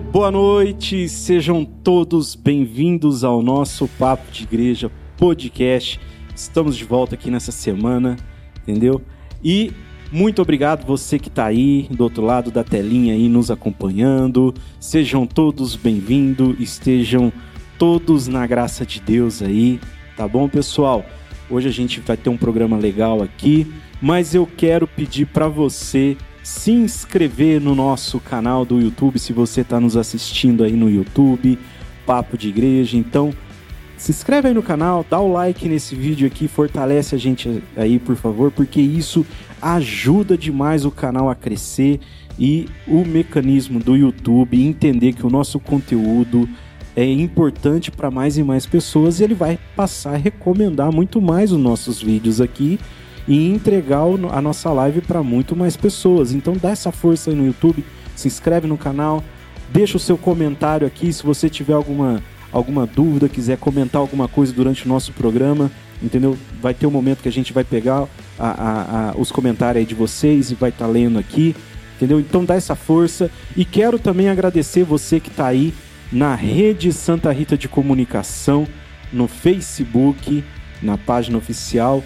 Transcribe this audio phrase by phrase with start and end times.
[0.00, 6.00] Boa noite, sejam todos bem-vindos ao nosso Papo de Igreja podcast.
[6.34, 8.16] Estamos de volta aqui nessa semana,
[8.62, 9.02] entendeu?
[9.44, 9.70] E
[10.10, 14.54] muito obrigado você que está aí do outro lado da telinha aí nos acompanhando.
[14.80, 17.30] Sejam todos bem-vindos, estejam
[17.78, 19.78] todos na graça de Deus aí,
[20.16, 21.04] tá bom, pessoal?
[21.50, 23.70] Hoje a gente vai ter um programa legal aqui,
[24.00, 29.60] mas eu quero pedir para você se inscrever no nosso canal do YouTube, se você
[29.60, 31.58] está nos assistindo aí no YouTube,
[32.04, 32.96] Papo de Igreja.
[32.96, 33.32] Então,
[33.96, 38.00] se inscreve aí no canal, dá o like nesse vídeo aqui, fortalece a gente aí,
[38.00, 39.24] por favor, porque isso
[39.60, 42.00] ajuda demais o canal a crescer
[42.36, 46.48] e o mecanismo do YouTube entender que o nosso conteúdo
[46.96, 51.52] é importante para mais e mais pessoas e ele vai passar a recomendar muito mais
[51.52, 52.80] os nossos vídeos aqui
[53.26, 54.02] e entregar
[54.32, 56.32] a nossa live para muito mais pessoas.
[56.32, 57.84] Então dá essa força aí no YouTube,
[58.16, 59.22] se inscreve no canal,
[59.72, 62.22] deixa o seu comentário aqui se você tiver alguma,
[62.52, 65.70] alguma dúvida, quiser comentar alguma coisa durante o nosso programa,
[66.02, 66.36] entendeu?
[66.60, 68.06] Vai ter um momento que a gente vai pegar
[68.38, 71.54] a- a- a- os comentários aí de vocês e vai estar lendo aqui,
[71.96, 72.18] entendeu?
[72.18, 75.72] Então dá essa força e quero também agradecer você que está aí
[76.10, 78.66] na rede Santa Rita de Comunicação,
[79.12, 80.44] no Facebook,
[80.82, 82.02] na página oficial.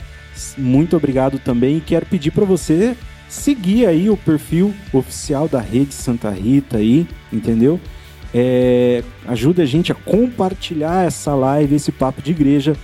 [0.56, 2.96] Muito obrigado também quero pedir para você
[3.28, 7.80] seguir aí o perfil oficial da rede Santa Rita aí, entendeu?
[8.32, 12.76] É, ajuda a gente a compartilhar essa live, esse papo de igreja.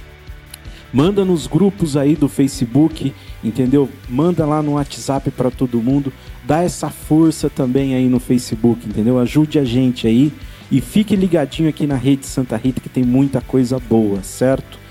[0.92, 3.88] Manda nos grupos aí do Facebook, entendeu?
[4.08, 6.12] Manda lá no WhatsApp para todo mundo.
[6.44, 9.19] Dá essa força também aí no Facebook, entendeu?
[9.19, 10.32] Ajude a gente aí
[10.70, 14.81] e fique ligadinho aqui na rede Santa Rita que tem muita coisa boa, certo?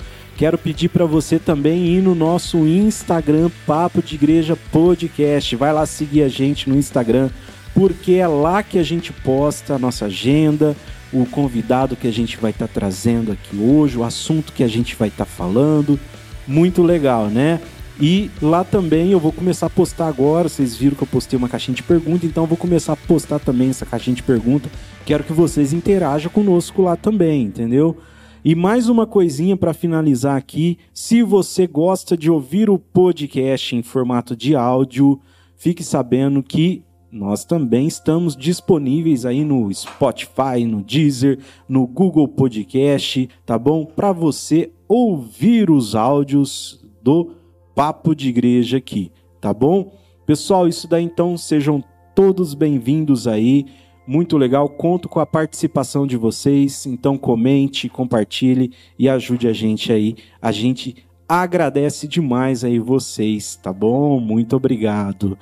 [0.41, 5.56] Quero pedir para você também ir no nosso Instagram Papo de Igreja Podcast.
[5.56, 7.29] Vai lá seguir a gente no Instagram,
[7.75, 10.76] porque é lá que a gente posta a nossa agenda,
[11.14, 14.96] o convidado que a gente vai estar trazendo aqui hoje, o assunto que a gente
[14.96, 15.99] vai estar falando.
[16.47, 17.61] Muito legal, né?
[17.99, 20.49] E lá também eu vou começar a postar agora.
[20.49, 23.38] Vocês viram que eu postei uma caixinha de pergunta, então eu vou começar a postar
[23.38, 24.67] também essa caixinha de pergunta.
[25.05, 27.96] Quero que vocês interajam conosco lá também, entendeu?
[28.43, 33.84] E mais uma coisinha para finalizar aqui: se você gosta de ouvir o podcast em
[33.84, 35.20] formato de áudio,
[35.55, 41.38] fique sabendo que nós também estamos disponíveis aí no Spotify, no Deezer,
[41.70, 43.85] no Google Podcast, tá bom?
[43.85, 47.35] Para você ouvir os áudios do
[47.76, 49.93] Papo de Igreja aqui, tá bom?
[50.26, 51.84] Pessoal, isso daí então, sejam
[52.16, 53.67] todos bem-vindos aí.
[54.11, 56.85] Muito legal, conto com a participação de vocês.
[56.85, 60.17] Então comente, compartilhe e ajude a gente aí.
[60.41, 60.97] A gente
[61.29, 64.19] agradece demais aí vocês, tá bom?
[64.19, 65.37] Muito obrigado.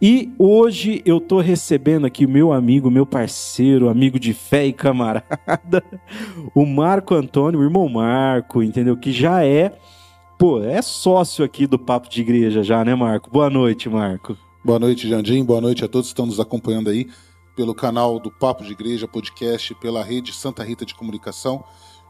[0.00, 4.72] E hoje eu tô recebendo aqui o meu amigo, meu parceiro, amigo de fé e
[4.72, 5.82] camarada,
[6.54, 8.96] o Marco Antônio, o irmão Marco, entendeu?
[8.96, 9.72] Que já é
[10.38, 13.28] pô, é sócio aqui do Papo de Igreja já, né, Marco?
[13.28, 14.38] Boa noite, Marco.
[14.64, 15.44] Boa noite, Jandim.
[15.44, 17.08] Boa noite a todos que estão nos acompanhando aí
[17.56, 21.64] pelo canal do Papo de Igreja Podcast, pela rede Santa Rita de Comunicação.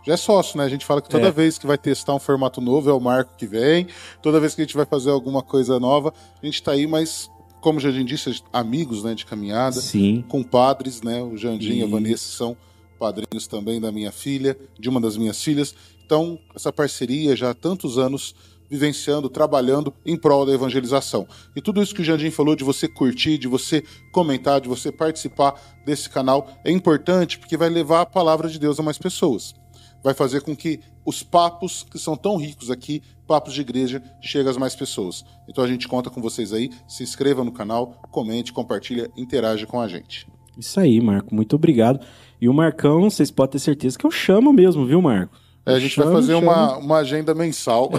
[0.04, 0.64] Já é sócio, né?
[0.64, 1.30] A gente fala que toda é.
[1.30, 3.86] vez que vai testar um formato novo é o Marco que vem,
[4.20, 6.12] toda vez que a gente vai fazer alguma coisa nova,
[6.42, 7.30] a gente está aí, mas
[7.60, 10.24] como o Jandim disse, amigos né, de caminhada, Sim.
[10.28, 11.22] compadres, né?
[11.22, 12.56] O Jandim e a Vanessa são
[12.98, 15.74] padrinhos também da minha filha, de uma das minhas filhas.
[16.04, 18.34] Então, essa parceria já há tantos anos
[18.72, 21.28] vivenciando, trabalhando em prol da evangelização.
[21.54, 24.90] E tudo isso que o Jandim falou de você curtir, de você comentar, de você
[24.90, 29.54] participar desse canal é importante porque vai levar a palavra de Deus a mais pessoas.
[30.02, 34.48] Vai fazer com que os papos que são tão ricos aqui, papos de igreja, cheguem
[34.48, 35.22] às mais pessoas.
[35.46, 36.70] Então a gente conta com vocês aí.
[36.88, 40.26] Se inscreva no canal, comente, compartilha, interaja com a gente.
[40.56, 41.34] Isso aí, Marco.
[41.34, 42.00] Muito obrigado.
[42.40, 45.36] E o Marcão, vocês podem ter certeza que eu chamo mesmo, viu, Marco?
[45.64, 47.90] É, a gente chama, vai fazer uma, uma agenda mensal.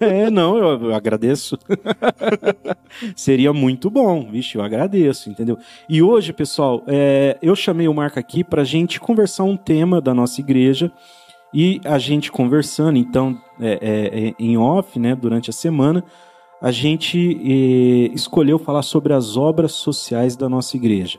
[0.00, 1.58] É, é não, eu, eu agradeço.
[3.14, 5.58] Seria muito bom, vixe, eu agradeço, entendeu?
[5.88, 10.00] E hoje, pessoal, é, eu chamei o Marco aqui para a gente conversar um tema
[10.00, 10.90] da nossa igreja
[11.52, 16.02] e a gente conversando, então, é, é, é em off, né, durante a semana,
[16.60, 21.18] a gente é, escolheu falar sobre as obras sociais da nossa igreja.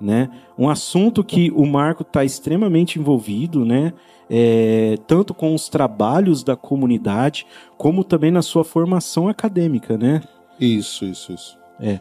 [0.00, 0.30] Né?
[0.58, 3.92] Um assunto que o Marco está extremamente envolvido, né?
[4.30, 7.44] É, tanto com os trabalhos da comunidade,
[7.76, 10.22] como também na sua formação acadêmica, né?
[10.60, 11.58] Isso, isso, isso.
[11.80, 11.98] É.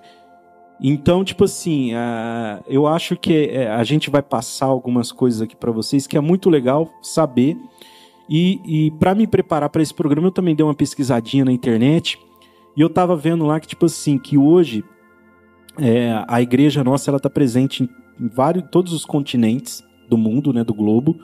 [0.80, 5.56] Então, tipo assim, a, eu acho que é, a gente vai passar algumas coisas aqui
[5.56, 7.58] para vocês que é muito legal saber.
[8.30, 12.20] E, e para me preparar para esse programa, eu também dei uma pesquisadinha na internet
[12.78, 14.86] e eu tava vendo lá que, tipo assim, que hoje
[15.80, 17.90] é, a igreja nossa ela tá presente em,
[18.24, 21.20] em vários, todos os continentes do mundo, né, do globo.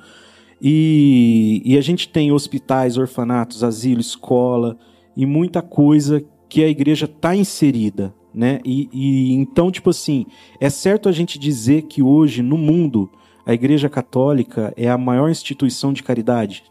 [0.68, 4.76] E, e a gente tem hospitais, orfanatos, asilo, escola
[5.16, 8.62] e muita coisa que a igreja está inserida, né?
[8.66, 10.26] E, e, então, tipo assim,
[10.60, 13.12] é certo a gente dizer que hoje no mundo
[13.46, 16.64] a Igreja Católica é a maior instituição de caridade?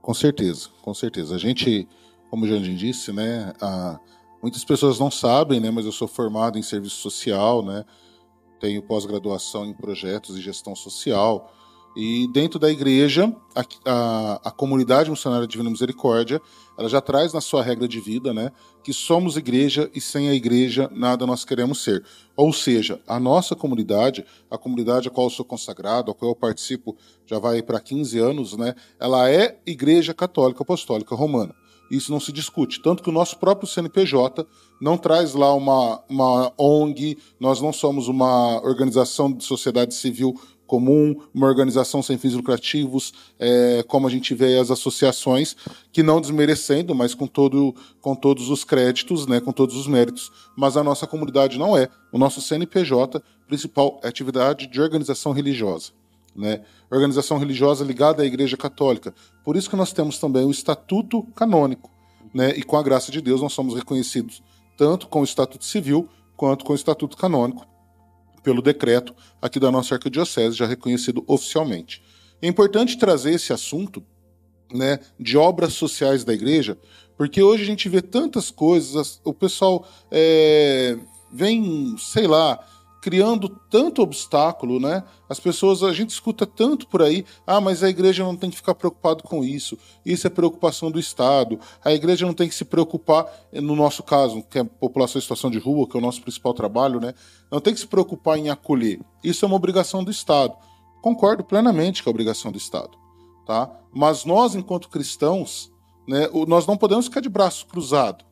[0.00, 1.34] Com certeza, com certeza.
[1.34, 1.88] A gente,
[2.30, 3.52] como o Jandim disse, né?
[3.60, 3.98] A,
[4.40, 5.72] muitas pessoas não sabem, né?
[5.72, 7.84] Mas eu sou formado em serviço social, né?
[8.60, 11.52] Tenho pós-graduação em projetos e gestão social.
[11.96, 16.42] E dentro da igreja, a, a, a, comunidade missionária Divina Misericórdia,
[16.76, 18.50] ela já traz na sua regra de vida, né,
[18.82, 22.04] que somos igreja e sem a igreja nada nós queremos ser.
[22.36, 26.36] Ou seja, a nossa comunidade, a comunidade a qual eu sou consagrado, a qual eu
[26.36, 31.54] participo já vai para 15 anos, né, ela é Igreja Católica Apostólica Romana.
[31.90, 32.80] Isso não se discute.
[32.82, 34.46] Tanto que o nosso próprio CNPJ
[34.80, 40.34] não traz lá uma, uma ONG, nós não somos uma organização de sociedade civil
[40.74, 45.54] comum, uma organização sem fins lucrativos, é, como a gente vê as associações,
[45.92, 50.32] que não desmerecendo, mas com, todo, com todos os créditos, né, com todos os méritos.
[50.56, 51.88] Mas a nossa comunidade não é.
[52.12, 55.92] O nosso CNPJ principal é atividade de organização religiosa.
[56.34, 56.62] Né?
[56.90, 59.14] Organização religiosa ligada à Igreja Católica.
[59.44, 61.88] Por isso que nós temos também o Estatuto Canônico.
[62.34, 62.52] Né?
[62.56, 64.42] E com a graça de Deus nós somos reconhecidos
[64.76, 67.64] tanto com o Estatuto Civil quanto com o Estatuto Canônico
[68.44, 72.00] pelo decreto aqui da nossa arquidiocese, já reconhecido oficialmente.
[72.40, 74.04] É importante trazer esse assunto
[74.72, 76.78] né, de obras sociais da igreja,
[77.16, 80.98] porque hoje a gente vê tantas coisas, o pessoal é,
[81.32, 82.64] vem, sei lá,
[83.04, 85.04] criando tanto obstáculo, né?
[85.28, 88.56] As pessoas, a gente escuta tanto por aí, ah, mas a igreja não tem que
[88.56, 89.76] ficar preocupado com isso.
[90.06, 91.60] Isso é preocupação do Estado.
[91.84, 95.20] A igreja não tem que se preocupar, no nosso caso, que é a população em
[95.20, 97.12] situação de rua, que é o nosso principal trabalho, né?
[97.50, 98.98] Não tem que se preocupar em acolher.
[99.22, 100.54] Isso é uma obrigação do Estado.
[101.02, 102.96] Concordo plenamente que é obrigação do Estado,
[103.44, 103.70] tá?
[103.92, 105.70] Mas nós, enquanto cristãos,
[106.08, 108.24] né, nós não podemos ficar de braço cruzado,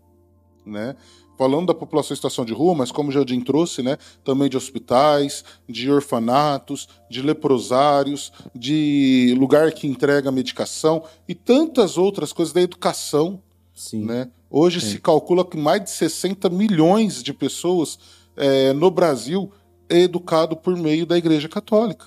[0.64, 0.96] né?
[1.42, 4.56] Falando da população em situação de rua, mas como o Jardim trouxe, né, também de
[4.56, 12.62] hospitais, de orfanatos, de leprosários, de lugar que entrega medicação e tantas outras coisas da
[12.62, 13.42] educação.
[13.75, 14.04] Sim.
[14.04, 14.30] Né?
[14.49, 14.90] Hoje Sim.
[14.90, 17.99] se calcula que mais de 60 milhões de pessoas
[18.37, 19.50] é, no Brasil
[19.88, 22.06] é educado por meio da Igreja Católica.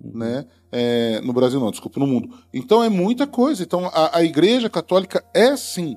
[0.00, 0.16] Uhum.
[0.16, 0.46] Né?
[0.70, 2.32] É, no Brasil não, desculpa, no mundo.
[2.52, 3.64] Então é muita coisa.
[3.64, 5.96] Então a, a Igreja Católica é sim,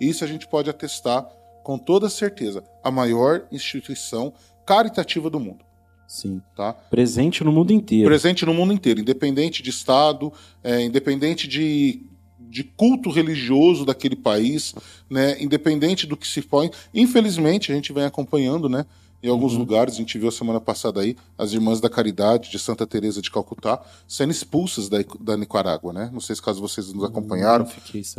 [0.00, 1.28] isso a gente pode atestar
[1.68, 4.32] com toda certeza, a maior instituição
[4.64, 5.66] caritativa do mundo.
[6.06, 6.40] Sim.
[6.56, 6.72] Tá?
[6.72, 8.08] Presente no mundo inteiro.
[8.08, 10.32] Presente no mundo inteiro, independente de Estado,
[10.64, 12.06] é, independente de,
[12.40, 14.74] de culto religioso daquele país,
[15.10, 16.70] né, independente do que se põe.
[16.94, 18.86] Infelizmente, a gente vem acompanhando, né?
[19.22, 19.58] Em alguns uhum.
[19.58, 23.20] lugares, a gente viu a semana passada aí as Irmãs da Caridade de Santa Teresa
[23.20, 26.08] de Calcutá sendo expulsas da, da Nicarágua, né?
[26.12, 27.68] Não sei se caso vocês nos acompanharam,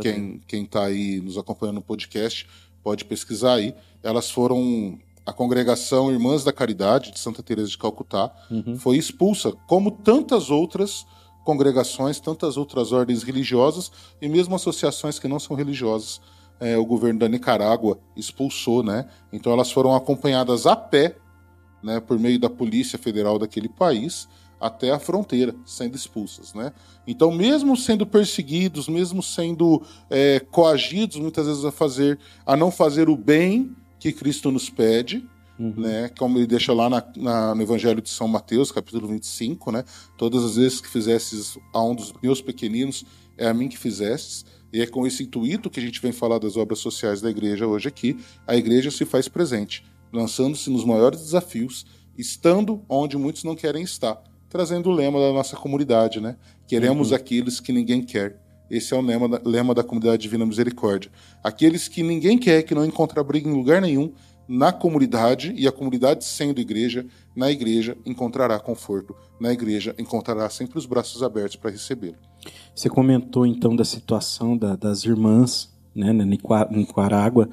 [0.02, 2.46] quem quem está aí nos acompanhando no podcast
[2.84, 3.76] pode pesquisar aí.
[4.04, 8.78] Elas foram a congregação Irmãs da Caridade de Santa Teresa de Calcutá uhum.
[8.78, 11.06] foi expulsa, como tantas outras
[11.46, 16.20] congregações, tantas outras ordens religiosas e mesmo associações que não são religiosas
[16.60, 19.08] é, o governo da Nicarágua expulsou, né?
[19.32, 21.16] Então elas foram acompanhadas a pé,
[21.82, 24.28] né, por meio da polícia federal daquele país
[24.60, 26.74] até a fronteira, sendo expulsas, né?
[27.08, 33.10] Então, mesmo sendo perseguidos, mesmo sendo é, coagidos muitas vezes a fazer, a não fazer
[33.10, 35.28] o bem que Cristo nos pede,
[35.60, 35.74] Uhum.
[35.76, 39.84] Né, como ele deixa lá na, na, no Evangelho de São Mateus, capítulo 25, né?
[40.18, 43.04] Todas as vezes que fizesses a um dos meus pequeninos,
[43.38, 44.46] é a mim que fizestes.
[44.72, 47.68] E é com esse intuito que a gente vem falar das obras sociais da igreja
[47.68, 48.18] hoje aqui.
[48.48, 51.86] A igreja se faz presente, lançando-se nos maiores desafios,
[52.18, 56.36] estando onde muitos não querem estar, trazendo o lema da nossa comunidade, né?
[56.68, 57.16] Queremos uhum.
[57.16, 58.42] aqueles que ninguém quer.
[58.70, 61.12] Esse é o lema da, lema da comunidade Divina Misericórdia.
[61.44, 64.12] Aqueles que ninguém quer, que não encontra briga em lugar nenhum,
[64.48, 70.78] na comunidade, e a comunidade sendo igreja, na igreja encontrará conforto, na igreja encontrará sempre
[70.80, 72.16] os braços abertos para recebê-lo.
[72.74, 77.50] Você comentou então da situação da, das irmãs né, na Nicarágua.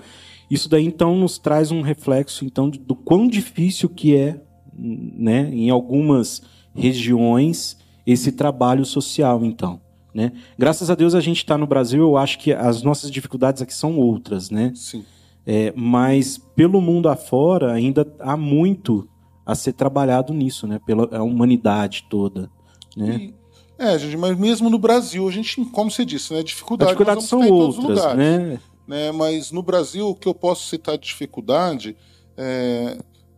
[0.51, 4.41] Isso daí então nos traz um reflexo então do quão difícil que é,
[4.75, 6.43] né, em algumas
[6.77, 9.81] regiões esse trabalho social então.
[10.15, 10.33] Né?
[10.59, 13.75] Graças a Deus a gente está no Brasil, eu acho que as nossas dificuldades aqui
[13.75, 14.73] são outras, né?
[14.75, 15.05] Sim.
[15.45, 19.09] É, mas pelo mundo afora ainda há muito
[19.45, 20.81] a ser trabalhado nisso, né?
[20.87, 22.51] Pela humanidade toda,
[22.97, 23.17] né?
[23.17, 23.35] E
[23.79, 27.29] é, gente, mas mesmo no Brasil, a gente, como você disse, né, dificuldade, As dificuldades
[27.29, 28.61] são outras, lugares, né?
[28.87, 29.13] né?
[29.13, 31.95] Mas no Brasil, o que eu posso citar de dificuldade
[32.37, 32.97] é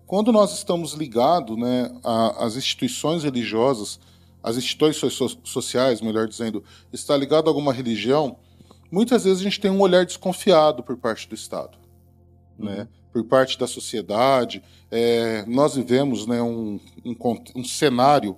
[0.08, 1.92] quando nós estamos ligados né,
[2.38, 4.00] às instituições religiosas,
[4.42, 8.38] às instituições sociais, melhor dizendo, está ligado a alguma religião,
[8.90, 11.76] muitas vezes a gente tem um olhar desconfiado por parte do Estado,
[12.58, 12.64] uhum.
[12.64, 12.88] né?
[13.12, 14.62] por parte da sociedade.
[14.90, 17.14] É, nós vivemos né, um, um,
[17.56, 18.34] um cenário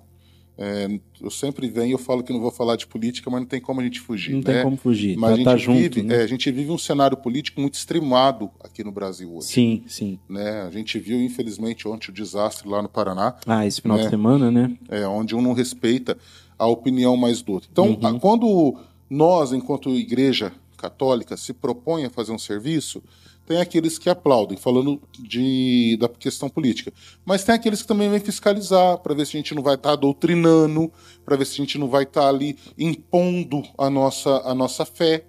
[0.63, 3.59] é, eu sempre venho, eu falo que não vou falar de política, mas não tem
[3.59, 4.33] como a gente fugir.
[4.33, 4.53] Não né?
[4.53, 5.17] tem como fugir.
[5.17, 6.17] Mas tá, a, gente tá junto, vive, né?
[6.17, 9.47] é, a gente vive um cenário político muito extremado aqui no Brasil hoje.
[9.47, 10.19] Sim, sim.
[10.29, 10.61] Né?
[10.61, 13.35] A gente viu, infelizmente, ontem o desastre lá no Paraná.
[13.47, 14.03] Ah, esse final né?
[14.03, 14.77] de semana, né?
[14.87, 16.15] É, onde um não respeita
[16.59, 17.67] a opinião mais do outro.
[17.71, 18.19] Então, uhum.
[18.19, 18.77] quando
[19.09, 23.01] nós, enquanto igreja católica, se propõe a fazer um serviço,
[23.45, 26.91] tem aqueles que aplaudem, falando de, da questão política.
[27.25, 29.91] Mas tem aqueles que também vêm fiscalizar, para ver se a gente não vai estar
[29.91, 30.91] tá doutrinando,
[31.25, 34.85] para ver se a gente não vai estar tá ali impondo a nossa, a nossa
[34.85, 35.25] fé.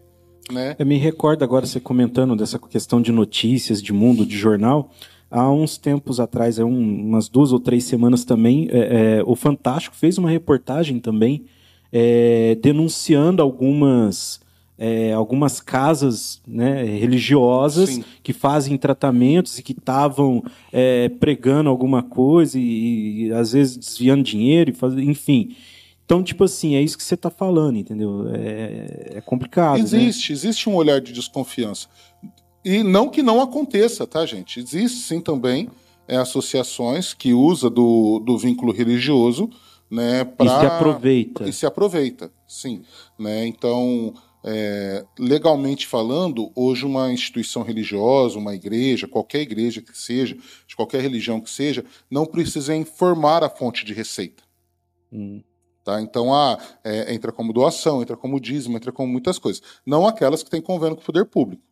[0.51, 0.77] Né?
[0.79, 4.91] Eu me recordo agora você comentando dessa questão de notícias, de mundo, de jornal.
[5.31, 9.35] Há uns tempos atrás, é um, umas duas ou três semanas também, é, é, o
[9.35, 11.47] Fantástico fez uma reportagem também
[11.91, 14.42] é, denunciando algumas
[14.79, 18.05] é, algumas casas né, religiosas Sim.
[18.23, 24.23] que fazem tratamentos e que estavam é, pregando alguma coisa e, e, às vezes desviando
[24.23, 25.57] dinheiro, e faz, enfim.
[26.05, 28.29] Então, tipo assim, é isso que você está falando, entendeu?
[28.35, 29.79] É, é complicado.
[29.79, 29.85] Né?
[29.85, 30.37] Existe, né?
[30.37, 31.89] existe um olhar de desconfiança.
[32.65, 34.61] E não que não aconteça, tá, gente?
[34.61, 35.69] Existe sim também
[36.07, 39.49] é, associações que usam do, do vínculo religioso
[39.91, 40.47] né, pra...
[40.47, 41.49] E se aproveita.
[41.49, 42.83] E se aproveita, sim.
[43.19, 43.47] Né?
[43.47, 44.15] Então,
[44.45, 51.01] é, legalmente falando, hoje uma instituição religiosa, uma igreja, qualquer igreja que seja, de qualquer
[51.01, 54.43] religião que seja, não precisa informar a fonte de receita.
[55.13, 55.43] Hum.
[55.85, 56.01] Tá?
[56.01, 59.63] Então, ah, é, entra como doação, entra como dízimo, entra como muitas coisas.
[59.85, 61.63] Não aquelas que têm convênio com o poder público.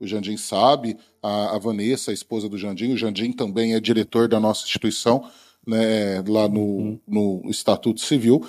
[0.00, 4.26] O Jandim sabe, a, a Vanessa, a esposa do Jandim, o Jandim também é diretor
[4.28, 5.30] da nossa instituição,
[5.66, 7.00] né, lá no, uhum.
[7.06, 8.44] no Estatuto Civil,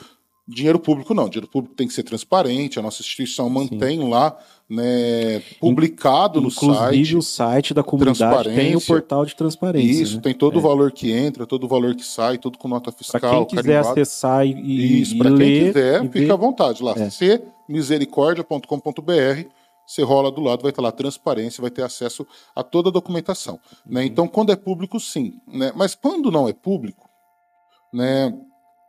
[0.53, 4.09] Dinheiro público não, dinheiro público tem que ser transparente, a nossa instituição mantém Sim.
[4.09, 4.37] lá
[4.69, 6.65] né, publicado no site.
[6.65, 10.03] Inclusive o site da comunidade tem o portal de transparência.
[10.03, 10.21] Isso, né?
[10.21, 10.57] tem todo é.
[10.57, 13.19] o valor que entra, todo o valor que sai, tudo com nota fiscal.
[13.19, 14.01] Para quem quiser carimbado.
[14.01, 16.31] acessar e Isso, para quem quiser, fica ver.
[16.31, 16.95] à vontade lá.
[16.97, 17.09] É.
[17.67, 19.49] cmisericordia.com.br
[19.85, 23.55] você rola do lado, vai estar lá transparência, vai ter acesso a toda a documentação.
[23.55, 23.59] Né?
[23.85, 23.93] Uhum.
[23.93, 24.05] Né?
[24.05, 25.33] Então, quando é público, sim.
[25.45, 25.73] Né?
[25.75, 27.09] Mas quando não é público,
[27.93, 28.33] né,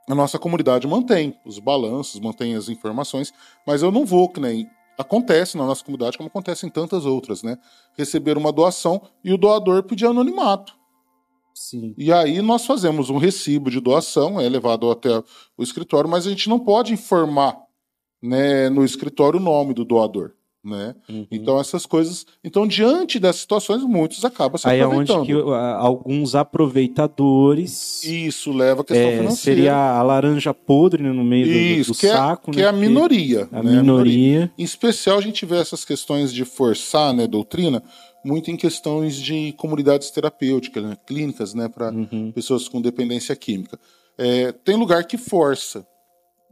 [0.08, 3.32] a nossa comunidade mantém os balanços, mantém as informações,
[3.66, 4.68] mas eu não vou, que nem
[4.98, 7.58] acontece na nossa comunidade, como acontece em tantas outras, né?
[7.96, 10.76] Receber uma doação e o doador pedir anonimato.
[11.54, 11.94] Sim.
[11.98, 15.22] E aí nós fazemos um recibo de doação, é levado até
[15.56, 17.56] o escritório, mas a gente não pode informar
[18.22, 20.32] né, no escritório o nome do doador.
[20.64, 20.94] Né?
[21.08, 21.26] Uhum.
[21.28, 26.36] Então essas coisas, então diante dessas situações muitos acabam se Aí é onde que alguns
[26.36, 29.36] aproveitadores isso leva a questão é, financeira.
[29.36, 32.62] Seria a laranja podre né, no meio isso, do, do que é, saco, que né?
[32.62, 33.72] é a minoria, a né?
[33.72, 34.52] minoria.
[34.56, 37.82] Em especial a gente vê essas questões de forçar, né, doutrina,
[38.24, 42.30] muito em questões de comunidades terapêuticas, né, clínicas, né, para uhum.
[42.32, 43.76] pessoas com dependência química.
[44.16, 45.84] É, tem lugar que força,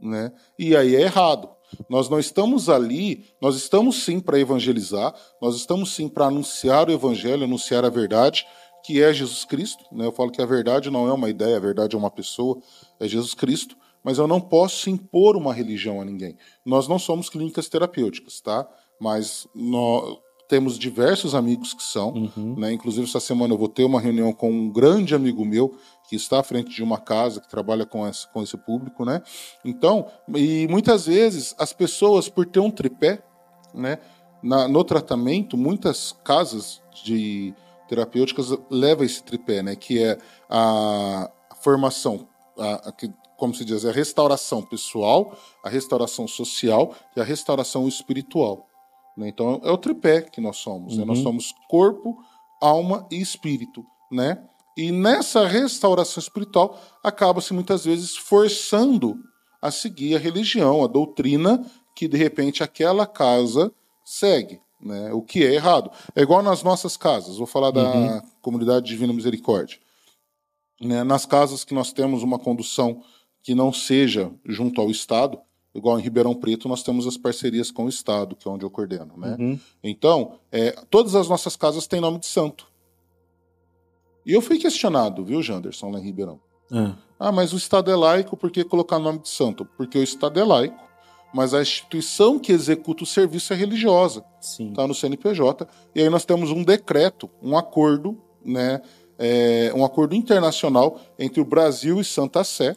[0.01, 0.31] né?
[0.57, 1.49] E aí é errado.
[1.89, 6.91] Nós não estamos ali, nós estamos sim para evangelizar, nós estamos sim para anunciar o
[6.91, 8.45] evangelho, anunciar a verdade,
[8.83, 9.83] que é Jesus Cristo.
[9.91, 10.05] Né?
[10.05, 12.59] Eu falo que a verdade não é uma ideia, a verdade é uma pessoa,
[12.99, 16.35] é Jesus Cristo, mas eu não posso impor uma religião a ninguém.
[16.65, 18.67] Nós não somos clínicas terapêuticas, tá?
[18.99, 20.17] Mas nós,
[20.51, 22.55] temos diversos amigos que são, uhum.
[22.57, 22.73] né?
[22.73, 25.77] Inclusive essa semana eu vou ter uma reunião com um grande amigo meu
[26.11, 29.23] que está à frente de uma casa que trabalha com esse, com esse público, né?
[29.63, 33.23] Então, e muitas vezes as pessoas por ter um tripé,
[33.73, 33.97] né?
[34.43, 37.55] Na, no tratamento, muitas casas de
[37.87, 39.73] terapêuticas levam esse tripé, né?
[39.73, 40.17] Que é
[40.49, 42.27] a, formação,
[42.59, 42.93] a, a,
[43.37, 48.67] como se diz, a restauração pessoal, a restauração social e a restauração espiritual.
[49.15, 49.29] Né?
[49.29, 50.91] Então é o tripé que nós somos.
[50.91, 50.99] Uhum.
[50.99, 51.05] Né?
[51.05, 51.23] Nós uhum.
[51.23, 52.17] somos corpo,
[52.61, 53.85] alma e espírito.
[54.11, 54.45] Né?
[54.81, 59.15] E nessa restauração espiritual acaba-se muitas vezes forçando
[59.61, 61.63] a seguir a religião, a doutrina
[61.95, 63.71] que de repente aquela casa
[64.03, 64.59] segue.
[64.81, 65.13] Né?
[65.13, 65.91] O que é errado.
[66.15, 67.37] É igual nas nossas casas.
[67.37, 68.21] Vou falar da uhum.
[68.41, 69.77] comunidade Divina Misericórdia.
[70.81, 71.03] Né?
[71.03, 73.03] Nas casas que nós temos uma condução
[73.43, 75.39] que não seja junto ao Estado,
[75.75, 78.71] igual em Ribeirão Preto, nós temos as parcerias com o Estado, que é onde eu
[78.71, 79.15] coordeno.
[79.15, 79.37] Né?
[79.39, 79.59] Uhum.
[79.83, 82.70] Então, é, todas as nossas casas têm nome de santo.
[84.25, 86.39] E eu fui questionado, viu, Janderson, lá em Ribeirão.
[86.71, 86.93] É.
[87.19, 89.65] Ah, mas o Estado é laico, por que colocar nome de santo?
[89.77, 90.83] Porque o Estado é laico,
[91.33, 94.23] mas a instituição que executa o serviço é religiosa.
[94.39, 95.67] Está no CNPJ.
[95.95, 98.81] E aí nós temos um decreto, um acordo, né,
[99.17, 102.75] é, um acordo internacional entre o Brasil e Santa Sé,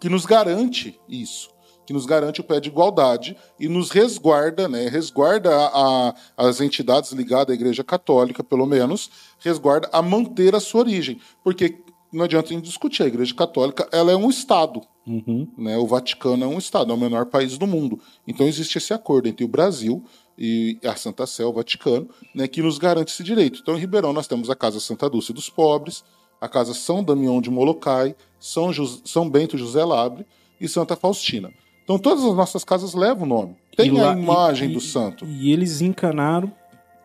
[0.00, 1.53] que nos garante isso
[1.86, 6.60] que nos garante o pé de igualdade e nos resguarda, né, resguarda a, a, as
[6.60, 11.78] entidades ligadas à Igreja Católica, pelo menos, resguarda a manter a sua origem, porque
[12.12, 15.48] não adianta a gente discutir, a Igreja Católica ela é um Estado, uhum.
[15.58, 18.94] né, o Vaticano é um Estado, é o menor país do mundo, então existe esse
[18.94, 20.04] acordo entre o Brasil
[20.38, 23.60] e a Santa Sé, o Vaticano, né, que nos garante esse direito.
[23.62, 26.02] Então, em Ribeirão, nós temos a Casa Santa Dulce dos Pobres,
[26.40, 28.70] a Casa São Damião de Molokai, São,
[29.04, 30.26] São Bento José Labre
[30.60, 31.52] e Santa Faustina.
[31.84, 33.56] Então todas as nossas casas levam o nome.
[33.76, 35.24] Tem lá, a imagem e, do santo.
[35.26, 36.52] E eles encanaram.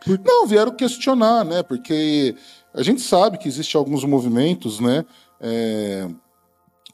[0.04, 0.20] Por...
[0.26, 1.62] Não, vieram questionar, né?
[1.62, 2.36] Porque
[2.74, 5.06] a gente sabe que existem alguns movimentos, né?
[5.42, 6.08] É,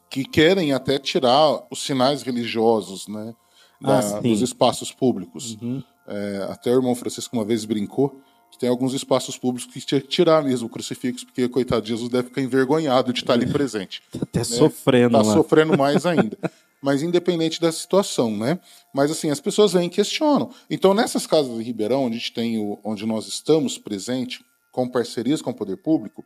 [0.10, 3.34] que querem até tirar os sinais religiosos, né?
[3.80, 5.58] Da, ah, dos espaços públicos.
[5.62, 5.84] Uhum.
[6.08, 8.22] É, até o irmão Francisco uma vez brincou
[8.56, 12.10] que tem alguns espaços públicos que tinha que tirar mesmo o crucifixo, porque, coitado, Jesus
[12.10, 14.02] deve ficar envergonhado de estar ali presente.
[14.12, 14.46] Tá até né?
[14.46, 15.18] sofrendo.
[15.18, 16.38] Está sofrendo mais ainda.
[16.86, 18.60] mas independente da situação, né?
[18.94, 20.52] Mas assim, as pessoas vêm e questionam.
[20.70, 24.88] Então, nessas casas de Ribeirão, onde, a gente tem o, onde nós estamos presente, com
[24.88, 26.24] parcerias com o poder público,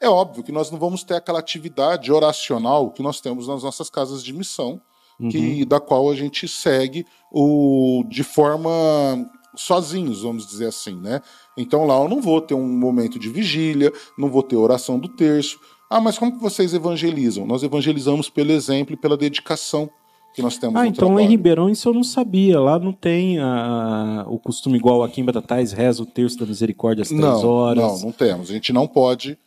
[0.00, 3.88] é óbvio que nós não vamos ter aquela atividade oracional que nós temos nas nossas
[3.88, 4.82] casas de missão,
[5.20, 5.28] uhum.
[5.28, 8.68] que, da qual a gente segue o, de forma
[9.54, 11.20] sozinhos, vamos dizer assim, né?
[11.56, 15.08] Então lá eu não vou ter um momento de vigília, não vou ter oração do
[15.08, 15.60] terço,
[15.96, 17.46] ah, mas como que vocês evangelizam?
[17.46, 19.90] Nós evangelizamos pelo exemplo e pela dedicação
[20.34, 21.26] que nós temos ah, então trabalho.
[21.26, 22.58] em Ribeirão isso eu não sabia.
[22.58, 27.02] Lá não tem a, o costume igual aqui em Batatais, reza o terço da misericórdia
[27.02, 28.00] às três não, horas.
[28.00, 28.50] Não, não temos.
[28.50, 29.38] A gente não pode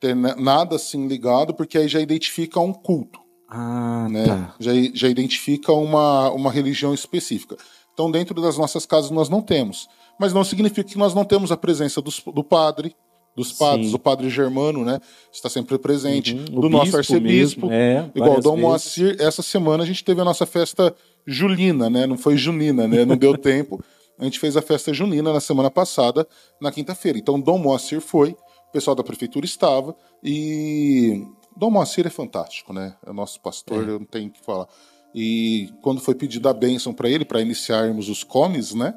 [0.00, 3.18] ter nada assim ligado, porque aí já identifica um culto.
[3.50, 4.26] Ah, né?
[4.26, 4.54] tá.
[4.60, 7.56] Já, já identifica uma, uma religião específica.
[7.92, 9.88] Então, dentro das nossas casas, nós não temos.
[10.20, 12.94] Mas não significa que nós não temos a presença do, do padre,
[13.38, 13.94] dos padres, Sim.
[13.94, 14.98] o padre Germano, né?
[15.32, 16.60] Está sempre presente, uhum.
[16.60, 17.70] do nosso arcebispo.
[17.70, 20.92] é, igual Dom Moacir, essa semana a gente teve a nossa festa
[21.24, 22.04] julina, né?
[22.04, 23.04] Não foi junina, né?
[23.04, 23.80] Não deu tempo.
[24.18, 26.26] A gente fez a festa junina na semana passada,
[26.60, 27.16] na quinta-feira.
[27.16, 28.30] Então Dom Moacir foi,
[28.68, 31.24] o pessoal da prefeitura estava e
[31.56, 32.96] Dom Moacir é fantástico, né?
[33.06, 33.90] É o nosso pastor, é.
[33.92, 34.66] eu não tenho que falar.
[35.14, 38.94] E quando foi pedida a bênção para ele, para iniciarmos os comes, né?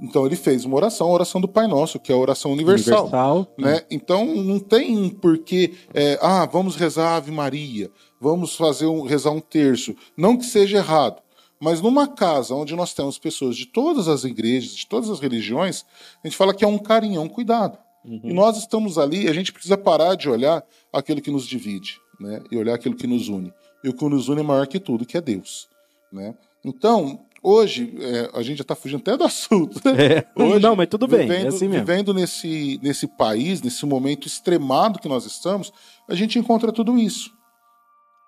[0.00, 3.02] Então ele fez uma oração, a oração do Pai Nosso, que é a oração universal.
[3.02, 3.82] universal né?
[3.90, 9.40] Então não tem porquê, é, ah, vamos rezar Ave Maria, vamos fazer um, rezar um
[9.40, 9.94] terço.
[10.16, 11.22] Não que seja errado,
[11.60, 15.84] mas numa casa onde nós temos pessoas de todas as igrejas, de todas as religiões,
[16.22, 17.78] a gente fala que é um carinho, é um cuidado.
[18.04, 18.20] Uhum.
[18.22, 22.42] E nós estamos ali, a gente precisa parar de olhar aquilo que nos divide, né?
[22.50, 23.52] E olhar aquilo que nos une.
[23.82, 25.68] E o que nos une é maior que tudo, que é Deus,
[26.12, 26.34] né?
[26.62, 29.78] Então, hoje, é, a gente já está fugindo até do assunto.
[29.90, 30.26] É.
[30.34, 31.86] Hoje, Não, mas tudo bem, vivendo, é assim mesmo.
[31.86, 35.72] Vivendo nesse, nesse país, nesse momento extremado que nós estamos,
[36.08, 37.30] a gente encontra tudo isso.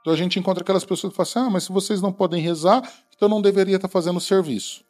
[0.03, 2.41] Então a gente encontra aquelas pessoas que falam assim: ah, mas se vocês não podem
[2.41, 2.81] rezar,
[3.17, 4.85] então não deveria estar fazendo serviço.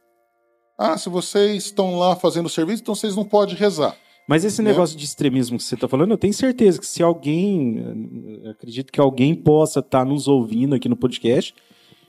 [0.79, 3.97] Ah, se vocês estão lá fazendo serviço, então vocês não podem rezar.
[4.29, 4.71] Mas esse Né?
[4.73, 8.93] negócio de extremismo que você está falando, eu tenho certeza que se alguém, eu acredito
[8.93, 11.55] que alguém possa estar nos ouvindo aqui no podcast,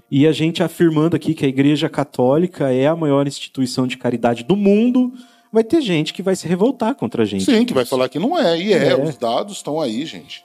[0.10, 4.44] e a gente afirmando aqui que a Igreja Católica é a maior instituição de caridade
[4.44, 5.12] do mundo,
[5.52, 7.46] vai ter gente que vai se revoltar contra a gente.
[7.46, 8.60] Sim, que vai falar que não é.
[8.60, 8.96] E é, É.
[9.04, 10.44] os dados estão aí, gente.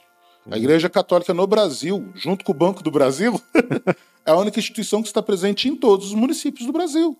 [0.50, 3.40] A Igreja Católica no Brasil, junto com o Banco do Brasil,
[4.26, 7.16] é a única instituição que está presente em todos os municípios do Brasil.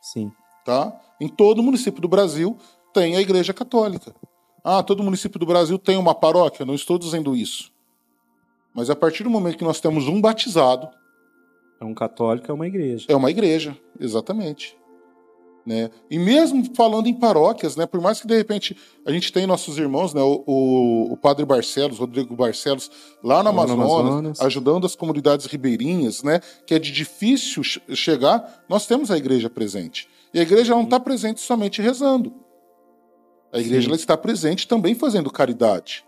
[0.00, 0.30] Sim.
[0.64, 0.92] tá?
[1.20, 2.56] Em todo município do Brasil
[2.94, 4.14] tem a Igreja Católica.
[4.64, 6.64] Ah, todo município do Brasil tem uma paróquia?
[6.64, 7.72] Não estou dizendo isso.
[8.74, 10.88] Mas a partir do momento que nós temos um batizado,
[11.84, 13.06] um católico, é uma igreja.
[13.08, 14.76] é uma igreja, exatamente.
[15.64, 15.90] Né?
[16.10, 19.78] E mesmo falando em paróquias, né, por mais que de repente a gente tem nossos
[19.78, 22.90] irmãos, né, o, o, o padre Barcelos, Rodrigo Barcelos,
[23.22, 24.40] lá no Amazonas, Amazonas.
[24.40, 29.48] ajudando as comunidades ribeirinhas, né, que é de difícil che- chegar, nós temos a igreja
[29.48, 30.08] presente.
[30.34, 32.32] E a igreja não está presente somente rezando.
[33.52, 33.88] A igreja Sim.
[33.88, 36.04] ela está presente também fazendo caridade.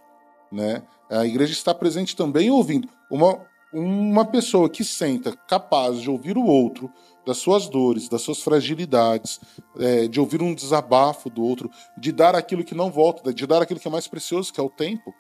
[0.51, 0.83] Né?
[1.11, 2.89] A igreja está presente também ouvindo.
[3.11, 3.39] Uma,
[3.75, 6.91] uma pessoa que senta capaz de ouvir o outro,
[7.27, 9.41] das suas dores, das suas fragilidades,
[9.79, 13.63] é, de ouvir um desabafo do outro, de dar aquilo que não volta, de dar
[13.63, 15.13] aquilo que é mais precioso, que é o tempo,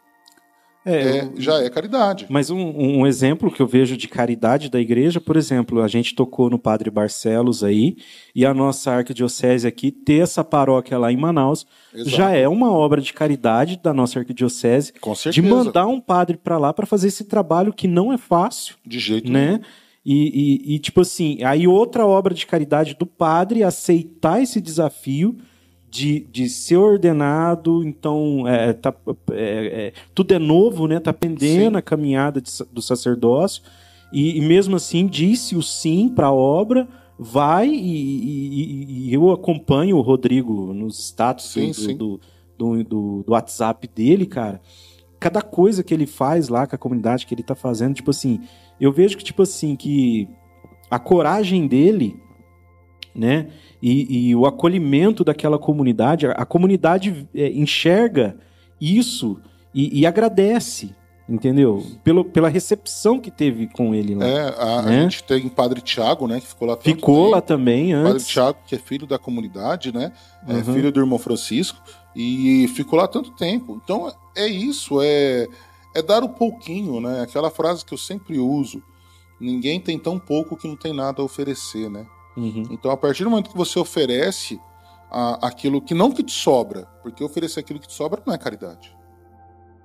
[0.86, 2.26] É, é, já é caridade.
[2.28, 6.14] Mas um, um exemplo que eu vejo de caridade da igreja, por exemplo, a gente
[6.14, 7.96] tocou no Padre Barcelos aí,
[8.34, 12.10] e a nossa arquidiocese aqui ter essa paróquia lá em Manaus, Exato.
[12.10, 15.46] já é uma obra de caridade da nossa arquidiocese, Com de certeza.
[15.48, 19.30] mandar um padre para lá para fazer esse trabalho que não é fácil, De jeito
[19.32, 19.52] nenhum.
[19.52, 19.60] né?
[20.06, 25.34] E, e- e, tipo assim, aí outra obra de caridade do padre aceitar esse desafio
[25.94, 28.92] de, de ser ordenado, então é, tá,
[29.30, 30.98] é, é, tudo é novo, né?
[30.98, 31.76] Tá pendendo Sim.
[31.76, 33.62] a caminhada de do sacerdócio
[34.12, 39.14] e, e mesmo assim disse o sim para a obra, vai e, e- e- e
[39.14, 41.96] eu acompanho o Rodrigo nos status Sim, do, sim.
[41.96, 42.20] do,
[42.58, 44.60] do, do- do WhatsApp dele, cara.
[45.20, 48.40] Cada coisa que ele faz lá com a comunidade que ele tá fazendo, tipo assim,
[48.80, 50.28] eu vejo que, tipo assim, que
[50.90, 52.16] a coragem dele,
[53.14, 53.46] né,
[53.92, 58.36] e, e o acolhimento daquela comunidade, a, a comunidade é, enxerga
[58.80, 59.38] isso
[59.74, 60.94] e, e agradece,
[61.28, 61.84] entendeu?
[62.02, 64.24] Pelo, pela recepção que teve com ele lá.
[64.26, 65.02] É, a, a Né?
[65.02, 68.26] gente tem Padre Tiago, né, que ficou lá tanto Ficou lá também Padre antes.
[68.26, 70.12] Tiago, que é filho da comunidade, né?
[70.48, 70.64] É Uhum.
[70.74, 71.78] filho do irmão Francisco,
[72.16, 73.80] e ficou lá tanto tempo.
[73.84, 75.46] Então é isso, é,
[75.94, 77.20] é dar o pouquinho, né?
[77.22, 78.82] Aquela frase que eu sempre uso:
[79.40, 82.06] ninguém tem tão pouco que não tem nada a oferecer, né?
[82.36, 82.64] Uhum.
[82.70, 84.60] Então, a partir do momento que você oferece
[85.10, 88.38] a- aquilo que não que te sobra, porque oferecer aquilo que te sobra não é
[88.38, 88.94] caridade,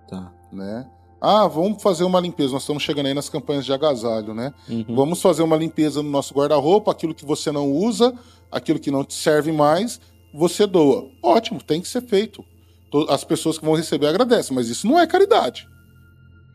[0.08, 0.32] Tá.
[0.52, 0.90] né?
[1.22, 2.54] Ah, vamos fazer uma limpeza.
[2.54, 4.54] Nós estamos chegando aí nas campanhas de agasalho, né?
[4.70, 4.96] Uhum.
[4.96, 8.14] Vamos fazer uma limpeza no nosso guarda-roupa, aquilo que você não usa,
[8.52, 10.00] aquilo que não te serve mais,
[10.34, 11.10] você doa.
[11.22, 12.44] Ótimo, tem que ser feito.
[12.90, 15.68] To- As pessoas que vão receber agradecem, mas isso não é caridade.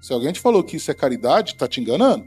[0.00, 2.24] Se alguém te falou que isso é caridade, tá te enganando.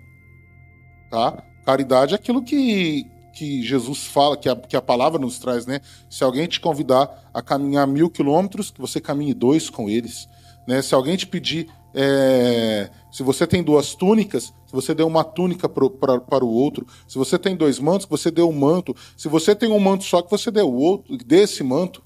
[1.10, 1.44] Tá?
[1.66, 3.04] Caridade é aquilo que,
[3.38, 5.80] que Jesus fala, que a, que a palavra nos traz, né?
[6.10, 10.28] Se alguém te convidar a caminhar mil quilômetros, que você caminhe dois com eles.
[10.68, 10.82] Né?
[10.82, 15.70] Se alguém te pedir, é, se você tem duas túnicas, se você dê uma túnica
[15.70, 18.96] pro, pra, para o outro, se você tem dois mantos, que você dê um manto,
[19.16, 22.04] se você tem um manto só, que você dê o outro, dê esse manto.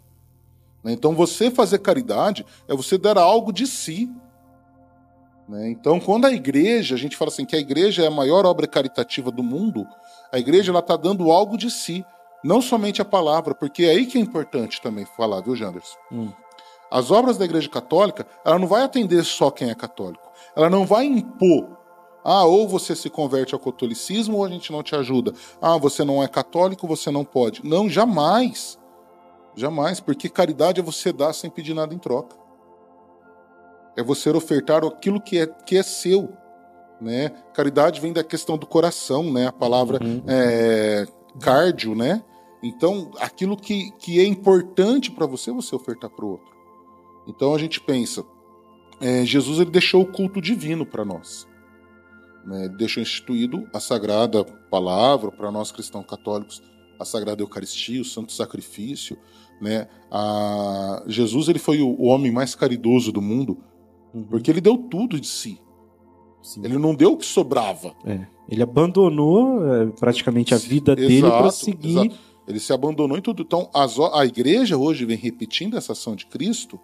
[0.83, 0.91] né?
[0.91, 4.09] Então, você fazer caridade é você dar algo de si.
[5.47, 5.69] né?
[5.69, 8.67] Então, quando a igreja, a gente fala assim que a igreja é a maior obra
[8.67, 9.87] caritativa do mundo,
[10.31, 12.05] a igreja está dando algo de si,
[12.43, 15.97] não somente a palavra, porque é aí que é importante também falar, viu, Janderson?
[16.11, 16.31] Hum.
[16.89, 20.29] As obras da Igreja Católica, ela não vai atender só quem é católico.
[20.55, 21.77] Ela não vai impor.
[22.23, 25.33] Ah, ou você se converte ao catolicismo ou a gente não te ajuda.
[25.61, 27.65] Ah, você não é católico, você não pode.
[27.65, 28.77] Não, jamais.
[29.55, 32.35] Jamais, porque caridade é você dar sem pedir nada em troca.
[33.95, 36.29] É você ofertar aquilo que é, que é seu.
[37.01, 37.29] Né?
[37.55, 39.47] Caridade vem da questão do coração, né?
[39.47, 40.21] A palavra Uhum.
[40.27, 41.07] é,
[41.39, 42.23] cardio, né?
[42.61, 46.51] Então, aquilo que, que é importante para você, você ofertar para o outro.
[47.27, 48.23] Então a gente pensa,
[48.99, 51.47] é, Jesus ele deixou o culto divino para nós.
[52.45, 52.65] Né?
[52.65, 56.61] Ele deixou instituído a sagrada palavra para nós cristãos católicos,
[56.99, 59.17] a sagrada Eucaristia, o santo sacrifício.
[59.59, 59.87] Né?
[60.11, 61.03] A...
[61.07, 63.57] Jesus ele foi o, o homem mais caridoso do mundo,
[64.13, 64.23] Uhum.
[64.23, 65.59] porque ele deu tudo de si.
[66.41, 66.61] Sim.
[66.63, 67.93] Ele não deu o que sobrava.
[68.05, 68.25] É.
[68.49, 72.07] Ele abandonou é, praticamente a vida dele para seguir.
[72.07, 72.31] Exato.
[72.47, 73.43] Ele se abandonou em tudo.
[73.43, 76.79] Então, as, a igreja hoje vem repetindo essa ação de Cristo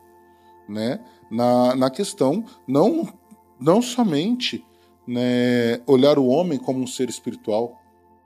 [0.70, 3.08] né, na, na questão não,
[3.60, 4.64] não somente
[5.08, 7.82] né, olhar o homem como um ser espiritual,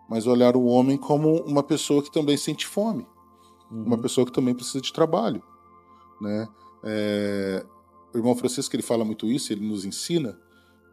[0.10, 3.06] mas olhar o homem como uma pessoa que também sente fome,
[3.72, 3.84] uhum.
[3.84, 5.42] uma pessoa que também precisa de trabalho.
[6.20, 6.48] Né?
[6.84, 7.66] É,
[8.14, 10.38] o irmão Francisco ele fala muito isso, ele nos ensina.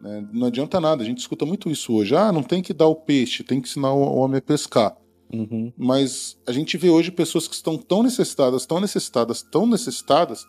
[0.01, 0.27] Né?
[0.33, 2.15] Não adianta nada, a gente escuta muito isso hoje.
[2.15, 4.97] Ah, não tem que dar o peixe, tem que ensinar o homem a pescar.
[5.33, 5.73] Uhum.
[5.77, 10.47] Mas a gente vê hoje pessoas que estão tão necessitadas, tão necessitadas, tão necessitadas,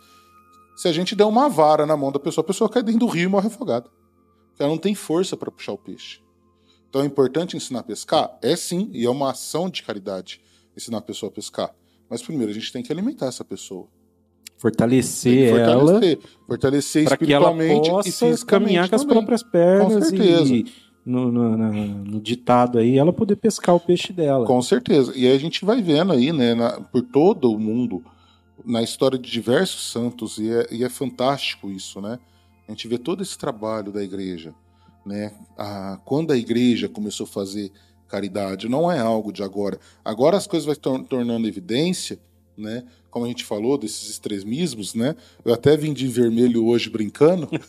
[0.75, 3.07] se a gente der uma vara na mão da pessoa, a pessoa cai dentro do
[3.07, 3.89] rio e morre afogada.
[4.47, 6.21] Porque ela não tem força para puxar o peixe.
[6.89, 8.37] Então é importante ensinar a pescar?
[8.41, 10.41] É sim, e é uma ação de caridade
[10.75, 11.75] ensinar a pessoa a pescar.
[12.09, 13.87] Mas primeiro a gente tem que alimentar essa pessoa.
[14.59, 16.35] Fortalecer, fortalecer ela.
[16.45, 19.93] Fortalecer espiritualmente que ela possa e caminhar com as próprias pernas.
[19.93, 20.53] Com certeza.
[20.53, 20.65] E
[21.05, 24.45] no, no, no, ditado aí, ela poder pescar o peixe dela.
[24.45, 25.13] Com certeza.
[25.15, 28.03] E aí a gente vai vendo aí, né, na, por todo o mundo,
[28.65, 32.19] na história de diversos santos, e é, e é fantástico isso, né?
[32.67, 34.53] A gente vê todo esse trabalho da igreja,
[35.05, 35.31] né?
[35.57, 37.71] A, quando a igreja começou a fazer
[38.09, 39.79] caridade, não é algo de agora.
[40.03, 42.19] Agora as coisas vão tornando evidência,
[42.57, 42.83] né?
[43.09, 45.15] Como a gente falou desses extremismos, né?
[45.43, 47.49] Eu até vim de vermelho hoje brincando.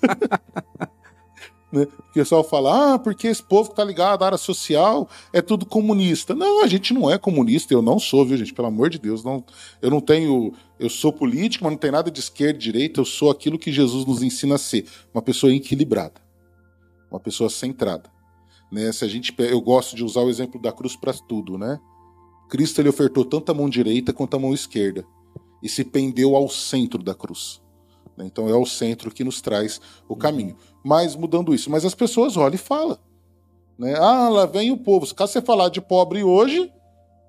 [1.72, 1.85] Né?
[1.85, 5.64] O pessoal fala, ah, porque esse povo que tá ligado à área social é tudo
[5.64, 6.35] comunista.
[6.35, 8.53] Não, a gente não é comunista, eu não sou, viu, gente?
[8.53, 9.44] Pelo amor de Deus, não,
[9.81, 10.53] eu não tenho.
[10.79, 13.70] Eu sou político, mas não tem nada de esquerda e direita, eu sou aquilo que
[13.70, 16.20] Jesus nos ensina a ser, uma pessoa equilibrada,
[17.11, 18.11] uma pessoa centrada.
[18.72, 18.90] Né?
[18.92, 21.79] Se a gente, eu gosto de usar o exemplo da cruz para tudo, né?
[22.48, 25.05] Cristo ele ofertou tanto a mão direita quanto a mão esquerda
[25.62, 27.61] e se pendeu ao centro da cruz.
[28.16, 28.27] Né?
[28.27, 30.57] Então é o centro que nos traz o caminho.
[30.85, 32.99] Mas mudando isso, mas as pessoas olham e falam.
[33.79, 33.94] Né?
[33.96, 35.07] Ah, lá vem o povo.
[35.07, 36.70] Se você falar de pobre hoje,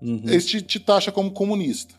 [0.01, 0.21] uhum.
[0.25, 1.95] eles te, te taxa como comunista.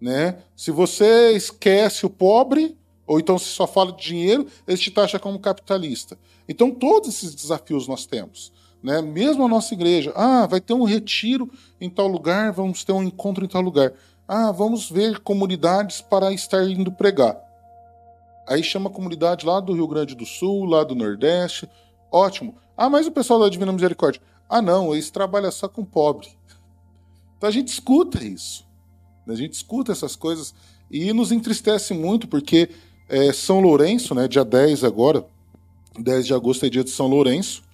[0.00, 0.38] Né?
[0.56, 5.18] Se você esquece o pobre, ou então se só fala de dinheiro, eles te taxam
[5.18, 6.18] como capitalista.
[6.48, 8.52] Então todos esses desafios nós temos.
[8.82, 9.02] Né?
[9.02, 13.02] Mesmo a nossa igreja, ah, vai ter um retiro em tal lugar, vamos ter um
[13.02, 13.92] encontro em tal lugar.
[14.32, 17.36] Ah, vamos ver comunidades para estar indo pregar.
[18.46, 21.68] Aí chama a comunidade lá do Rio Grande do Sul, lá do Nordeste.
[22.12, 22.54] Ótimo.
[22.76, 24.22] Ah, mas o pessoal da Divina Misericórdia.
[24.48, 26.28] Ah, não, eles trabalham só com pobre.
[27.36, 28.64] Então a gente escuta isso.
[29.26, 30.54] A gente escuta essas coisas
[30.88, 32.70] e nos entristece muito porque
[33.08, 35.26] é, São Lourenço, né, dia 10 agora,
[35.98, 37.64] 10 de agosto é dia de São Lourenço,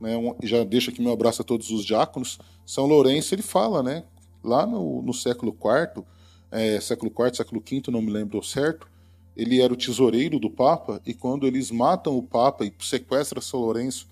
[0.00, 2.40] né, um, já deixo aqui meu abraço a todos os diáconos.
[2.66, 4.02] São Lourenço, ele fala, né,
[4.42, 6.04] lá no, no século IV,
[6.50, 8.88] é, século IV, século V, não me lembro certo,
[9.36, 13.60] ele era o tesoureiro do Papa, e quando eles matam o Papa e sequestram São
[13.60, 14.08] Lourenço,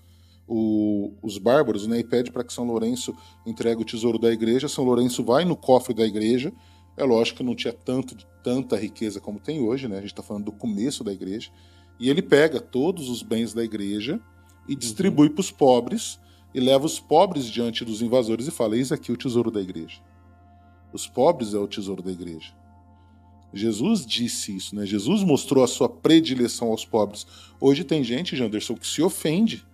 [0.47, 3.15] o, os bárbaros, né, e pede para que São Lourenço
[3.45, 6.51] entregue o tesouro da igreja, São Lourenço vai no cofre da igreja,
[6.97, 10.23] é lógico que não tinha tanto, tanta riqueza como tem hoje, né, a gente está
[10.23, 11.51] falando do começo da igreja,
[11.99, 14.19] e ele pega todos os bens da igreja
[14.67, 15.33] e distribui uhum.
[15.33, 16.19] para os pobres,
[16.53, 20.01] e leva os pobres diante dos invasores e fala: Eis aqui o tesouro da igreja.
[20.91, 22.53] Os pobres é o tesouro da igreja.
[23.53, 24.85] Jesus disse isso, né?
[24.85, 27.25] Jesus mostrou a sua predileção aos pobres.
[27.59, 29.65] Hoje tem gente, Janderson, que se ofende.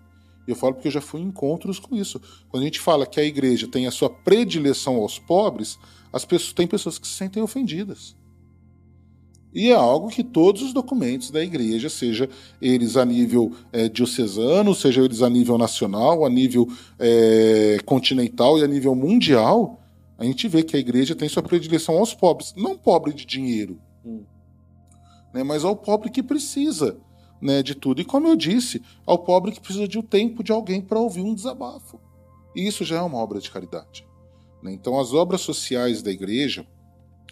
[0.47, 2.21] E eu falo porque eu já fui em encontros com isso.
[2.49, 5.77] Quando a gente fala que a igreja tem a sua predileção aos pobres,
[6.13, 8.15] as pessoas tem pessoas que se sentem ofendidas.
[9.53, 12.29] E é algo que todos os documentos da igreja, seja
[12.61, 16.67] eles a nível é, diocesano, seja eles a nível nacional, a nível
[16.99, 19.81] é, continental e a nível mundial,
[20.17, 23.79] a gente vê que a igreja tem sua predileção aos pobres, não pobre de dinheiro,
[24.03, 24.23] hum.
[25.33, 26.97] né, mas ao pobre que precisa
[27.41, 28.01] né, de tudo.
[28.01, 31.21] E como eu disse, ao pobre que precisa de um tempo de alguém para ouvir
[31.21, 31.99] um desabafo.
[32.55, 34.07] E isso já é uma obra de caridade.
[34.63, 34.73] Né?
[34.73, 36.65] Então, as obras sociais da igreja,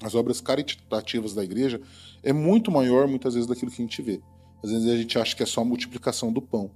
[0.03, 1.81] as obras caritativas da igreja,
[2.21, 4.21] é muito maior muitas vezes daquilo que a gente vê.
[4.63, 6.71] Às vezes a gente acha que é só a multiplicação do pão.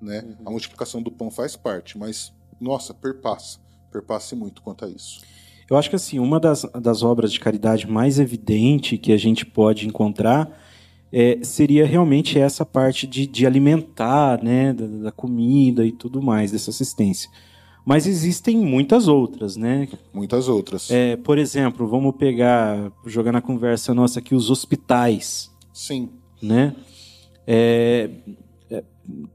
[0.00, 0.22] Né?
[0.22, 0.36] Uhum.
[0.46, 3.60] A multiplicação do pão faz parte, mas, nossa, perpassa.
[3.92, 5.20] Perpasse muito quanto a isso.
[5.68, 9.46] Eu acho que assim, uma das, das obras de caridade mais evidente que a gente
[9.46, 10.58] pode encontrar
[11.12, 16.52] é, seria realmente essa parte de, de alimentar, né, da, da, comida e tudo mais,
[16.52, 17.30] dessa assistência.
[17.84, 19.88] Mas existem muitas outras, né?
[20.12, 20.90] Muitas outras.
[20.90, 25.50] É, por exemplo, vamos pegar, jogar na conversa nossa aqui, os hospitais.
[25.72, 26.08] Sim.
[26.40, 26.74] Né?
[27.46, 28.08] É,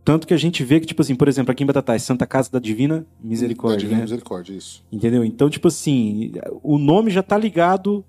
[0.04, 2.52] tanto que a gente vê que, tipo assim, por exemplo, aqui em Batatais, Santa Casa
[2.52, 3.78] da Divina Misericórdia.
[3.78, 4.04] Da Divina né?
[4.04, 4.84] Misericórdia, isso.
[4.92, 5.24] Entendeu?
[5.26, 6.32] Então, tipo assim,
[6.64, 8.04] o nome já tá ligado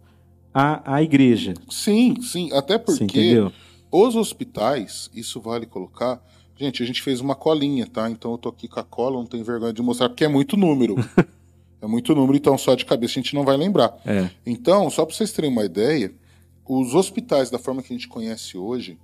[0.55, 1.55] à, à igreja.
[1.69, 2.53] Sim, sim.
[2.53, 3.39] Até porque
[3.91, 6.23] os hospitais, isso vale colocar,
[6.59, 8.11] Gente, a gente fez uma colinha, tá?
[8.11, 10.57] Então eu tô aqui com a cola, não tenho vergonha de mostrar, porque é muito
[10.57, 10.97] número.
[11.81, 13.97] é muito número, então só de cabeça a gente não vai lembrar.
[14.05, 14.29] É.
[14.45, 16.13] Então, só para vocês terem uma ideia,
[16.67, 18.99] os hospitais da forma que a gente conhece hoje,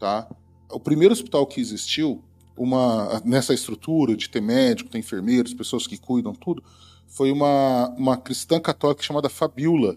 [0.00, 0.28] tá?
[0.70, 2.22] O primeiro hospital que existiu,
[2.56, 6.62] uma nessa estrutura de ter médico, ter enfermeiros, pessoas que cuidam tudo,
[7.06, 9.96] foi uma, uma cristã católica chamada Fabiola,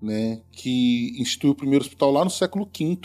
[0.00, 2.98] né, que instituiu o primeiro hospital lá no século V.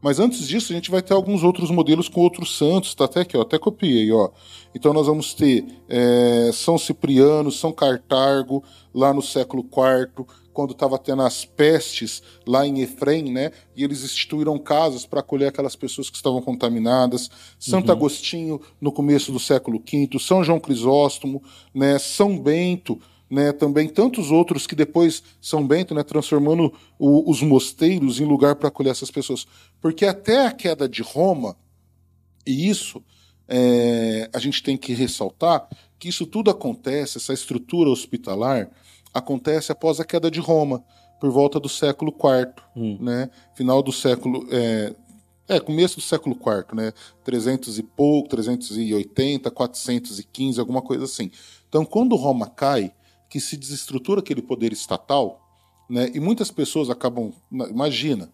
[0.00, 3.20] Mas antes disso, a gente vai ter alguns outros modelos com outros santos, tá até
[3.20, 4.30] aqui, ó, até copiei, ó.
[4.74, 10.98] Então nós vamos ter é, São Cipriano, São Cartago, lá no século IV, quando estava
[10.98, 13.52] tendo as pestes lá em Efrem, né?
[13.74, 17.30] E eles instituíram casas para acolher aquelas pessoas que estavam contaminadas.
[17.58, 17.92] Santo uhum.
[17.92, 21.42] Agostinho, no começo do século V, São João Crisóstomo,
[21.74, 21.98] né?
[21.98, 28.18] São Bento, né, também tantos outros que depois São Bento, né, transformando o, os mosteiros
[28.18, 29.46] em lugar para acolher essas pessoas.
[29.80, 31.56] Porque até a queda de Roma,
[32.44, 33.02] e isso
[33.46, 38.68] é, a gente tem que ressaltar, que isso tudo acontece, essa estrutura hospitalar,
[39.12, 40.84] acontece após a queda de Roma,
[41.20, 42.98] por volta do século IV, hum.
[43.00, 44.46] né, final do século...
[44.50, 44.94] É,
[45.50, 46.92] é, começo do século IV, né?
[47.24, 51.28] 300 e pouco, 380, 415, alguma coisa assim.
[51.68, 52.92] Então, quando Roma cai,
[53.28, 55.40] que se desestrutura aquele poder estatal,
[55.88, 56.08] né?
[56.14, 58.32] E muitas pessoas acabam, imagina,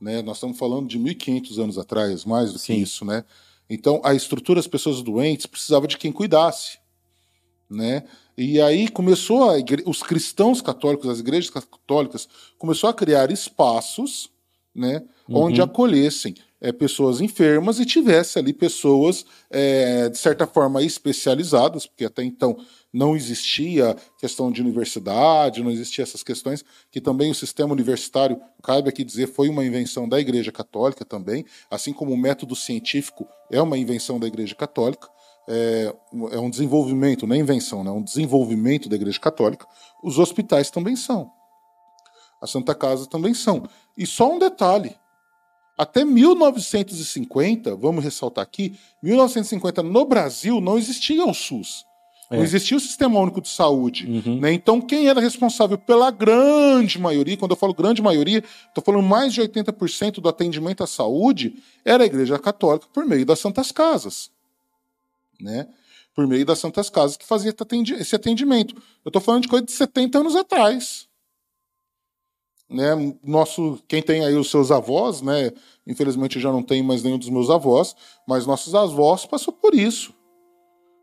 [0.00, 0.22] né?
[0.22, 2.74] Nós estamos falando de 1500 anos atrás, mais do Sim.
[2.74, 3.24] que isso, né?
[3.68, 6.78] Então, a estrutura das pessoas doentes precisava de quem cuidasse,
[7.68, 8.04] né?
[8.36, 9.82] E aí começou a igre...
[9.86, 14.30] os cristãos católicos, as igrejas católicas, começou a criar espaços,
[14.74, 15.44] né, uhum.
[15.44, 22.04] onde acolhessem é, pessoas enfermas e tivesse ali pessoas é, de certa forma especializadas, porque
[22.04, 22.56] até então
[22.92, 28.88] não existia questão de universidade, não existia essas questões, que também o sistema universitário, cabe
[28.88, 33.60] aqui dizer, foi uma invenção da Igreja Católica também, assim como o método científico é
[33.60, 35.08] uma invenção da Igreja Católica,
[35.48, 35.94] é,
[36.32, 39.66] é um desenvolvimento, não é invenção, né, é um desenvolvimento da Igreja Católica.
[40.02, 41.30] Os hospitais também são.
[42.40, 43.68] A Santa Casa também são.
[43.96, 44.96] E só um detalhe,
[45.78, 51.84] até 1950, vamos ressaltar aqui, 1950 no Brasil não existia o SUS.
[52.30, 52.36] É.
[52.36, 54.06] Não existia o Sistema Único de Saúde.
[54.06, 54.40] Uhum.
[54.40, 54.54] Né?
[54.54, 59.34] Então, quem era responsável pela grande maioria, quando eu falo grande maioria, estou falando mais
[59.34, 64.30] de 80% do atendimento à saúde, era a Igreja Católica por meio das Santas Casas.
[65.42, 65.68] Né?
[66.14, 67.54] Por meio das Santas Casas que fazia
[67.98, 68.74] esse atendimento.
[69.04, 71.08] Eu estou falando de coisa de 70 anos atrás.
[72.70, 75.52] Né, nosso, quem tem aí os seus avós, né,
[75.86, 77.94] infelizmente eu já não tenho mais nenhum dos meus avós,
[78.26, 80.14] mas nossos avós passou por isso.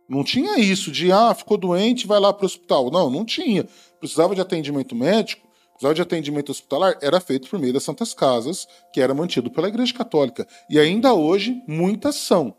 [0.09, 2.89] Não tinha isso de, ah, ficou doente, vai lá para o hospital.
[2.89, 3.67] Não, não tinha.
[3.99, 8.67] Precisava de atendimento médico, precisava de atendimento hospitalar, era feito por meio das Santas Casas,
[8.91, 10.47] que era mantido pela Igreja Católica.
[10.67, 12.55] E ainda hoje, muitas são.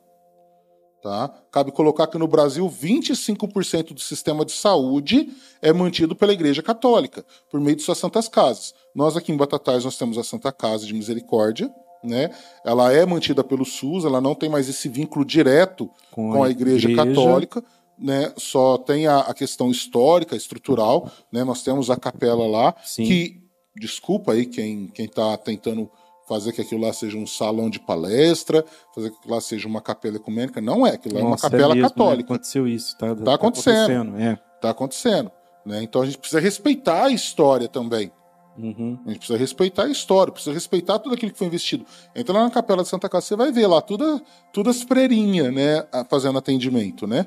[1.03, 1.33] Tá?
[1.51, 5.31] Cabe colocar que no Brasil, 25% do sistema de saúde
[5.63, 8.75] é mantido pela Igreja Católica, por meio de suas Santas Casas.
[8.95, 11.73] Nós aqui em Batatais nós temos a Santa Casa de Misericórdia,
[12.05, 12.31] né?
[12.65, 16.51] Ela é mantida pelo SUS, ela não tem mais esse vínculo direto com, com a
[16.51, 17.65] Igreja, igreja, Católica,
[17.99, 18.33] né?
[18.37, 21.45] Só tem a, a, questão histórica, estrutural, né?
[21.45, 23.05] Nós temos a capela lá Sim.
[23.05, 23.41] que,
[23.77, 25.91] desculpa aí quem quem está tentando
[26.31, 28.65] fazer que aquilo lá seja um salão de palestra,
[28.95, 31.73] fazer que aquilo lá seja uma capela ecumênica, não é, aquilo lá é uma capela
[31.73, 31.89] é mesmo, né?
[31.89, 32.17] católica.
[32.19, 32.35] Né?
[32.37, 33.17] Aconteceu isso, tá?
[33.17, 33.75] Tá, tá acontecendo.
[33.75, 34.39] acontecendo é.
[34.61, 35.33] Tá acontecendo.
[35.67, 35.83] Né?
[35.83, 38.13] Então a gente precisa respeitar a história também.
[38.57, 38.97] Uhum.
[39.05, 41.85] A gente precisa respeitar a história, precisa respeitar tudo aquilo que foi investido.
[42.15, 45.53] Entra lá na Capela de Santa Casa, você vai ver lá tudo, tudo as freirinhas,
[45.53, 47.27] né, fazendo atendimento, né?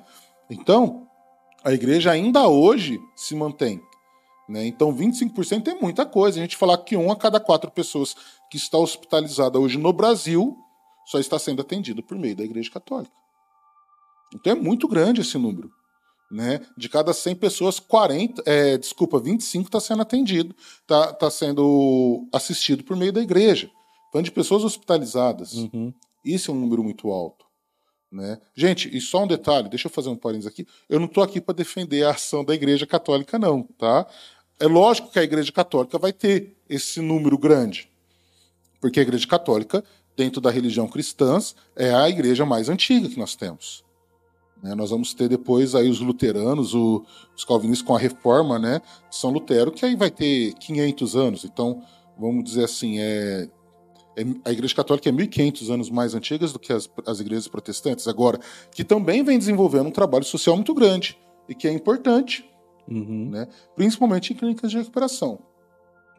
[0.49, 1.07] Então,
[1.61, 3.81] a igreja ainda hoje se mantém.
[4.47, 4.65] Né?
[4.65, 6.37] Então, 25% é muita coisa.
[6.37, 8.15] A gente falar que um a cada quatro pessoas
[8.53, 10.55] que está hospitalizada hoje no Brasil
[11.07, 13.11] só está sendo atendido por meio da Igreja Católica.
[14.31, 15.71] Então é muito grande esse número.
[16.29, 16.63] Né?
[16.77, 22.83] De cada 100 pessoas, 40, é, desculpa, 25 está sendo atendido, está tá sendo assistido
[22.83, 23.71] por meio da igreja.
[24.11, 25.53] Falando de pessoas hospitalizadas.
[25.53, 25.91] Uhum.
[26.23, 27.47] Isso é um número muito alto.
[28.11, 28.39] Né?
[28.55, 30.67] Gente, e só um detalhe, deixa eu fazer um parênteses aqui.
[30.87, 33.63] Eu não estou aqui para defender a ação da Igreja Católica, não.
[33.63, 34.05] Tá?
[34.59, 37.91] É lógico que a Igreja Católica vai ter esse número grande.
[38.83, 39.81] Porque a Igreja Católica,
[40.13, 41.39] dentro da religião cristã,
[41.73, 43.81] é a igreja mais antiga que nós temos.
[44.61, 44.75] Né?
[44.75, 47.01] Nós vamos ter depois aí os luteranos, o,
[47.33, 51.45] os calvinistas com a reforma né, de São Lutero, que aí vai ter 500 anos.
[51.45, 51.81] Então,
[52.19, 53.47] vamos dizer assim, é,
[54.17, 58.05] é a Igreja Católica é 1.500 anos mais antigas do que as, as igrejas protestantes.
[58.05, 58.37] Agora,
[58.69, 61.17] que também vem desenvolvendo um trabalho social muito grande
[61.47, 62.43] e que é importante,
[62.85, 63.29] uhum.
[63.29, 65.39] né, principalmente em clínicas de recuperação.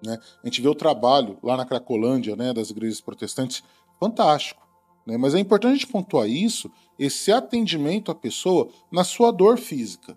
[0.04, 0.18] Né?
[0.42, 3.62] A gente vê o trabalho lá na Cracolândia né, das igrejas protestantes,
[3.98, 4.62] fantástico.
[5.06, 5.16] Né?
[5.16, 10.16] Mas é importante a gente pontuar isso, esse atendimento à pessoa na sua dor física.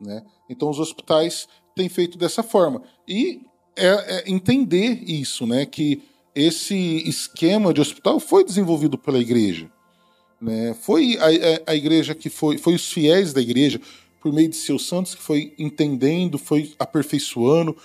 [0.00, 0.22] Né?
[0.48, 2.82] Então os hospitais têm feito dessa forma.
[3.06, 3.42] E
[3.76, 5.64] é, é entender isso, né?
[5.64, 6.02] que
[6.34, 9.70] esse esquema de hospital foi desenvolvido pela igreja.
[10.40, 10.74] Né?
[10.74, 13.80] Foi a, a, a igreja que foi, foi os fiéis da igreja,
[14.20, 17.76] por meio de seus santos, que foi entendendo, foi aperfeiçoando,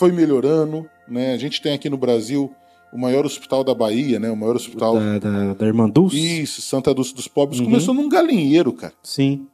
[0.00, 0.88] foi melhorando.
[1.06, 1.34] Né?
[1.34, 2.50] A gente tem aqui no Brasil
[2.90, 4.30] o maior hospital da Bahia, né?
[4.30, 4.94] O maior hospital.
[4.94, 6.16] Da, da, da Irmã Dulce?
[6.16, 7.60] Isso, Santa Dulce dos Pobres.
[7.60, 7.66] Uhum.
[7.66, 8.94] Começou num galinheiro, cara.
[9.02, 9.46] Sim.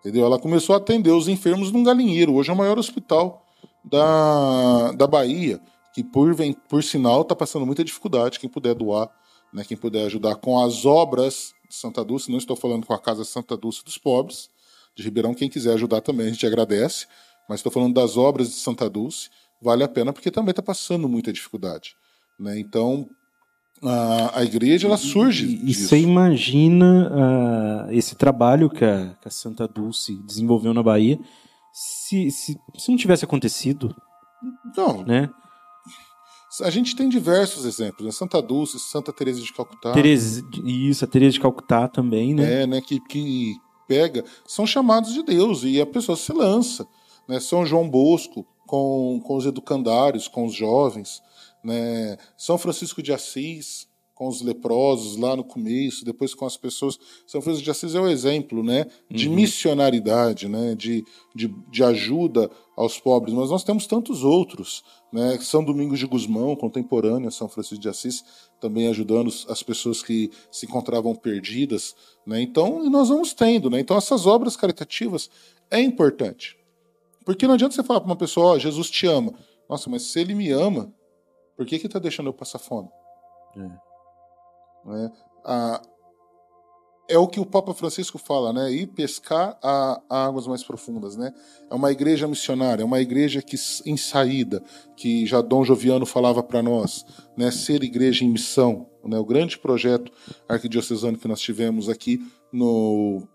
[0.00, 0.26] Entendeu?
[0.26, 2.34] Ela começou a atender os enfermos num galinheiro.
[2.34, 3.42] Hoje é o maior hospital
[3.82, 5.58] da, da Bahia,
[5.94, 8.38] que por, vem, por sinal está passando muita dificuldade.
[8.38, 9.10] Quem puder doar,
[9.52, 9.64] né?
[9.66, 13.24] Quem puder ajudar com as obras de Santa Dulce, não estou falando com a Casa
[13.24, 14.50] Santa Dulce dos Pobres,
[14.94, 17.06] de Ribeirão, quem quiser ajudar também, a gente agradece.
[17.50, 19.28] Mas estou falando das obras de Santa Dulce,
[19.60, 21.96] vale a pena porque também está passando muita dificuldade.
[22.38, 22.60] Né?
[22.60, 23.08] Então,
[23.82, 25.46] a, a igreja ela surge.
[25.46, 30.80] E, e você imagina uh, esse trabalho que a, que a, Santa Dulce desenvolveu na
[30.80, 31.18] Bahia
[31.72, 33.96] se, se, se não tivesse acontecido?
[34.76, 35.02] Não.
[35.02, 35.28] Né?
[36.62, 38.12] A gente tem diversos exemplos, né?
[38.12, 39.90] Santa Dulce, Santa Teresa de Calcutá.
[39.90, 42.62] Teresa, isso, a Teresa de Calcutá também, né?
[42.62, 42.80] É, né?
[42.80, 43.56] Que, que
[43.88, 46.86] pega, são chamados de Deus e a pessoa se lança.
[47.30, 47.40] Né?
[47.40, 51.22] São João Bosco, com, com os educandários, com os jovens
[51.62, 52.16] né?
[52.36, 56.98] São Francisco de Assis com os leprosos lá no começo, depois com as pessoas.
[57.26, 59.34] São Francisco de Assis é o um exemplo, né, de uhum.
[59.34, 61.02] missionaridade, né, de,
[61.34, 63.32] de, de, ajuda aos pobres.
[63.32, 68.22] Mas nós temos tantos outros, né, São Domingos de Gusmão, contemporâneo São Francisco de Assis,
[68.60, 72.42] também ajudando as pessoas que se encontravam perdidas, né.
[72.42, 73.80] Então, nós vamos tendo, né.
[73.80, 75.30] Então, essas obras caritativas
[75.70, 76.58] é importante,
[77.24, 79.32] porque não adianta você falar para uma pessoa, oh, Jesus te ama.
[79.68, 80.92] Nossa, mas se ele me ama,
[81.56, 82.88] por que que tá deixando eu passar fome?
[83.56, 83.90] É.
[84.92, 85.10] É,
[85.44, 85.82] a,
[87.10, 88.72] é o que o Papa Francisco fala, né?
[88.72, 91.34] Ir pescar a, a, águas mais profundas, né?
[91.68, 94.62] É uma igreja missionária, é uma igreja que em saída,
[94.96, 97.04] que já Dom Joviano falava para nós,
[97.36, 97.50] né?
[97.50, 99.18] Ser igreja em missão, né?
[99.18, 100.12] O grande projeto
[100.48, 103.26] arquidiocesano que nós tivemos aqui no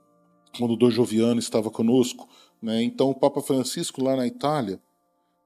[0.57, 2.29] quando Dom Joviano estava conosco,
[2.61, 2.83] né?
[2.83, 4.79] Então o Papa Francisco lá na Itália,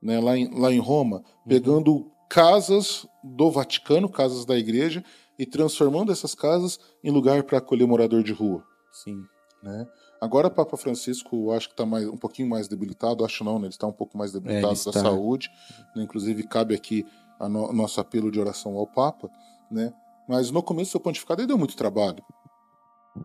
[0.02, 0.20] né?
[0.20, 1.24] Lá em, lá em Roma, uhum.
[1.48, 5.04] pegando casas do Vaticano, casas da igreja,
[5.38, 8.64] e transformando essas casas em lugar para acolher morador de rua.
[8.92, 9.24] Sim.
[9.64, 9.88] Né?
[10.20, 13.68] Agora, Papa Francisco, acho que está um pouquinho mais debilitado, acho não, né?
[13.68, 14.92] ele está um pouco mais debilitado é, da está...
[14.92, 15.50] saúde.
[15.96, 16.04] Né?
[16.04, 17.06] Inclusive, cabe aqui
[17.40, 19.30] o no, nosso apelo de oração ao Papa.
[19.72, 19.94] Né?
[20.28, 22.22] Mas no começo do seu pontificado, ele deu muito trabalho.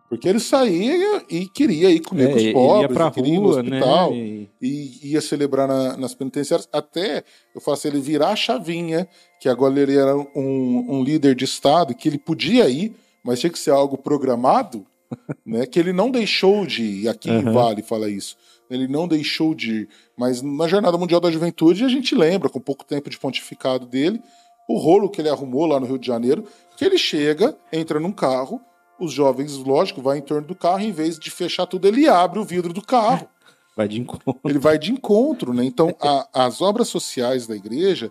[0.09, 3.59] Porque ele saía e queria ir comer é, com os pobres, ia pra queria rua,
[3.59, 4.47] ir no hospital, né?
[4.61, 7.23] e ia celebrar na, nas penitenciárias, até
[7.53, 9.07] eu faço ele virar a chavinha,
[9.39, 13.51] que agora ele era um, um líder de Estado, que ele podia ir, mas tinha
[13.51, 14.85] que ser algo programado,
[15.45, 15.65] né?
[15.65, 17.53] que ele não deixou de ir, aqui uhum.
[17.53, 18.37] Vale fala isso,
[18.69, 22.59] ele não deixou de ir, mas na Jornada Mundial da Juventude a gente lembra, com
[22.59, 24.21] pouco tempo de pontificado dele,
[24.67, 26.43] o rolo que ele arrumou lá no Rio de Janeiro,
[26.75, 28.59] que ele chega, entra num carro,
[28.99, 32.39] os jovens, lógico, vai em torno do carro, em vez de fechar tudo, ele abre
[32.39, 33.27] o vidro do carro.
[33.75, 34.39] Vai de encontro.
[34.45, 35.65] Ele vai de encontro, né?
[35.65, 38.09] Então, a, as obras sociais da igreja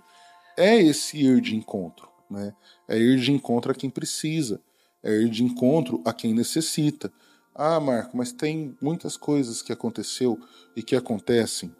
[0.58, 2.54] é esse ir de encontro, né?
[2.86, 4.60] É ir de encontro a quem precisa,
[5.02, 7.10] é ir de encontro a quem necessita.
[7.54, 10.38] Ah, Marco, mas tem muitas coisas que aconteceu
[10.76, 11.74] e que acontecem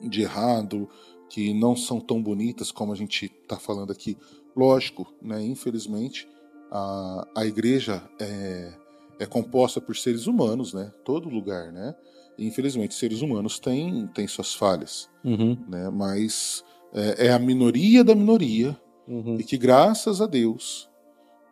[0.00, 0.88] de errado,
[1.28, 4.16] que não são tão bonitas como a gente está falando aqui.
[4.54, 5.42] Lógico, né?
[5.42, 6.28] Infelizmente,
[6.74, 8.72] a, a igreja é,
[9.20, 10.92] é composta por seres humanos, né?
[11.04, 11.94] Todo lugar, né?
[12.36, 15.56] E, infelizmente, seres humanos têm, têm suas falhas, uhum.
[15.68, 15.88] né?
[15.88, 19.36] Mas é, é, a minoria da minoria uhum.
[19.38, 20.90] e que, graças a Deus,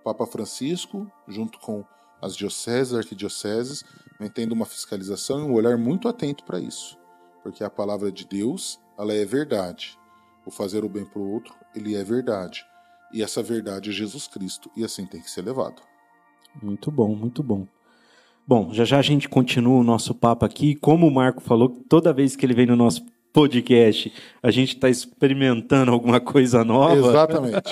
[0.03, 1.85] Papa Francisco, junto com
[2.21, 3.85] as dioceses, arquidioceses,
[4.19, 6.99] vem tendo uma fiscalização e um olhar muito atento para isso.
[7.45, 9.97] Porque a palavra de Deus, ela é verdade.
[10.45, 12.65] O fazer o bem para o outro, ele é verdade.
[13.13, 15.83] E essa verdade é Jesus Cristo, e assim tem que ser levado.
[16.63, 17.67] Muito bom, muito bom.
[18.47, 20.75] Bom, já já a gente continua o nosso papo aqui.
[20.75, 24.89] Como o Marco falou, toda vez que ele vem no nosso podcast, a gente está
[24.91, 27.09] experimentando alguma coisa nova.
[27.09, 27.71] Exatamente.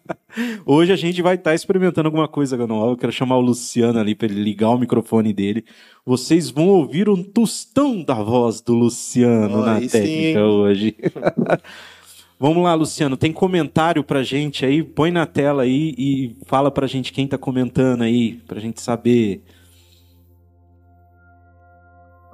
[0.66, 2.92] Hoje a gente vai estar tá experimentando alguma coisa nova.
[2.92, 5.64] Eu quero chamar o Luciano ali para ele ligar o microfone dele.
[6.04, 10.38] Vocês vão ouvir um tostão da voz do Luciano oh, na técnica sim.
[10.38, 10.96] hoje.
[12.38, 14.82] Vamos lá, Luciano, tem comentário pra gente aí?
[14.82, 19.42] Põe na tela aí e fala pra gente quem tá comentando aí, pra gente saber.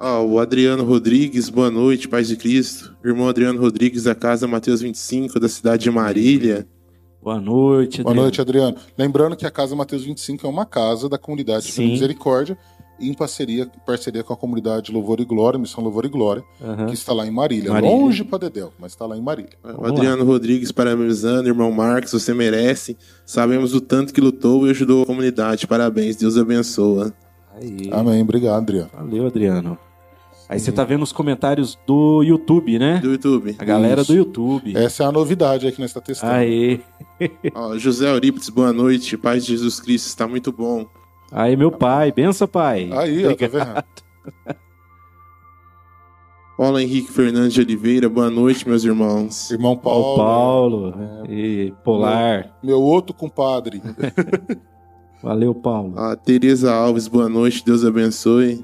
[0.00, 2.96] Ah, o Adriano Rodrigues, boa noite, paz de Cristo.
[3.04, 6.66] Irmão Adriano Rodrigues, da casa Mateus 25, da cidade de Marília.
[7.22, 8.22] Boa noite, Boa Adriano.
[8.22, 8.76] noite, Adriano.
[8.98, 11.86] Lembrando que a Casa Mateus 25 é uma casa da comunidade de Sim.
[11.92, 12.58] Misericórdia,
[13.02, 16.86] em parceria, parceria com a comunidade Louvor e Glória, Missão Louvor e Glória, Aham.
[16.86, 17.72] que está lá em Marília.
[17.72, 17.94] Marília.
[17.96, 19.52] Longe para Dedéu, mas está lá em Marília.
[19.62, 22.96] O Vamos Adriano Rodrigues parabenizando, irmão Marcos, você merece.
[23.24, 25.66] Sabemos o tanto que lutou e ajudou a comunidade.
[25.66, 27.12] Parabéns, Deus abençoa.
[27.54, 27.90] Aí.
[27.92, 28.22] Amém.
[28.22, 28.90] Obrigado, Adriano.
[28.94, 29.78] Valeu, Adriano.
[30.48, 32.98] Aí você tá vendo os comentários do YouTube, né?
[32.98, 33.56] Do YouTube.
[33.58, 34.12] A galera Isso.
[34.12, 34.76] do YouTube.
[34.76, 36.32] Essa é a novidade aí que nós estamos testando.
[36.32, 36.78] Aê.
[37.54, 39.16] Ó, José Eurípides, boa noite.
[39.16, 40.86] Paz de Jesus Cristo, está muito bom.
[41.32, 42.12] Aí, meu pai.
[42.12, 42.90] Benção, pai.
[42.92, 43.84] Aí, ó, tá Obrigado.
[44.44, 44.56] vendo?
[46.56, 49.50] Paulo Henrique Fernandes de Oliveira, boa noite, meus irmãos.
[49.50, 50.16] Irmão Paulo.
[50.16, 50.94] Paulo.
[51.28, 52.56] E Polar.
[52.62, 53.82] Meu outro compadre.
[55.22, 55.98] Valeu, Paulo.
[55.98, 58.62] A Tereza Alves, boa noite, Deus abençoe.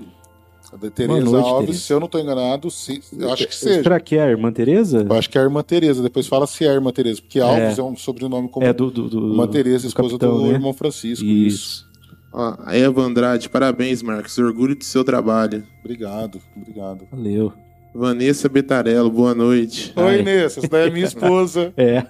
[0.71, 1.85] A da Tereza noite, Alves, Tereza.
[1.87, 3.83] se eu não estou enganado, se, eu acho que seja.
[3.83, 5.07] Será que é a irmã Tereza?
[5.09, 6.03] Eu acho que é a irmã Tereza.
[6.03, 8.67] Depois fala se é a irmã Tereza, porque Alves é, um sobrenome comum.
[8.67, 8.91] É do.
[8.91, 10.51] do, do Irmã Tereza, do esposa capitão, do né?
[10.51, 11.25] irmão Francisco.
[11.25, 11.57] Isso.
[11.57, 11.88] Isso.
[12.33, 14.37] Ó, a Eva Andrade, parabéns, Marcos.
[14.39, 15.65] Orgulho do seu trabalho.
[15.81, 17.07] Obrigado, obrigado.
[17.11, 17.53] Valeu.
[17.95, 19.93] Vanessa Betarello, boa noite.
[19.97, 20.05] Ai.
[20.17, 21.73] Oi, Inês, essa daí é minha esposa.
[21.77, 22.07] É.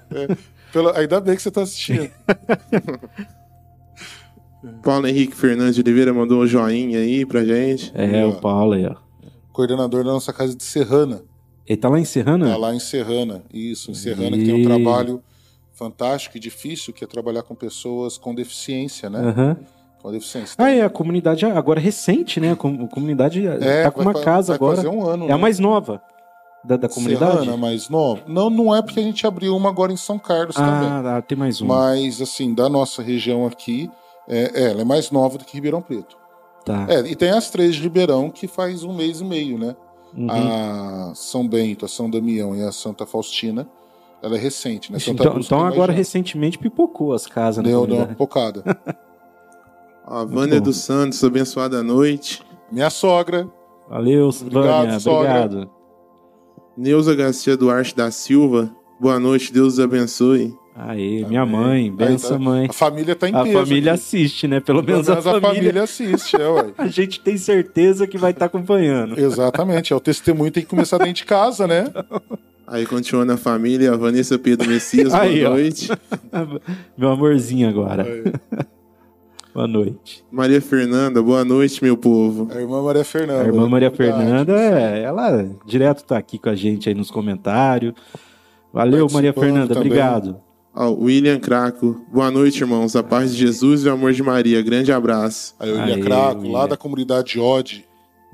[0.73, 0.99] Pela...
[0.99, 2.11] Ainda bem que você está assistindo.
[4.83, 7.93] Paulo Henrique Fernandes de Oliveira mandou um joinha aí pra gente.
[7.95, 8.97] É, o Paulo aí, ó.
[9.53, 11.23] Coordenador da nossa casa de Serrana.
[11.67, 12.49] Ele tá lá em Serrana?
[12.49, 13.45] Tá lá em Serrana.
[13.53, 15.23] Isso, em Serrana, E- que tem um trabalho
[15.73, 19.21] fantástico e difícil, que é trabalhar com pessoas com deficiência, né?
[19.21, 19.57] Aham.
[20.03, 20.55] Com deficiência.
[20.59, 22.53] Ah, é, a comunidade agora recente, né?
[22.53, 24.77] A com- a comunidade É, tá com vai uma fa- casa vai agora.
[24.77, 25.35] fazer um ano, é né?
[25.35, 26.01] a mais nova
[26.65, 27.39] da, da comunidade?
[27.41, 30.55] Serrana, mas não, não, não é porque a gente abriu uma agora em São Carlos
[30.55, 30.89] também.
[30.89, 31.75] ah, tem mais uma.
[31.75, 33.91] Mas, assim, da nossa região aqui,
[34.29, 36.17] é, é, ela é mais nova do que Ribeirão Preto.
[36.65, 36.87] Tá.
[36.89, 39.75] É, e tem as três de Ribeirão que faz um mês e meio, né?
[40.17, 40.27] Uhum.
[40.31, 43.67] A São Bento, a São Damião e a Santa Faustina,
[44.23, 44.99] ela é recente, né?
[44.99, 45.97] Santa então, então mais agora já.
[45.99, 48.63] recentemente pipocou as casas na deu, deu uma comunidade.
[50.11, 52.43] a Vânia dos Santos, abençoada noite.
[52.73, 53.49] Minha sogra,
[53.89, 55.01] Valeu, Obrigado, Vânia.
[55.01, 55.45] sogra.
[55.45, 55.71] Obrigado.
[56.77, 60.55] Neuza Garcia Duarte da Silva, boa noite, Deus os abençoe.
[60.77, 61.85] Aê, minha mãe.
[61.85, 62.67] Aí Benção, tá- mãe.
[62.71, 63.59] a família tá em A peso.
[63.65, 64.01] família aqui.
[64.01, 64.61] assiste, né?
[64.61, 65.83] Pelo Pelo menos a família.
[65.83, 66.67] assiste, é, ué.
[66.79, 69.19] A gente tem certeza que vai estar acompanhando.
[69.19, 71.93] Exatamente, é o testemunho tem que começar dentro de casa, né?
[72.65, 75.51] Aí continuando a família, a Vanessa Pedro Messias, boa Aí, ó.
[75.51, 75.89] noite.
[76.97, 78.07] Meu amorzinho agora.
[79.59, 80.25] Boa noite.
[80.31, 82.47] Maria Fernanda, boa noite, meu povo.
[82.55, 83.43] A irmã Maria Fernanda.
[83.43, 84.23] A irmã Maria verdade.
[84.25, 87.93] Fernanda, é, ela direto tá aqui com a gente aí nos comentários.
[88.73, 89.91] Valeu, Maria Fernanda, também.
[89.91, 90.37] obrigado.
[90.73, 92.95] Ó, William Craco, boa noite, irmãos.
[92.95, 94.63] A paz de Jesus e o amor de Maria.
[94.63, 95.57] Grande abraço.
[95.59, 96.69] Aí o Aê, Craco, lá William.
[96.69, 97.85] da comunidade Ode,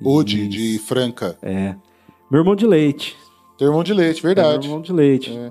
[0.05, 0.79] Ode de.
[0.79, 1.39] Franca.
[1.41, 1.75] É.
[2.31, 3.17] Meu irmão de leite.
[3.57, 4.67] Teu irmão de leite, É, meu verdade.
[4.67, 5.33] irmão de leite.
[5.35, 5.51] É.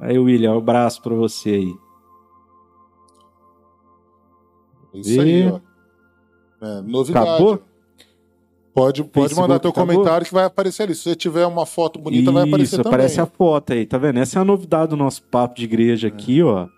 [0.00, 1.74] Aí, William, um abraço pra você aí.
[4.94, 5.60] É Isso aí, E- ó.
[6.64, 7.28] É, novidade.
[7.28, 7.62] Acabou?
[8.74, 9.94] Pode, pode Facebook mandar teu acabou?
[9.94, 10.94] comentário que vai aparecer ali.
[10.94, 12.90] Se você tiver uma foto bonita, vai aparecer Isso, também.
[12.94, 14.18] aparece a foto aí, tá vendo?
[14.18, 16.68] Essa é a novidade do nosso papo de igreja aqui, ó.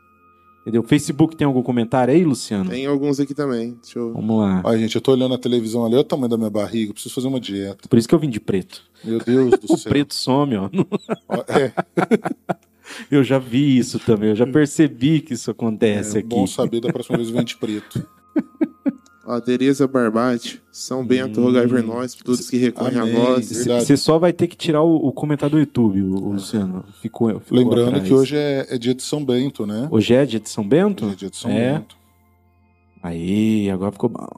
[0.63, 0.83] Entendeu?
[0.83, 2.71] Facebook tem algum comentário aí, Luciano?
[2.71, 3.75] Tem alguns aqui também.
[3.83, 4.15] Deixa eu...
[4.15, 4.63] Vamos lá.
[4.65, 6.95] Ai, gente, eu tô olhando a televisão ali, olha o tamanho da minha barriga, eu
[6.95, 7.87] preciso fazer uma dieta.
[7.89, 8.83] Por isso que eu vim de preto.
[9.05, 9.93] Meu Deus do O céu.
[9.93, 10.71] preto some, ó.
[11.29, 11.71] Ó, É,
[13.11, 16.29] Eu já vi isso também, eu já percebi que isso acontece é aqui.
[16.29, 18.07] bom saber da próxima vez eu venho de preto.
[19.27, 23.17] Ó, Tereza Barbate, São Bento, rogai por nós, por todos que recorrem Amém.
[23.17, 23.51] a nós.
[23.51, 23.87] Verdade.
[23.87, 26.85] Você só vai ter que tirar o, o comentário do YouTube, o, o Luciano.
[27.01, 28.07] Ficou, ficou Lembrando atrás.
[28.07, 29.89] que hoje é, é dia de São Bento, né?
[29.91, 31.07] Hoje é dia de São Bento?
[31.07, 31.73] Hoje é dia de São É.
[31.73, 31.97] Bento.
[33.03, 34.29] Aí, agora ficou bom.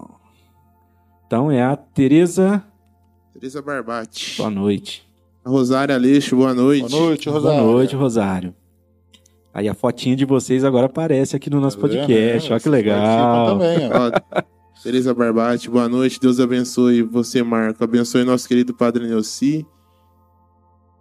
[1.26, 2.62] Então é a Tereza.
[3.32, 4.36] Tereza Barbate.
[4.38, 5.05] Boa noite.
[5.46, 6.90] A Rosária Aleixo, boa noite.
[6.90, 7.60] Boa noite, Rosário.
[7.62, 8.54] Boa noite, Rosário.
[9.54, 12.52] Aí a fotinha de vocês agora aparece aqui no nosso Tá podcast.
[12.52, 13.46] Olha que legal.
[13.56, 14.42] Também, ó.
[14.82, 16.18] Tereza Barbate, boa noite.
[16.20, 17.84] Deus abençoe você, Marco.
[17.84, 19.64] Abençoe nosso querido Padre Neuci.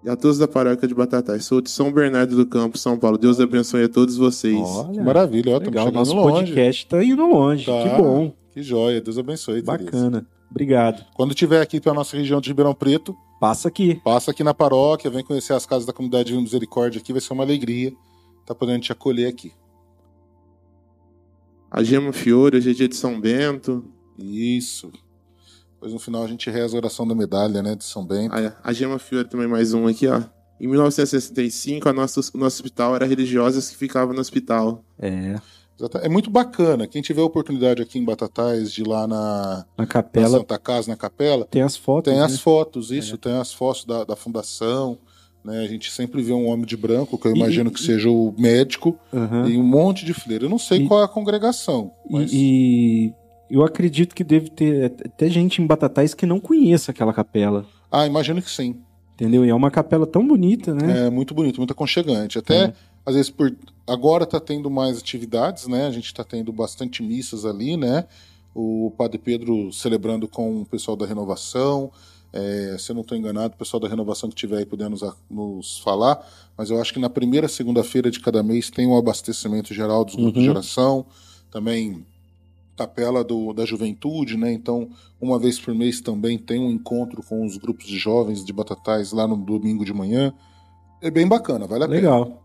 [0.03, 1.43] E a todos da paróquia de Batatais.
[1.43, 3.17] Sou de São Bernardo do Campo, São Paulo.
[3.17, 4.61] Deus abençoe a todos vocês.
[4.61, 5.85] Olha, Maravilha, ó, estamos legal.
[5.87, 6.33] chegando Nosso longe.
[6.51, 7.65] podcast tá indo longe.
[7.65, 7.81] Tá.
[7.81, 8.31] Que bom.
[8.53, 9.63] Que joia, Deus abençoe.
[9.63, 9.83] Tereza.
[9.85, 10.27] Bacana.
[10.51, 11.03] Obrigado.
[11.15, 13.15] Quando tiver aqui para nossa região de Ribeirão Preto,
[13.45, 13.93] Passa aqui.
[14.03, 17.31] passa aqui na paróquia, vem conhecer as casas da comunidade de Misericórdia aqui, vai ser
[17.31, 17.93] uma alegria
[18.43, 19.53] tá podendo te acolher aqui.
[21.69, 23.83] A Gema Fiore, hoje é dia de São Bento.
[24.17, 24.91] Isso.
[25.73, 28.33] Depois no final a gente reza a oração da medalha, né, de São Bento.
[28.33, 30.23] A, a Gema Fiore também mais um aqui, ó.
[30.59, 34.83] Em 1965, a nossa, o nosso hospital era religiosas que ficavam no hospital.
[34.97, 35.35] É.
[36.01, 36.87] É muito bacana.
[36.87, 40.57] Quem tiver a oportunidade aqui em Batatais, de ir lá na, Na na capela Santa
[40.57, 42.11] Casa, na capela, tem as fotos.
[42.11, 42.25] tem né?
[42.25, 44.97] as fotos, isso, tem as fotos da, da fundação.
[45.43, 45.59] Né?
[45.59, 48.33] A gente sempre vê um homem de branco, que eu imagino e, que seja o
[48.37, 49.47] médico, uhum.
[49.47, 50.45] e um monte de fileira.
[50.45, 51.91] Eu não sei e, qual é a congregação.
[52.09, 52.31] Mas...
[52.33, 53.13] E,
[53.49, 57.65] eu acredito que deve ter até gente em Batatais que não conheça aquela capela.
[57.91, 58.77] Ah, imagino que sim.
[59.13, 59.45] Entendeu?
[59.45, 61.07] E é uma capela tão bonita, né?
[61.07, 62.37] É muito bonito, muito aconchegante.
[62.37, 62.73] Até, é.
[63.05, 63.55] às vezes, por
[63.87, 65.87] agora está tendo mais atividades, né?
[65.87, 68.05] A gente está tendo bastante missas ali, né?
[68.53, 71.91] O Padre Pedro celebrando com o pessoal da renovação.
[72.31, 75.15] É, se eu não estou enganado, o pessoal da renovação que estiver aí podendo nos,
[75.29, 76.25] nos, falar,
[76.57, 80.15] mas eu acho que na primeira segunda-feira de cada mês tem um abastecimento geral dos
[80.15, 80.43] grupos uhum.
[80.43, 81.05] de oração,
[81.49, 82.05] também
[82.75, 84.51] capela do, da juventude, né?
[84.51, 88.51] Então, uma vez por mês também tem um encontro com os grupos de jovens de
[88.51, 90.33] Batatais lá no domingo de manhã.
[91.01, 92.25] É bem bacana, vale a legal.
[92.25, 92.44] pena.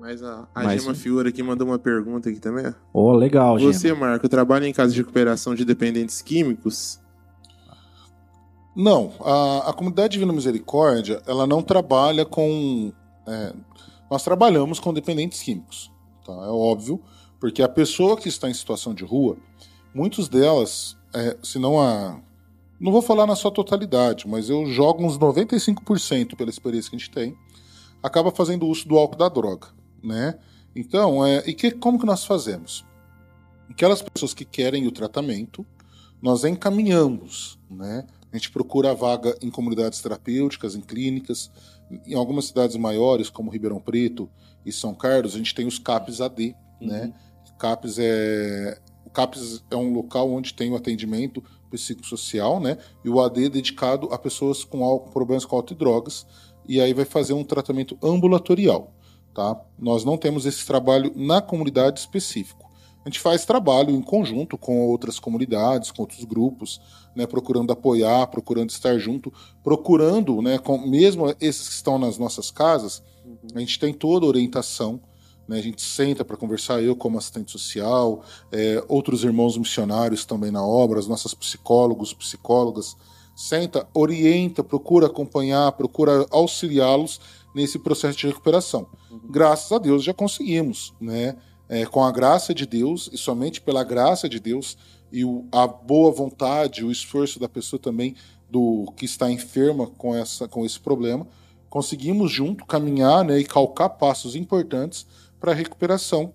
[0.00, 2.72] Mas a, a Mas, Gema Fiora aqui mandou uma pergunta aqui também.
[2.92, 4.06] Oh, legal, Você, Gema.
[4.08, 7.00] Marco, trabalha em casa de recuperação de dependentes químicos?
[8.76, 12.92] Não, a, a comunidade Divina Misericórdia, ela não trabalha com.
[13.26, 13.52] É,
[14.08, 15.90] nós trabalhamos com dependentes químicos,
[16.24, 16.32] tá?
[16.32, 17.02] É óbvio,
[17.40, 19.36] porque a pessoa que está em situação de rua,
[19.92, 22.20] muitos delas, é, se não a.
[22.78, 26.98] Não vou falar na sua totalidade, mas eu jogo uns 95% pela experiência que a
[27.00, 27.36] gente tem,
[28.00, 29.66] acaba fazendo uso do álcool da droga,
[30.08, 30.38] né?
[30.74, 32.84] Então, é, e que, como que nós fazemos?
[33.68, 35.64] Aquelas pessoas que querem o tratamento,
[36.20, 38.06] nós encaminhamos, né?
[38.32, 41.50] A gente procura a vaga em comunidades terapêuticas, em clínicas.
[42.06, 44.28] Em algumas cidades maiores, como Ribeirão Preto
[44.66, 46.88] e São Carlos, a gente tem os CAPs AD, uhum.
[46.88, 47.12] né?
[47.58, 52.78] CAPs é o CAPS é um local onde tem o atendimento psicossocial, né?
[53.04, 56.26] E o AD é dedicado a pessoas com problemas com álcool e drogas,
[56.66, 58.94] e aí vai fazer um tratamento ambulatorial,
[59.38, 59.60] tá?
[59.78, 62.68] Nós não temos esse trabalho na comunidade específico
[63.04, 66.78] a gente faz trabalho em conjunto com outras comunidades, com outros grupos,
[67.16, 69.32] né, procurando apoiar, procurando estar junto,
[69.64, 73.38] procurando, né, com, mesmo esses que estão nas nossas casas, uhum.
[73.54, 75.00] a gente tem toda a orientação,
[75.48, 78.22] né, a gente senta para conversar, eu como assistente social,
[78.52, 82.94] é, outros irmãos missionários também na obra, as nossas psicólogos, psicólogas,
[83.34, 87.20] senta, orienta, procura acompanhar, procura auxiliá-los
[87.54, 88.86] nesse processo de recuperação.
[89.30, 91.36] Graças a Deus já conseguimos, né?
[91.68, 94.76] é, com a graça de Deus e somente pela graça de Deus
[95.12, 98.14] e o, a boa vontade, o esforço da pessoa também
[98.50, 101.26] do que está enferma com essa com esse problema,
[101.68, 105.06] conseguimos junto caminhar né, e calcar passos importantes
[105.38, 106.32] para a recuperação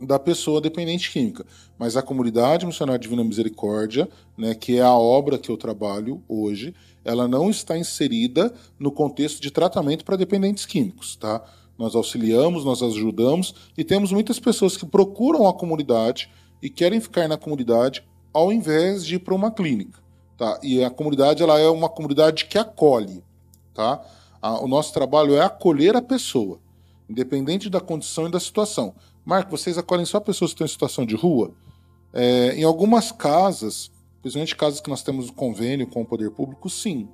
[0.00, 1.44] da pessoa dependente química.
[1.78, 6.74] Mas a comunidade missionária Divina Misericórdia, né, que é a obra que eu trabalho hoje,
[7.04, 11.42] ela não está inserida no contexto de tratamento para dependentes químicos, tá?
[11.78, 16.28] Nós auxiliamos, nós ajudamos e temos muitas pessoas que procuram a comunidade
[16.60, 18.04] e querem ficar na comunidade
[18.34, 20.00] ao invés de ir para uma clínica,
[20.36, 20.58] tá?
[20.62, 23.22] E a comunidade ela é uma comunidade que acolhe,
[23.72, 24.04] tá?
[24.62, 26.60] o nosso trabalho é acolher a pessoa,
[27.10, 28.94] independente da condição e da situação.
[29.24, 31.52] Marco, vocês acolhem só pessoas que estão em situação de rua?
[32.12, 33.90] É, em algumas casas,
[34.22, 37.08] principalmente casas que nós temos convênio com o poder público, sim,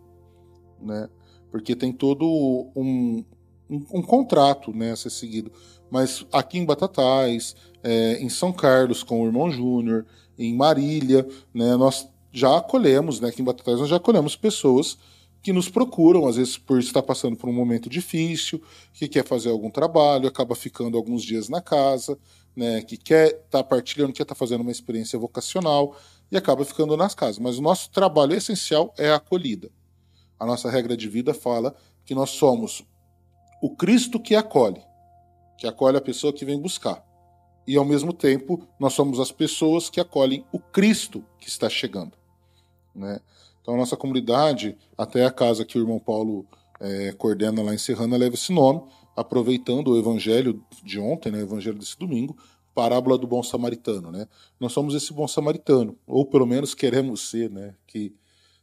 [0.80, 1.08] né?
[1.50, 3.24] Porque tem todo um,
[3.68, 5.52] um, um contrato né, a ser seguido.
[5.90, 10.06] Mas aqui em Batatais, é, em São Carlos, com o irmão Júnior,
[10.38, 14.98] em Marília, né, nós já acolhemos, né, aqui em Batatais, nós já acolhemos pessoas
[15.42, 18.62] que nos procuram, às vezes por estar passando por um momento difícil,
[18.94, 22.18] que quer fazer algum trabalho, acaba ficando alguns dias na casa,
[22.56, 25.96] né, que quer estar tá partilhando, quer estar tá fazendo uma experiência vocacional
[26.32, 27.38] e acaba ficando nas casas.
[27.38, 29.70] Mas o nosso trabalho essencial é a acolhida.
[30.40, 32.84] A nossa regra de vida fala que nós somos
[33.64, 34.82] o Cristo que acolhe,
[35.56, 37.02] que acolhe a pessoa que vem buscar.
[37.66, 42.12] E ao mesmo tempo, nós somos as pessoas que acolhem o Cristo que está chegando.
[42.94, 43.18] Né?
[43.62, 46.46] Então, a nossa comunidade, até a casa que o irmão Paulo
[46.78, 48.82] é, coordena lá em Serrana, leva esse nome,
[49.16, 52.36] aproveitando o evangelho de ontem, né, o evangelho desse domingo,
[52.74, 54.10] parábola do bom samaritano.
[54.10, 54.28] Né?
[54.60, 57.74] Nós somos esse bom samaritano, ou pelo menos queremos ser, né?
[57.86, 58.14] que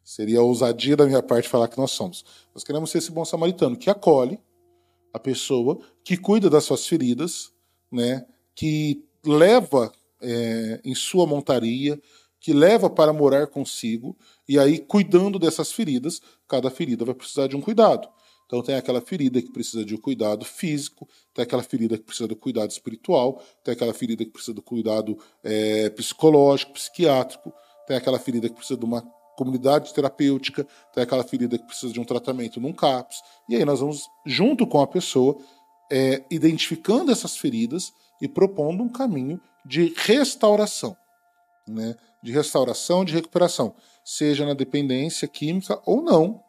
[0.03, 2.23] seria ousadia da minha parte falar que nós somos.
[2.53, 4.39] Nós queremos ser esse bom samaritano que acolhe,
[5.13, 7.51] a pessoa, que cuida das suas feridas,
[7.91, 9.91] né, que leva
[10.21, 11.99] é, em sua montaria,
[12.39, 17.55] que leva para morar consigo, e aí, cuidando dessas feridas, cada ferida vai precisar de
[17.55, 18.09] um cuidado.
[18.45, 22.27] Então, tem aquela ferida que precisa de um cuidado físico, tem aquela ferida que precisa
[22.27, 27.53] do cuidado espiritual, tem aquela ferida que precisa do cuidado é, psicológico, psiquiátrico,
[27.87, 29.01] tem aquela ferida que precisa de uma
[29.41, 33.23] comunidade terapêutica, tem aquela ferida que precisa de um tratamento num CAPS.
[33.49, 35.35] E aí nós vamos, junto com a pessoa,
[35.91, 40.95] é, identificando essas feridas e propondo um caminho de restauração,
[41.67, 41.95] né?
[42.21, 43.73] de restauração, de recuperação,
[44.05, 46.39] seja na dependência química ou não.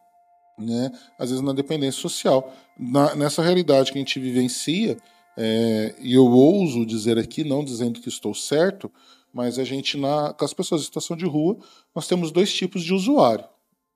[0.59, 0.93] né?
[1.19, 2.53] Às vezes na dependência social.
[2.79, 4.99] Na, nessa realidade que a gente vivencia,
[5.35, 8.93] é, e eu ouso dizer aqui, não dizendo que estou certo,
[9.33, 11.57] mas a gente, na, com as pessoas em situação de rua,
[11.95, 13.45] nós temos dois tipos de usuário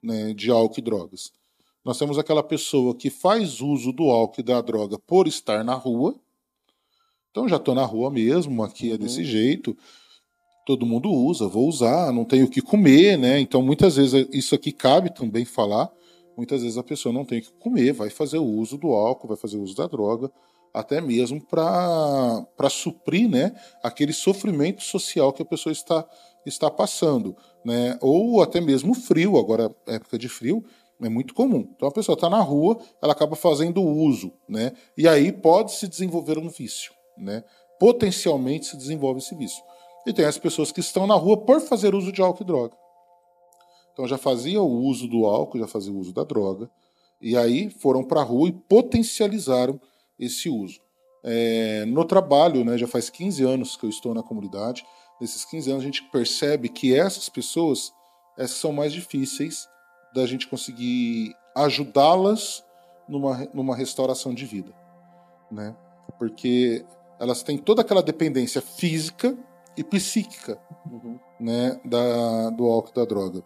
[0.03, 1.33] né, de álcool e drogas.
[1.85, 5.75] Nós temos aquela pessoa que faz uso do álcool e da droga por estar na
[5.75, 6.15] rua.
[7.31, 9.27] Então já estou na rua mesmo, aqui é desse uhum.
[9.27, 9.77] jeito.
[10.65, 13.39] Todo mundo usa, vou usar, não tenho o que comer, né?
[13.39, 15.91] Então muitas vezes isso aqui cabe também falar.
[16.37, 19.29] Muitas vezes a pessoa não tem o que comer, vai fazer o uso do álcool,
[19.29, 20.31] vai fazer o uso da droga,
[20.77, 26.07] até mesmo para suprir né, aquele sofrimento social que a pessoa está,
[26.45, 27.35] está passando.
[27.65, 27.99] Né?
[28.03, 30.63] Ou até mesmo frio, agora época de frio,
[31.01, 31.67] é muito comum.
[31.75, 34.73] Então a pessoa está na rua, ela acaba fazendo uso, né?
[34.97, 37.43] E aí pode se desenvolver um vício, né?
[37.81, 39.63] Potencialmente se desenvolve esse vício.
[40.07, 42.77] E tem as pessoas que estão na rua por fazer uso de álcool e droga.
[43.93, 46.71] Então já fazia o uso do álcool, já fazia o uso da droga,
[47.21, 49.81] e aí foram para a rua e potencializaram
[50.19, 50.81] esse uso.
[51.25, 54.85] É, no trabalho, né, já faz 15 anos que eu estou na comunidade,
[55.21, 57.93] nesses 15 anos a gente percebe que essas pessoas
[58.37, 59.67] essas são mais difíceis
[60.15, 62.65] da gente conseguir ajudá-las
[63.09, 64.73] numa, numa restauração de vida.
[65.51, 65.75] Né?
[66.19, 66.85] Porque
[67.19, 69.37] elas têm toda aquela dependência física
[69.77, 70.59] e psíquica
[70.91, 71.19] uhum.
[71.41, 73.43] né, da, do álcool da droga.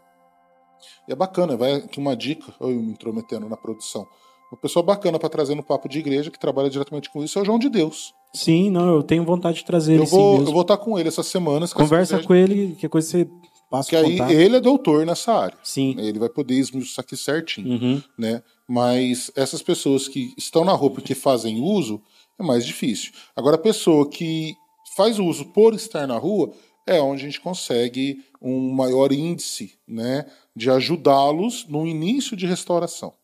[1.06, 4.06] E é bacana, vai aqui uma dica, eu me intrometendo na produção.
[4.50, 7.42] Uma pessoa bacana para trazer no papo de igreja, que trabalha diretamente com isso, é
[7.42, 8.12] o João de Deus.
[8.34, 10.06] Sim, não, eu tenho vontade de trazer eu ele.
[10.06, 11.72] Vou, eu vou estar com ele essas semanas.
[11.72, 13.28] Conversa com ele, que coisa você
[13.70, 14.32] passa Que aí contato.
[14.32, 15.58] ele é doutor nessa área.
[15.62, 15.94] Sim.
[15.98, 17.68] Ele vai poder esmiuçar aqui certinho.
[17.68, 18.02] Uhum.
[18.18, 18.42] Né?
[18.68, 22.02] Mas essas pessoas que estão na roupa que fazem uso,
[22.38, 23.12] é mais difícil.
[23.36, 24.54] Agora, a pessoa que
[24.96, 26.52] faz uso por estar na rua,
[26.86, 30.26] é onde a gente consegue um maior índice né,
[30.56, 33.14] de ajudá-los no início de restauração.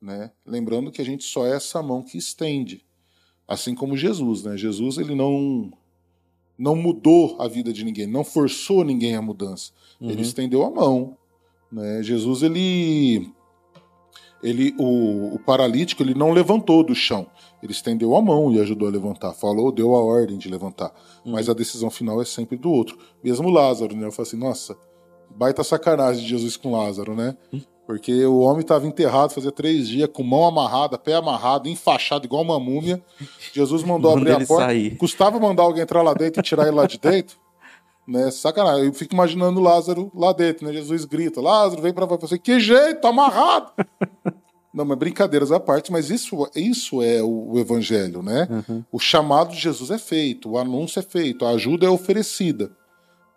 [0.00, 0.30] Né?
[0.44, 2.84] Lembrando que a gente só é essa mão que estende,
[3.46, 4.44] assim como Jesus.
[4.44, 4.56] Né?
[4.56, 5.72] Jesus ele não
[6.58, 9.72] não mudou a vida de ninguém, não forçou ninguém à mudança.
[10.00, 10.10] Uhum.
[10.10, 11.16] Ele estendeu a mão.
[11.70, 12.02] Né?
[12.02, 13.30] Jesus ele
[14.42, 17.26] ele o, o, paralítico ele não levantou do chão,
[17.62, 20.92] ele estendeu a mão e ajudou a levantar, falou, deu a ordem de levantar,
[21.24, 21.32] uhum.
[21.32, 22.98] mas a decisão final é sempre do outro.
[23.24, 24.06] Mesmo Lázaro, né?
[24.06, 24.76] Eu falo assim, nossa,
[25.30, 27.36] baita sacanagem de Jesus com Lázaro, né?
[27.86, 32.42] Porque o homem estava enterrado fazia três dias, com mão amarrada, pé amarrado, enfaixado igual
[32.42, 33.00] uma múmia.
[33.52, 34.66] Jesus mandou abrir a porta.
[34.66, 34.96] Sair.
[34.96, 37.36] Custava mandar alguém entrar lá dentro e tirar ele lá de dentro.
[38.08, 38.30] Né?
[38.30, 38.86] Sacanagem.
[38.86, 40.72] Eu fico imaginando Lázaro lá dentro, né?
[40.72, 42.38] Jesus grita: Lázaro, vem para você.
[42.38, 43.72] Que jeito, tá amarrado.
[44.72, 48.46] Não, mas brincadeiras à parte, mas isso, isso é o, o evangelho, né?
[48.48, 48.84] Uhum.
[48.92, 52.70] O chamado de Jesus é feito, o anúncio é feito, a ajuda é oferecida.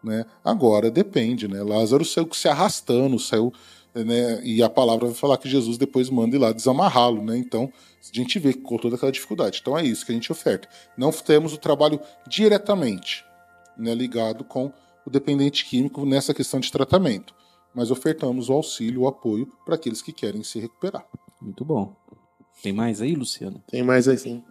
[0.04, 0.26] Né?
[0.44, 1.64] Agora depende, né?
[1.64, 3.54] Lázaro saiu se arrastando, saiu
[3.94, 4.42] né?
[4.44, 7.38] E a palavra vai falar que Jesus depois manda ir lá desamarrá-lo, né?
[7.38, 7.72] Então,
[8.02, 9.60] a gente vê com toda aquela dificuldade.
[9.62, 10.68] Então é isso que a gente oferta.
[10.98, 13.26] Não temos o trabalho diretamente
[13.80, 14.72] né, ligado com
[15.06, 17.34] o dependente químico nessa questão de tratamento,
[17.74, 21.06] mas ofertamos o auxílio, o apoio para aqueles que querem se recuperar.
[21.42, 21.96] Muito bom.
[22.62, 23.64] Tem mais aí, Luciano?
[23.68, 24.44] Tem mais aí sim.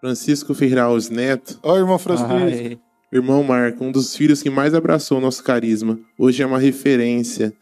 [0.00, 1.58] Francisco Ferraus Neto.
[1.62, 2.32] Oi, irmão Francisco.
[2.32, 2.78] Ai.
[3.12, 5.98] Irmão Marco, um dos filhos que mais abraçou o nosso carisma.
[6.18, 7.54] Hoje é uma referência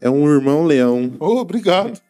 [0.00, 1.12] é um irmão leão.
[1.20, 2.00] Oh, obrigado.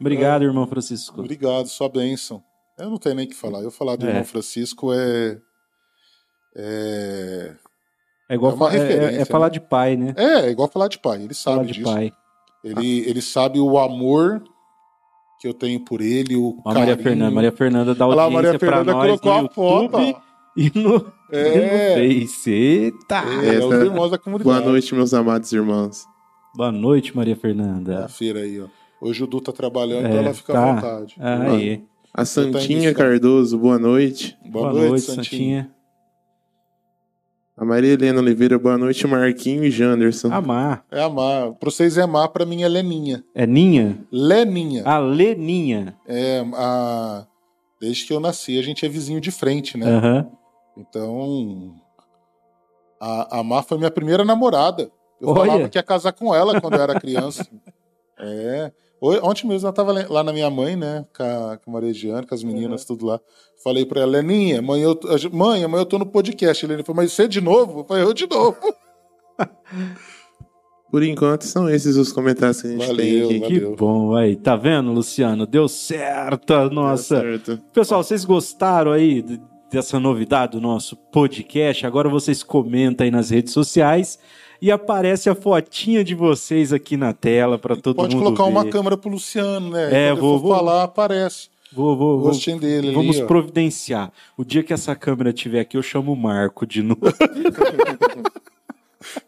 [0.00, 1.20] Obrigado, é, irmão Francisco.
[1.20, 2.42] Obrigado, sua bênção.
[2.78, 3.60] Eu não tenho nem o que falar.
[3.60, 4.08] Eu falar do é.
[4.08, 5.38] irmão Francisco é.
[6.56, 7.54] É,
[8.28, 9.52] é igual é, uma é, é falar né?
[9.52, 10.14] de pai, né?
[10.16, 11.22] É, é igual falar de pai.
[11.22, 11.92] Ele sabe falar de disso.
[11.92, 12.12] Pai.
[12.62, 13.10] Ele, ah.
[13.10, 14.42] ele sabe o amor
[15.40, 18.92] que eu tenho por ele, o a Maria Fernanda, Maria Fernanda dá audiência Maria Fernanda
[18.92, 20.22] nós colocou no a foto.
[20.56, 22.06] E no, é.
[22.06, 22.50] e no Face.
[22.50, 23.24] Eita!
[23.42, 24.58] É, é os irmãos da comunidade.
[24.58, 26.06] Boa noite, meus amados irmãos.
[26.56, 28.04] Boa noite, Maria Fernanda.
[28.04, 28.66] A feira aí, ó.
[29.00, 30.62] Hoje o Du tá trabalhando, é, então ela fica tá.
[30.62, 31.16] à vontade.
[31.18, 31.84] Aí.
[32.12, 34.38] A tá Santinha Cardoso, boa noite.
[34.46, 35.22] Boa, boa noite, noite, Santinha.
[35.24, 35.74] Santinha.
[37.56, 40.32] A Maria Helena Oliveira, boa noite, Marquinho e Janderson.
[40.32, 40.84] Amar.
[40.90, 41.52] É amar.
[41.54, 43.24] Pra vocês é amar, pra mim é Leninha.
[43.34, 43.98] É Ninha?
[44.12, 44.84] Leninha.
[44.84, 45.96] A Leninha.
[46.06, 47.26] É, a...
[47.80, 49.86] desde que eu nasci, a gente é vizinho de frente, né?
[49.86, 50.30] Uhum.
[50.76, 51.74] Então,
[53.00, 54.90] a, a Mar foi minha primeira namorada.
[55.24, 55.50] Eu Olha.
[55.50, 57.46] falava que ia casar com ela quando eu era criança.
[58.18, 58.72] é.
[59.22, 61.04] Ontem mesmo eu estava lá na minha mãe, né?
[61.14, 61.80] Com a, com a
[62.26, 62.86] com as meninas, uhum.
[62.86, 63.20] tudo lá.
[63.62, 64.98] Falei para ela, Leninha, mãe, eu,
[65.32, 66.66] mãe, amanhã eu tô no podcast.
[66.66, 67.80] Leninha falou, mas você de novo?
[67.80, 68.56] Eu falei, eu de novo.
[70.90, 73.54] Por enquanto, são esses os comentários que a gente valeu, tem aqui.
[73.58, 73.70] Valeu.
[73.72, 74.36] Que bom, aí.
[74.36, 75.44] Tá vendo, Luciano?
[75.44, 77.20] Deu certo, nossa.
[77.20, 77.62] Deu certo.
[77.72, 79.24] Pessoal, vocês gostaram aí
[79.72, 81.84] dessa novidade do nosso podcast?
[81.84, 84.20] Agora vocês comentam aí nas redes sociais
[84.66, 88.50] e aparece a fotinha de vocês aqui na tela para todo Pode mundo colocar ver.
[88.50, 89.84] uma câmera pro Luciano, né?
[89.84, 92.32] É, Quando ele vou- for vou- falar, aparece Vou, vou, vou.
[92.58, 92.94] dele ali.
[92.94, 93.26] Vamos ó.
[93.26, 94.10] providenciar.
[94.38, 97.00] O dia que essa câmera estiver aqui, eu chamo o Marco de novo.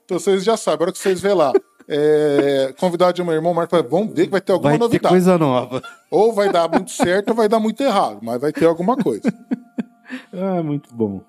[0.05, 1.53] Então vocês já sabem, a hora que vocês vê lá.
[1.89, 4.85] É, convidado de meu irmão, Marco, fala, vamos ver que vai ter alguma Vai ter
[4.85, 5.13] novidade.
[5.13, 5.83] coisa nova.
[6.11, 9.23] Ou vai dar muito certo ou vai dar muito errado, mas vai ter alguma coisa.
[10.33, 11.21] Ah, muito bom.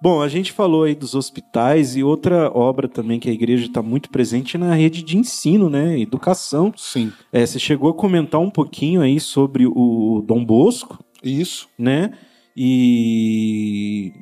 [0.00, 3.82] Bom, a gente falou aí dos hospitais e outra obra também que a igreja está
[3.82, 5.98] muito presente é na rede de ensino, né?
[5.98, 6.72] Educação.
[6.76, 11.68] Sim, É, você chegou a comentar um pouquinho aí sobre o Dom Bosco, isso.
[11.76, 12.12] né?
[12.56, 14.12] E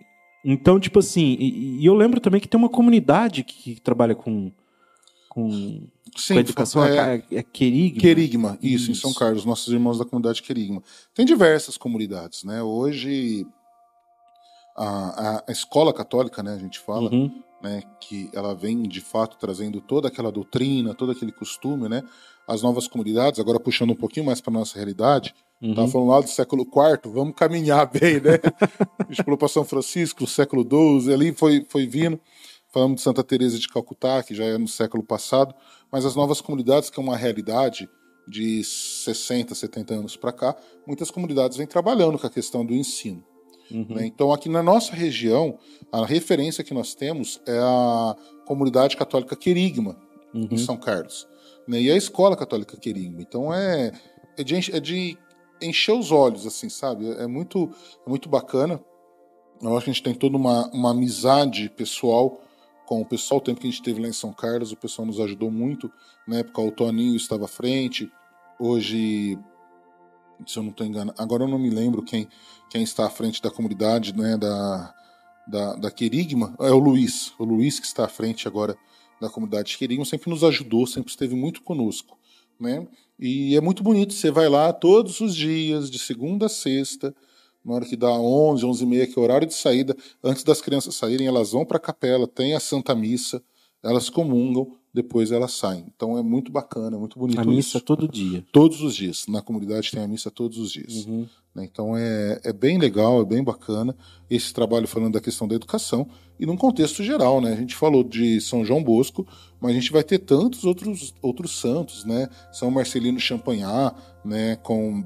[0.49, 4.15] então, tipo assim, e, e eu lembro também que tem uma comunidade que, que trabalha
[4.15, 4.53] com,
[5.29, 5.51] com,
[6.17, 8.01] Sim, com a educação, é, é, Querigma.
[8.01, 9.01] Querigma, isso, em Isso.
[9.01, 10.81] São Carlos, nossos irmãos da comunidade Querigma.
[11.13, 12.63] Tem diversas comunidades, né?
[12.63, 13.45] Hoje,
[14.77, 17.43] a- a escola católica, né, a gente fala, Uhum.
[17.63, 22.03] né, que ela vem de fato trazendo toda aquela doutrina, todo aquele costume, né?
[22.47, 25.75] As novas comunidades, agora puxando um pouquinho mais para nossa realidade, Uhum.
[25.75, 28.39] Tava falando lá do século IV, vamos caminhar bem, né?
[28.99, 32.21] A gente falou para São Francisco, século XII, ali foi, foi vindo.
[32.71, 35.55] Falamos de Santa Teresa de Calcutá, que já é no século passado,
[35.91, 37.89] mas as novas comunidades, que é uma realidade
[38.29, 40.55] de 60, 70 anos para cá,
[40.87, 43.25] muitas comunidades vêm trabalhando com a questão do ensino.
[43.71, 43.87] Uhum.
[43.91, 44.07] né?
[44.07, 45.59] Então, aqui na nossa região,
[45.93, 48.15] a referência que nós temos é a
[48.47, 49.97] comunidade católica Querigma,
[50.35, 50.49] Uhum.
[50.51, 51.27] em São Carlos.
[51.67, 51.81] né?
[51.81, 53.21] E a escola católica Querigma.
[53.23, 53.93] Então, é,
[54.37, 55.17] é, de, é de
[55.61, 57.11] encher os olhos, assim, sabe?
[57.13, 57.71] É muito,
[58.07, 58.81] é muito bacana.
[59.63, 62.41] Eu acho que a gente tem toda uma, uma amizade pessoal
[62.87, 63.39] com o pessoal.
[63.39, 65.91] O tempo que a gente teve lá em São Carlos, o pessoal nos ajudou muito.
[66.29, 68.11] Na época, o Toninho estava à frente.
[68.61, 69.39] Hoje,
[70.47, 72.29] se eu não estou enganado, agora eu não me lembro quem,
[72.71, 74.95] quem está à frente da comunidade, né, da,
[75.47, 76.55] da, da Querigma.
[76.59, 77.33] É o Luiz.
[77.39, 78.77] O Luiz que está à frente agora
[79.21, 82.19] da comunidade Querigma sempre nos ajudou, sempre esteve muito conosco.
[82.59, 82.87] Né?
[83.19, 84.13] E é muito bonito.
[84.13, 87.15] Você vai lá todos os dias, de segunda a sexta,
[87.65, 90.45] na hora que dá 11, 11 e meia, que é o horário de saída, antes
[90.45, 93.43] das crianças saírem, elas vão para a capela, tem a Santa Missa,
[93.83, 95.85] elas comungam, depois elas saem.
[95.95, 97.81] Então é muito bacana, é muito bonito A missa isso.
[97.85, 98.43] todo dia.
[98.51, 99.27] Todos os dias.
[99.29, 101.05] Na comunidade tem a missa todos os dias.
[101.05, 101.29] Uhum.
[101.55, 101.65] né?
[101.71, 103.95] Então é, é bem legal, é bem bacana
[104.31, 106.09] esse trabalho falando da questão da educação
[106.41, 107.53] e num contexto geral, né?
[107.53, 109.27] A gente falou de São João Bosco,
[109.61, 112.29] mas a gente vai ter tantos outros, outros santos, né?
[112.51, 113.95] São Marcelino Champagnat,
[114.25, 114.57] né?
[114.57, 115.05] Com,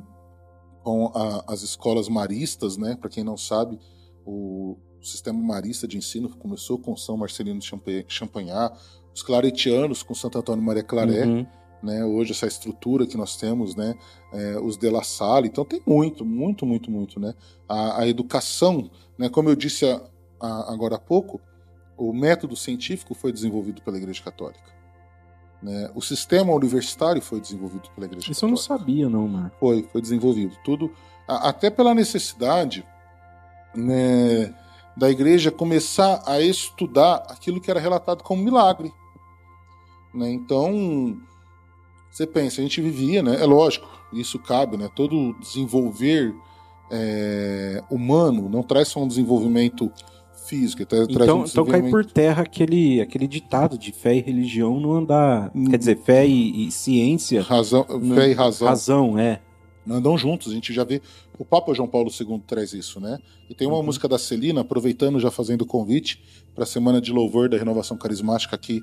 [0.85, 2.97] com a- as escolas maristas, né?
[3.01, 3.79] Para quem não sabe,
[4.25, 8.77] o sistema marista de ensino começou com São Marcelino Champa- Champagnat,
[9.21, 11.47] os claretianos com Santo Antônio Maria Claret, Uhum.
[11.83, 12.05] né?
[12.05, 13.95] Hoje essa estrutura que nós temos, né?
[14.33, 17.35] É, os de La Salle, então tem muito, muito, muito, muito, né?
[17.69, 19.29] A, a educação, né?
[19.29, 20.01] Como eu disse a-
[20.41, 21.39] a- agora há pouco,
[21.99, 24.71] o método científico foi desenvolvido pela Igreja Católica.
[25.63, 25.91] Né?
[25.95, 28.79] O sistema universitário foi desenvolvido pela Igreja Isso eu não Católica.
[28.87, 29.57] sabia, não, Marco.
[29.61, 30.57] Foi, foi desenvolvido.
[30.65, 30.91] Tudo,
[31.29, 32.83] até pela necessidade
[33.77, 34.55] né,
[34.97, 38.91] da igreja começar a estudar aquilo que era relatado como milagre.
[40.15, 40.31] Né?
[40.33, 41.17] Então,
[42.11, 43.41] você pensa, a gente vivia, né?
[43.41, 44.89] É lógico, isso cabe, né?
[44.95, 46.35] Todo desenvolver
[46.91, 49.91] é, humano não traz só um desenvolvimento
[50.47, 54.17] físico, tra- traz Então, um então cai desenvolvimento por terra aquele, aquele ditado de fé
[54.17, 55.51] e religião não andar.
[55.55, 55.67] Hum.
[55.67, 57.43] Quer dizer, fé e, e ciência.
[57.43, 58.67] razão, não- fé e razão.
[58.69, 59.41] Razão, é.
[59.89, 60.51] andam juntos.
[60.51, 61.01] A gente já vê.
[61.39, 63.19] O Papa João Paulo II traz isso, né?
[63.49, 63.85] E tem uma Uhum.
[63.85, 66.23] música da Celina, aproveitando, já fazendo o convite
[66.55, 68.83] para a semana de louvor da renovação carismática aqui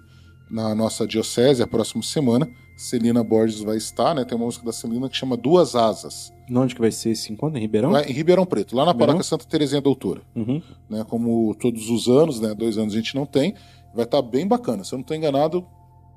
[0.49, 2.49] na nossa diocese, a próxima semana.
[2.77, 4.23] Celina Borges vai estar, né?
[4.23, 6.31] Tem uma música da Celina que chama Duas Asas.
[6.49, 7.57] Onde que vai ser esse encontro?
[7.57, 7.89] Em Ribeirão?
[7.89, 9.13] Lá em Ribeirão Preto, lá na Ribeirão?
[9.13, 10.21] paróquia Santa Terezinha Doutora.
[10.35, 10.61] Uhum.
[10.87, 11.03] Né?
[11.09, 12.53] Como todos os anos, né?
[12.53, 13.55] Dois anos a gente não tem.
[13.95, 14.83] Vai estar bem bacana.
[14.83, 15.65] Se eu não estou enganado,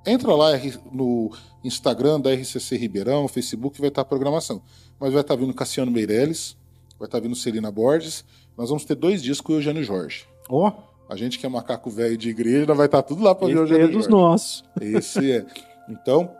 [0.06, 0.50] entra lá
[0.92, 1.30] no
[1.64, 4.60] Instagram da RCC Ribeirão, Facebook, vai estar a programação.
[5.00, 6.58] Mas vai estar vindo Cassiano Meirelles,
[6.98, 8.22] vai estar vindo Celina Borges.
[8.56, 10.26] Nós vamos ter dois dias com o Eugênio Jorge.
[10.46, 10.70] Ó,
[11.10, 13.62] A gente que é macaco velho de igreja, vai estar tudo lá para ver o
[13.62, 14.10] Eugênio é dos Jorge.
[14.10, 14.64] nossos.
[14.80, 15.44] Esse é.
[15.88, 16.30] Então,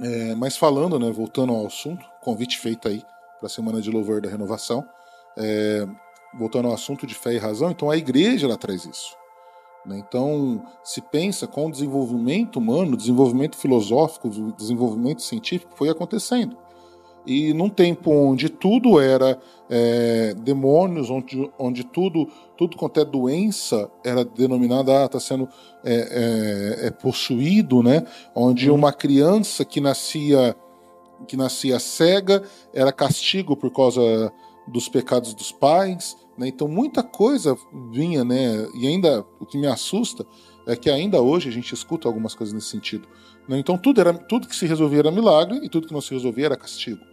[0.00, 3.02] é, mas falando, né, voltando ao assunto, convite feito aí
[3.38, 4.82] para a Semana de Louvor da Renovação,
[5.36, 5.86] é,
[6.38, 9.14] voltando ao assunto de fé e razão, então a igreja ela traz isso.
[9.84, 9.98] né?
[9.98, 16.56] Então, se pensa com o desenvolvimento humano, desenvolvimento filosófico, o desenvolvimento científico foi acontecendo.
[17.28, 22.26] E num tempo onde tudo era é, demônios, onde, onde tudo,
[22.56, 25.46] tudo quanto é doença era denominada, ah, está sendo
[25.84, 28.02] é, é, é possuído, né?
[28.34, 30.56] Onde uma criança que nascia
[31.26, 34.32] que nascia cega era castigo por causa
[34.66, 36.48] dos pecados dos pais, né?
[36.48, 37.54] Então muita coisa
[37.92, 38.66] vinha, né?
[38.74, 40.24] E ainda o que me assusta
[40.66, 43.06] é que ainda hoje a gente escuta algumas coisas nesse sentido.
[43.46, 43.58] Né?
[43.58, 46.46] Então tudo, era, tudo que se resolvia era milagre e tudo que não se resolvia
[46.46, 47.07] era castigo.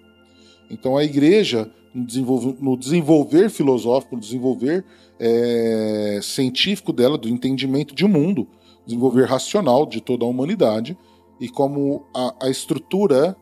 [0.70, 4.86] Então a igreja, no desenvolver, no desenvolver filosófico, no desenvolver
[5.20, 8.48] é, científico dela, do entendimento de mundo,
[8.86, 10.98] desenvolver racional de toda a humanidade,
[11.40, 13.36] e como a, a estrutura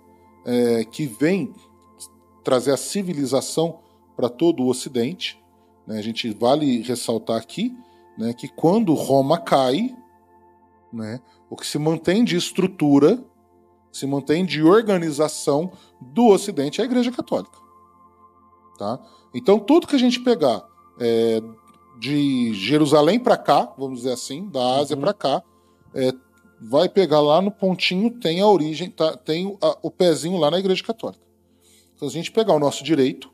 [0.45, 1.53] é, que vem
[2.43, 3.79] trazer a civilização
[4.15, 5.39] para todo o Ocidente.
[5.87, 5.97] Né?
[5.97, 7.75] A gente vale ressaltar aqui
[8.17, 9.95] né, que quando Roma cai,
[10.91, 11.19] né,
[11.49, 13.23] o que se mantém de estrutura,
[13.93, 15.71] se mantém de organização
[16.01, 17.55] do Ocidente é a Igreja Católica.
[18.77, 18.99] Tá?
[19.35, 20.67] Então, tudo que a gente pegar
[20.99, 21.39] é,
[21.99, 25.01] de Jerusalém para cá, vamos dizer assim, da Ásia uhum.
[25.03, 25.43] para cá,
[25.93, 26.11] é,
[26.59, 30.57] vai pegar lá no pontinho, tem a origem, tá, tem a, o pezinho lá na
[30.57, 31.23] Igreja Católica.
[31.95, 33.31] Então, se a gente pegar o nosso direito,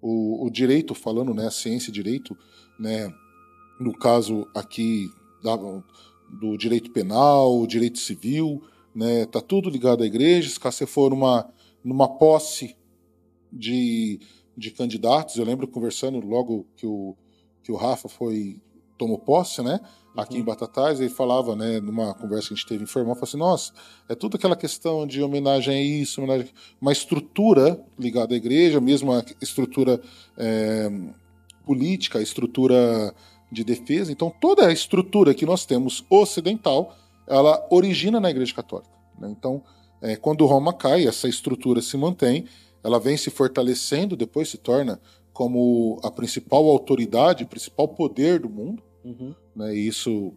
[0.00, 2.34] o, o direito, falando, né, a ciência e direito,
[2.78, 3.12] né,
[3.78, 5.10] no caso aqui
[5.42, 8.62] da, do direito penal, direito civil,
[8.94, 10.48] né, tá tudo ligado à igreja.
[10.48, 11.48] Se você for numa,
[11.84, 12.76] numa posse
[13.52, 14.20] de,
[14.56, 17.16] de candidatos, eu lembro conversando logo que o,
[17.62, 18.60] que o Rafa foi
[18.98, 19.80] tomou posse, né?
[20.16, 20.40] Aqui uhum.
[20.40, 23.72] em Batatais, ele falava, né, numa conversa que a gente teve informal, falou assim: nossa,
[24.08, 29.12] é tudo aquela questão de homenagem a isso, homenagem, uma estrutura ligada à igreja, mesmo
[29.12, 30.00] a estrutura
[30.36, 30.90] é,
[31.64, 33.14] política, a estrutura
[33.50, 34.10] de defesa.
[34.12, 36.94] Então, toda a estrutura que nós temos ocidental,
[37.30, 38.90] ela origina na Igreja Católica.
[39.18, 39.28] Né?
[39.30, 39.62] Então,
[40.02, 42.46] é, quando Roma cai, essa estrutura se mantém,
[42.82, 45.00] ela vem se fortalecendo, depois se torna
[45.32, 48.82] como a principal autoridade, principal poder do mundo.
[49.04, 49.34] Uhum.
[49.54, 49.74] Né?
[49.76, 50.32] E isso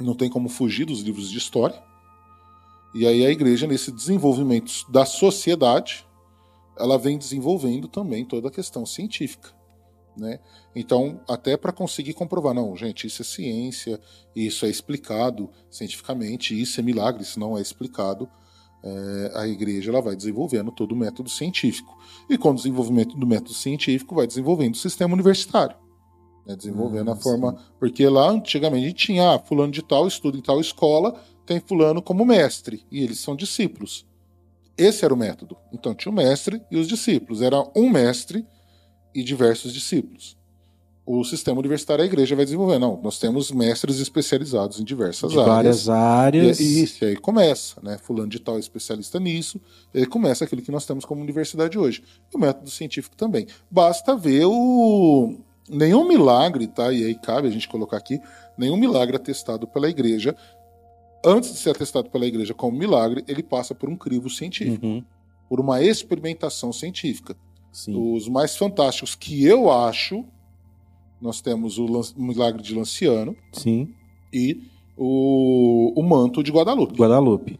[0.00, 1.80] não tem como fugir dos livros de história.
[2.94, 6.06] E aí a igreja, nesse desenvolvimento da sociedade,
[6.78, 9.50] ela vem desenvolvendo também toda a questão científica.
[10.16, 10.38] Né?
[10.74, 14.00] Então, até para conseguir comprovar, não, gente, isso é ciência,
[14.36, 18.28] isso é explicado cientificamente, isso é milagre, isso não é explicado,
[18.84, 21.96] é, a igreja ela vai desenvolvendo todo o método científico.
[22.28, 25.76] E com o desenvolvimento do método científico, vai desenvolvendo o sistema universitário.
[26.46, 27.56] Né, desenvolvendo a forma.
[27.78, 32.24] Porque lá antigamente tinha ah, fulano de tal, estuda em tal escola, tem fulano como
[32.24, 34.04] mestre, e eles são discípulos.
[34.76, 35.56] Esse era o método.
[35.72, 37.40] Então tinha o mestre e os discípulos.
[37.40, 38.44] Era um mestre
[39.14, 40.36] e diversos discípulos.
[41.04, 42.78] O sistema universitário, a igreja vai desenvolver.
[42.78, 45.52] Não, nós temos mestres especializados em diversas de áreas.
[45.52, 46.60] várias áreas.
[46.60, 47.98] E, isso, e aí começa, né?
[47.98, 49.60] Fulano de tal é especialista nisso,
[49.92, 52.04] e aí começa aquilo que nós temos como universidade hoje.
[52.32, 53.46] E o método científico também.
[53.68, 55.36] Basta ver o.
[55.68, 56.92] Nenhum milagre, tá?
[56.92, 58.20] E aí cabe a gente colocar aqui,
[58.56, 60.36] nenhum milagre atestado pela igreja.
[61.24, 65.04] Antes de ser atestado pela igreja como milagre, ele passa por um crivo científico, uhum.
[65.48, 67.36] por uma experimentação científica.
[67.72, 68.14] Sim.
[68.14, 70.24] Os mais fantásticos que eu acho,
[71.20, 73.34] nós temos o, o Milagre de Lanciano.
[73.52, 73.94] Sim.
[74.32, 74.60] E
[74.96, 76.94] o, o Manto de Guadalupe.
[76.94, 77.58] Guadalupe.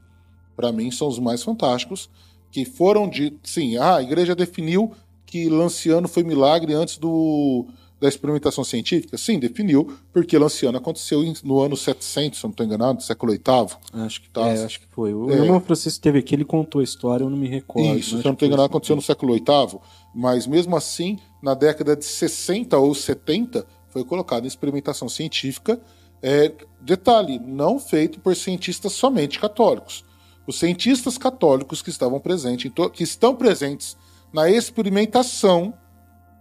[0.55, 2.11] Para mim, são os mais fantásticos,
[2.51, 3.37] que foram de.
[3.43, 4.93] Sim, ah, a igreja definiu
[5.25, 7.67] que Lanciano foi milagre antes do,
[8.03, 9.17] da experimentação científica?
[9.17, 14.03] Sim, definiu, porque Lanciano aconteceu no ano 700, se não estou enganado, século VIII.
[14.05, 14.49] Acho que, tá?
[14.49, 15.15] é, acho que foi.
[15.15, 15.35] O é.
[15.35, 17.97] irmão Francisco esteve aqui, ele contou a história, eu não me recordo.
[17.97, 19.79] Isso, se eu não estou enganado, aconteceu no século VIII,
[20.13, 25.81] mas mesmo assim, na década de 60 ou 70, foi colocado em experimentação científica.
[26.21, 30.05] É, detalhe, não feito por cientistas somente católicos.
[30.45, 33.97] Os cientistas católicos que estavam presentes, que estão presentes
[34.33, 35.73] na experimentação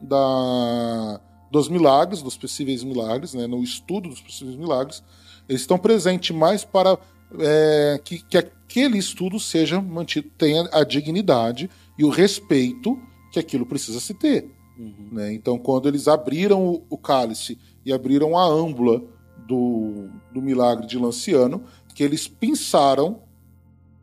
[0.02, 1.22] da,
[1.52, 5.04] dos milagres, dos possíveis milagres, né, no estudo dos possíveis milagres,
[5.50, 6.98] eles estão presentes mais para
[7.38, 12.98] é, que, que aquele estudo seja mantido, tenha a dignidade e o respeito
[13.34, 14.50] que aquilo precisa se ter.
[14.80, 15.10] Uhum.
[15.12, 15.34] Né?
[15.34, 19.04] Então, quando eles abriram o, o, cálice e abriram a âmbula
[19.46, 23.24] do, do milagre de Lanciano, que eles pinçaram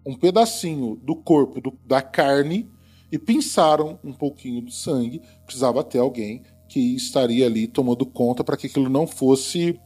[0.04, 2.70] um pedacinho do corpo, do, da carne,
[3.10, 8.56] e pinçaram um pouquinho do sangue, precisava ter alguém que estaria ali tomando conta para
[8.56, 9.80] que aquilo não fosse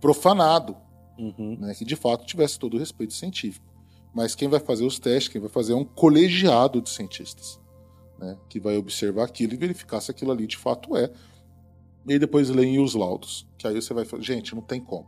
[0.00, 0.76] profanado,
[1.18, 1.56] uhum.
[1.58, 1.74] né?
[1.74, 3.72] que de fato tivesse todo o respeito científico.
[4.14, 7.58] Mas quem vai fazer os testes, quem vai fazer é um colegiado de cientistas,
[8.18, 8.36] né?
[8.48, 11.10] que vai observar aquilo e verificar se aquilo ali de fato é.
[12.06, 15.06] E aí depois leem os laudos, que aí você vai falar, gente, não tem como.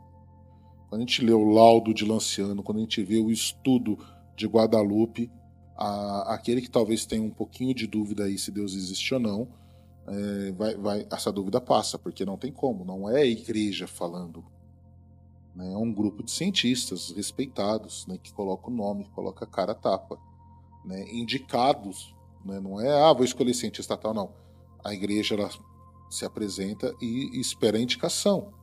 [0.89, 3.97] Quando a gente lê o laudo de Lanciano, quando a gente vê o estudo
[4.35, 5.29] de Guadalupe,
[5.77, 9.47] a, aquele que talvez tenha um pouquinho de dúvida aí se Deus existe ou não,
[10.07, 14.43] é, vai, vai, essa dúvida passa, porque não tem como, não é a igreja falando.
[15.55, 15.71] Né?
[15.71, 19.75] É um grupo de cientistas respeitados, né, que coloca o nome, coloca a cara a
[19.75, 20.19] tapa,
[20.83, 22.13] né, indicados.
[22.43, 24.31] Né, não é, ah, vou escolher cientista tal, não.
[24.83, 25.49] A igreja ela
[26.09, 28.53] se apresenta e, espera a indicação.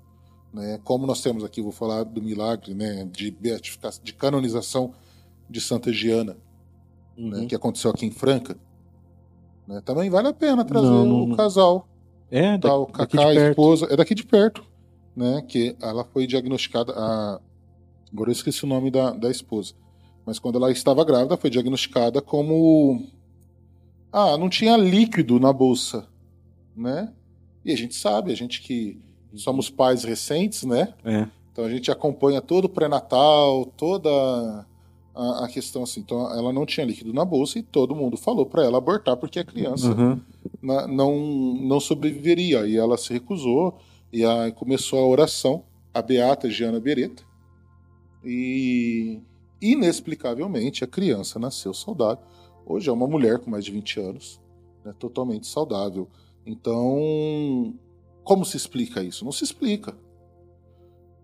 [0.53, 0.79] Né?
[0.85, 4.95] Como nós temos aqui, vou falar do milagre né, de beatificação, de canonização
[5.51, 6.37] de Santa Giana,
[7.17, 7.29] Uhum.
[7.29, 8.57] né, que aconteceu aqui em Franca.
[9.73, 9.81] Né?
[9.83, 11.37] Também vale a pena trazer Não, o não- não.
[11.37, 11.89] casal,
[12.31, 14.63] É, tá, o de a esposa, é daqui de perto,
[15.17, 15.43] né?
[15.49, 16.93] Que ela foi diagnosticada.
[16.95, 17.41] A...
[18.13, 19.75] Agora eu esqueci o nome da, da esposa.
[20.27, 23.07] Mas quando ela estava grávida, foi diagnosticada como.
[24.13, 26.07] Ah, não tinha líquido na bolsa,
[26.77, 27.13] né?
[27.65, 29.01] E a gente sabe, a gente que
[29.35, 30.93] somos pais recentes, né?
[31.05, 31.27] É.
[31.51, 34.67] Então a gente acompanha todo o pré-natal, toda
[35.15, 36.01] a, a questão assim.
[36.01, 39.39] Então ela não tinha líquido na bolsa e todo mundo falou para ela abortar porque
[39.39, 40.21] a criança Uhum.
[40.63, 41.17] na- não,
[41.61, 42.67] não sobreviveria.
[42.67, 43.79] E ela se recusou
[44.13, 47.23] e aí começou a oração, a Beata Giana Beretta.
[48.25, 49.21] E
[49.61, 52.25] inexplicavelmente a criança nasceu saudável.
[52.65, 54.41] Hoje é uma mulher com mais de 20 anos,
[54.85, 56.09] né, totalmente saudável.
[56.47, 57.75] Então,
[58.25, 59.25] como se explica isso?
[59.25, 59.97] Não se explica.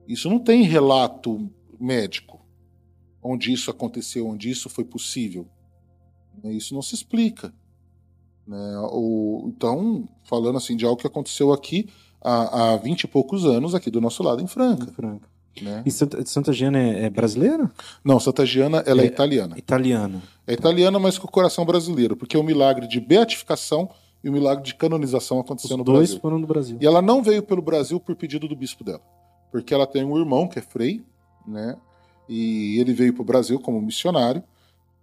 [0.07, 2.38] Isso não tem relato médico
[3.23, 5.47] onde isso aconteceu, onde isso foi possível.
[6.43, 7.53] Né, Isso não se explica.
[8.47, 8.79] Né?
[8.93, 11.89] O, então, falando assim de algo que aconteceu aqui
[12.23, 14.87] há, há 20 e poucos anos, aqui do nosso lado, em Franca.
[14.93, 15.29] Franca.
[15.61, 15.83] Né?
[15.85, 17.71] E Santa, Santa Giana é, é brasileira?
[18.05, 19.07] Não, Santa Giana ela é, É.
[19.09, 19.59] italiana.
[19.59, 20.23] Italiana.
[20.47, 23.91] É italiana, mas com o coração brasileiro, porque o milagre de beatificação
[24.23, 26.21] e o milagre de canonização aconteceu Os no dois Brasil.
[26.21, 26.79] foram do Brasil.
[26.81, 29.03] E ela não veio pelo Brasil por pedido do bispo dela,
[29.51, 31.03] porque ela tem um irmão que é frei,
[31.47, 31.77] né?
[32.29, 34.43] E ele veio para o Brasil como missionário,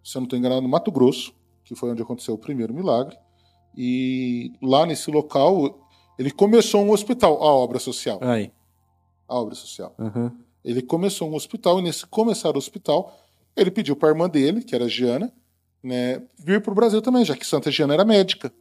[0.03, 3.17] se eu não estou enganado, no Mato Grosso, que foi onde aconteceu o primeiro milagre.
[3.75, 5.85] E lá nesse local
[6.17, 8.51] ele começou um hospital, a obra social, Aí.
[9.27, 9.93] a obra social.
[9.97, 10.31] Uhum.
[10.63, 13.19] Ele começou um hospital e nesse começar o hospital,
[13.55, 15.31] ele pediu para a irmã dele, que era Giana,
[15.83, 18.51] né, vir para o Brasil também, já que Santa Giana era médica,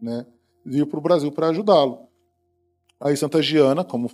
[0.00, 0.26] né,
[0.64, 2.06] vir para o Brasil para ajudá-lo.
[3.00, 4.10] Aí Santa Giana, como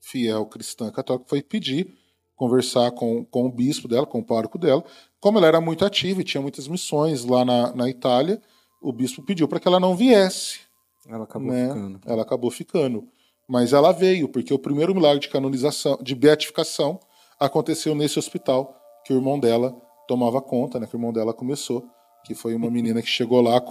[0.00, 1.94] fiel cristã católica, foi pedir,
[2.40, 4.82] conversar com, com o bispo dela, com o pároco dela.
[5.20, 8.40] Como ela era muito ativa e tinha muitas missões lá na, na Itália,
[8.80, 10.60] o bispo pediu para que ela não viesse
[11.06, 11.68] Ela acabou né?
[11.68, 12.00] ficando.
[12.06, 13.06] Ela acabou ficando.
[13.46, 16.98] Mas ela veio, porque o primeiro milagre de canonização, de beatificação,
[17.38, 18.74] aconteceu nesse hospital
[19.04, 19.76] que o irmão dela
[20.08, 20.86] tomava conta, né?
[20.86, 21.86] Que o irmão dela começou,
[22.24, 23.62] que foi uma menina que chegou lá,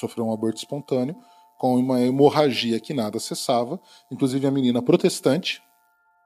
[0.00, 1.14] sofreu um aborto espontâneo,
[1.56, 3.78] com uma hemorragia que nada cessava,
[4.10, 5.62] inclusive a menina protestante,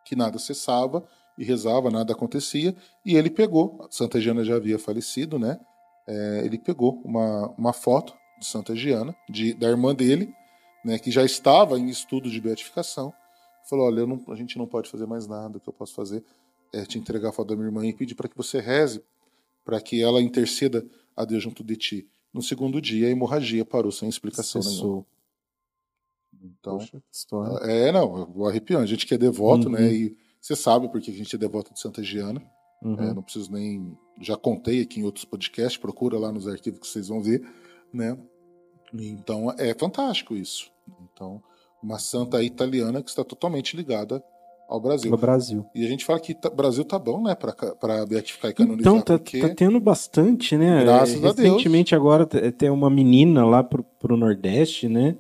[0.07, 1.07] que nada cessava
[1.39, 2.75] e rezava, nada acontecia,
[3.05, 5.59] e ele pegou, Santa Giana já havia falecido, né?
[6.07, 10.33] É, ele pegou uma, uma foto de Santa Giana, de, da irmã dele,
[10.85, 13.13] né, que já estava em estudo de beatificação,
[13.69, 15.59] falou: Olha, não- a gente não pode fazer mais nada.
[15.59, 16.23] O que eu posso fazer
[16.73, 19.03] é te entregar a foto da minha irmã e pedir para que você reze,
[19.65, 22.09] para que ela interceda a Deus junto de ti.
[22.33, 24.77] No segundo dia, a hemorragia parou sem explicação nenhuma.
[24.77, 25.07] Cessou.
[26.43, 27.03] Então, Poxa,
[27.65, 28.83] é, não, arrepiante.
[28.85, 29.73] A gente que é devoto, Uhum.
[29.73, 29.93] né?
[29.93, 32.43] E você sabe por que a gente é devoto de Santa Giana.
[32.83, 32.95] Uhum.
[33.01, 33.97] É, não preciso nem.
[34.21, 37.43] Já contei aqui em outros podcasts, procura lá nos arquivos que vocês vão ver,
[37.93, 38.17] né?
[38.95, 40.71] Então é fantástico isso.
[41.13, 41.43] Então,
[41.83, 44.23] uma santa italiana que está totalmente ligada
[44.69, 45.11] ao Brasil.
[45.11, 45.67] No Brasil.
[45.75, 48.93] E a gente fala que o Brasil tá bom, né, para beatificar e canonizar.
[48.93, 50.83] Então, tá, porque tá tendo bastante, né?
[50.85, 51.37] Graças É, a Deus.
[51.39, 55.17] Recentemente agora te- tem uma menina lá pro, pro Nordeste, né?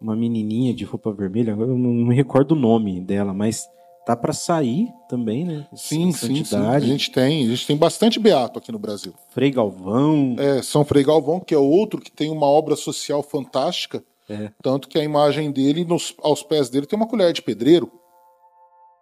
[0.00, 3.68] Uma menininha de roupa vermelha, eu não me recordo o nome dela, mas
[4.06, 5.66] tá pra sair também, né?
[5.74, 6.56] sim, sim, sim.
[6.56, 9.12] A gente tem, a gente tem bastante beato aqui no Brasil.
[9.30, 10.34] Frei Galvão.
[10.38, 14.50] É, São Frei Galvão, que é outro que tem uma obra social fantástica, É.
[14.62, 17.90] tanto que a imagem dele, nos- aos pés dele, tem uma colher de pedreiro.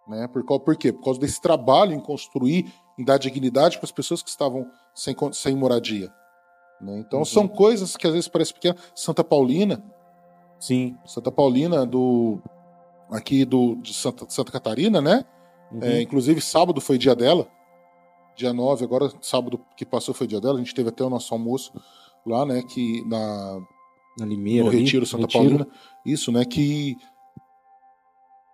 [0.09, 0.27] Né?
[0.29, 0.93] Por, qual- por quê?
[0.93, 2.67] Por causa desse trabalho em construir,
[2.99, 6.11] em dar dignidade para as pessoas que estavam sem, sem moradia.
[6.81, 6.99] né?
[6.99, 8.81] Então são coisas que às vezes parecem pequenas.
[8.95, 9.83] Santa Paulina,
[10.61, 10.97] Sim.
[11.07, 12.39] Santa Paulina do
[13.11, 15.25] aqui do, de Santa, Santa Catarina, né?
[15.73, 15.83] Uhum.
[15.83, 17.49] É, inclusive, sábado foi dia dela.
[18.37, 20.57] Dia 9, agora sábado que passou foi dia dela.
[20.57, 21.73] A gente teve até o nosso almoço
[22.25, 22.63] lá, né?
[22.63, 23.61] Que na,
[24.19, 24.65] Na Limeira.
[24.65, 25.45] no ali, Retiro Santa Retiro.
[25.45, 25.69] Paulina.
[26.07, 26.45] Isso, né?
[26.45, 26.97] Que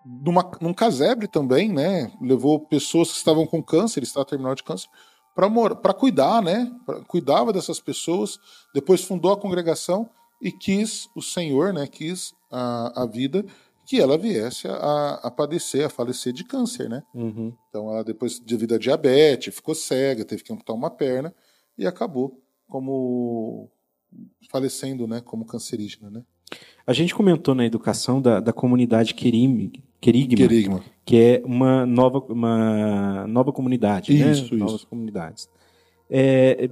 [0.05, 2.13] numa, num casebre também, né?
[2.21, 4.89] Levou pessoas que estavam com câncer, estado terminal de câncer,
[5.35, 6.71] para cuidar, né?
[6.85, 8.39] Pra, cuidava dessas pessoas.
[8.75, 10.09] Depois fundou a congregação
[10.41, 11.87] e quis o Senhor, né?
[11.87, 13.45] Quis a, a vida
[13.87, 17.03] que ela viesse a, a padecer, a falecer de câncer, né?
[17.15, 17.53] Uhum.
[17.69, 21.35] Então ela depois devido a diabetes ficou cega, teve que amputar uma perna
[21.77, 23.69] e acabou como
[24.51, 26.23] falecendo, né, como cancerígena, né?
[26.87, 30.85] A gente comentou na educação da, da comunidade Querigma, Querigma.
[31.05, 34.31] que é uma nova, uma nova comunidade, né?
[34.33, 34.87] Isso, Novas isso.
[34.87, 35.49] comunidades.
[36.09, 36.69] É,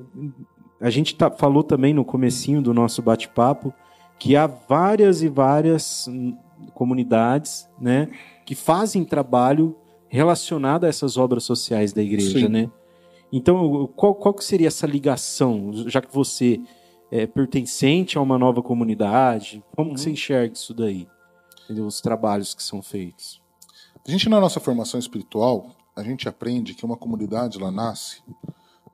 [0.80, 3.72] a gente tá- falou também no comecinho do nosso bate-papo
[4.18, 6.06] que há várias e várias
[6.74, 8.09] comunidades, né,
[8.44, 9.76] que fazem trabalho
[10.09, 12.48] relacionado a essas obras sociais da igreja, Sim.
[12.48, 12.70] né?
[13.32, 16.60] Então, qual, qual que seria essa ligação, já que você
[17.10, 19.64] é pertencente a uma nova comunidade?
[19.74, 19.94] Como Uhum.
[19.94, 21.09] que você enxerga isso daí?
[21.64, 21.86] Entendeu?
[21.86, 23.40] Os trabalhos que são feitos.
[24.06, 28.22] A gente, na nossa formação espiritual, a gente aprende que uma comunidade ela nasce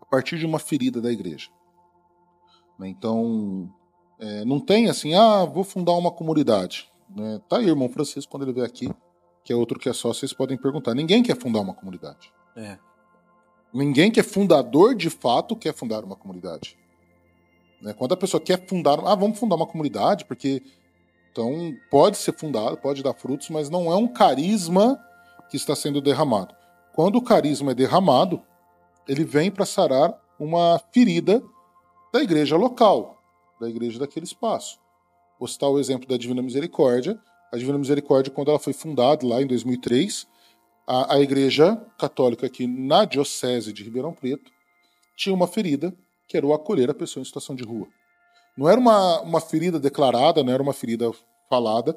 [0.01, 1.49] a partir de uma ferida da igreja.
[2.79, 2.89] Né?
[2.89, 3.69] Então,
[4.21, 6.89] é, não tem assim, ah, vou fundar uma comunidade.
[7.15, 7.41] Né?
[7.49, 8.89] Tá aí, irmão Francisco, quando ele vier aqui,
[9.45, 10.95] que é outro que é só, vocês podem perguntar.
[10.95, 12.33] Ninguém quer fundar uma comunidade.
[12.57, 12.79] É.
[13.73, 16.77] Ninguém que é fundador de fato quer fundar uma comunidade.
[17.81, 17.93] Né?
[17.93, 20.63] Quando a pessoa quer fundar, ah, vamos fundar uma comunidade, porque
[21.31, 24.99] então pode ser fundado, pode dar frutos, mas não é um carisma
[25.49, 26.55] que está sendo derramado.
[26.95, 28.43] Quando o carisma é derramado,
[29.07, 31.43] ele vem para sarar uma ferida
[32.13, 33.23] da igreja local,
[33.61, 34.79] da igreja daquele espaço.
[35.39, 37.19] Vou citar o exemplo da Divina Misericórdia.
[37.53, 40.27] A Divina Misericórdia, quando ela foi fundada lá em 2003,
[40.87, 44.51] a, a igreja católica aqui na Diocese de Ribeirão Preto
[45.17, 45.95] tinha uma ferida
[46.27, 47.89] que era o acolher a pessoa em situação de rua.
[48.57, 51.11] Não era uma, uma ferida declarada, não era uma ferida
[51.49, 51.97] falada,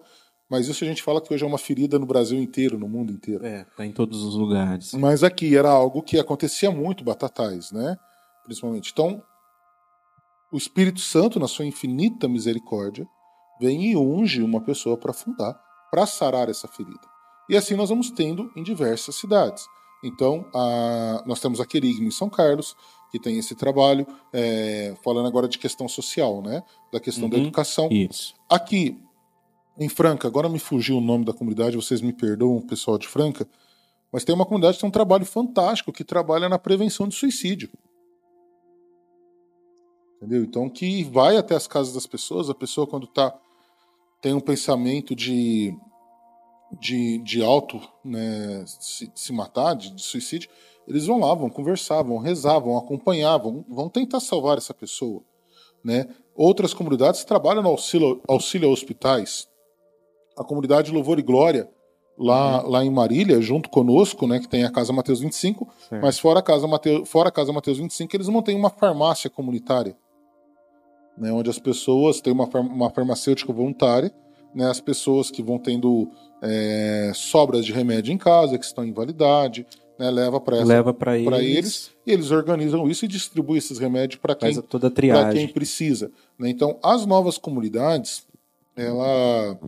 [0.50, 3.12] mas isso a gente fala que hoje é uma ferida no Brasil inteiro, no mundo
[3.12, 3.46] inteiro.
[3.46, 4.94] É, tá em todos os lugares.
[4.94, 7.98] Mas aqui era algo que acontecia muito, batatais, né?
[8.44, 8.92] Principalmente.
[8.92, 9.24] Então,
[10.52, 13.08] o Espírito Santo, na sua infinita misericórdia,
[13.62, 15.54] vem e unge uma pessoa para fundar,
[15.92, 17.00] para sarar essa ferida.
[17.48, 19.66] E assim nós vamos tendo em diversas cidades.
[20.04, 22.76] Então, a- nós temos a Querigma em São Carlos,
[23.12, 26.64] que tem esse trabalho, é, falando agora de questão social, né?
[26.92, 27.44] Da questão da Uhum.
[27.44, 27.88] educação.
[27.92, 28.34] Isso.
[28.50, 29.00] Aqui,
[29.78, 33.48] em Franca, agora me fugiu o nome da comunidade, vocês me perdoam, pessoal de Franca,
[34.12, 37.70] mas tem uma comunidade que tem um trabalho fantástico, que trabalha na prevenção de suicídio.
[40.18, 40.44] Entendeu?
[40.44, 43.38] Então, que vai até as casas das pessoas, a pessoa quando tá,
[44.22, 45.76] tem um pensamento de,
[46.80, 50.50] de, de auto, né, se, se matar, de, de suicídio,
[50.88, 55.22] eles vão lá, vão conversar, vão rezar, vão acompanhar, vão, vão tentar salvar essa pessoa.
[55.84, 56.08] Né?
[56.36, 59.48] Outras comunidades trabalham no auxílio, auxílio a hospitais.
[60.38, 61.70] A comunidade Louvor e Glória,
[62.18, 66.02] lá, lá em Marília, junto conosco, né, que tem a Casa Mateus 25, Certo.
[66.02, 69.96] mas fora a Casa Mateus, fora a Casa Mateus 25, eles mantêm uma farmácia comunitária,
[71.18, 74.12] né, onde as pessoas têm uma, uma farmacêutica voluntária,
[74.54, 76.10] né, as pessoas que vão tendo
[76.42, 79.66] é, sobras de remédio em casa, que estão em validade,
[79.98, 80.68] né, leva para eles,
[81.44, 84.50] eles e eles organizam isso e distribuem esses remédios para quem
[85.34, 86.12] quem precisa.
[86.40, 86.50] né?
[86.50, 88.26] Então, as novas comunidades,
[88.76, 89.60] ela,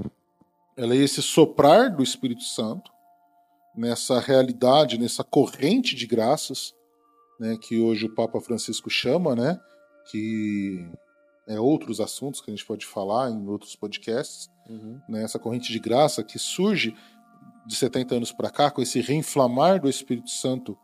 [0.76, 2.92] ela é esse soprar do Espírito Santo
[3.76, 6.74] nessa realidade, nessa corrente de graças,
[7.40, 9.60] né, que hoje o Papa Francisco chama, né,
[10.10, 10.86] que
[11.48, 15.00] é outros assuntos que a gente pode falar em outros podcasts, Uhum.
[15.10, 16.96] né, essa corrente de graça que surge
[17.68, 20.78] de 70 anos para cá, com esse reinflamar do Espírito Santo,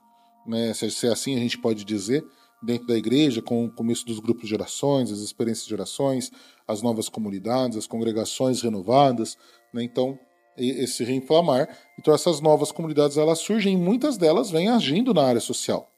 [0.46, 2.22] né, se se assim a gente pode dizer,
[2.62, 6.30] dentro da igreja, com o começo dos grupos de orações, as experiências de orações,
[6.68, 9.38] as novas comunidades, as congregações renovadas,
[9.74, 10.20] né, então
[10.58, 11.70] esse reinflamar.
[11.98, 15.90] Então essas novas comunidades elas surgem e muitas delas vêm agindo na área social.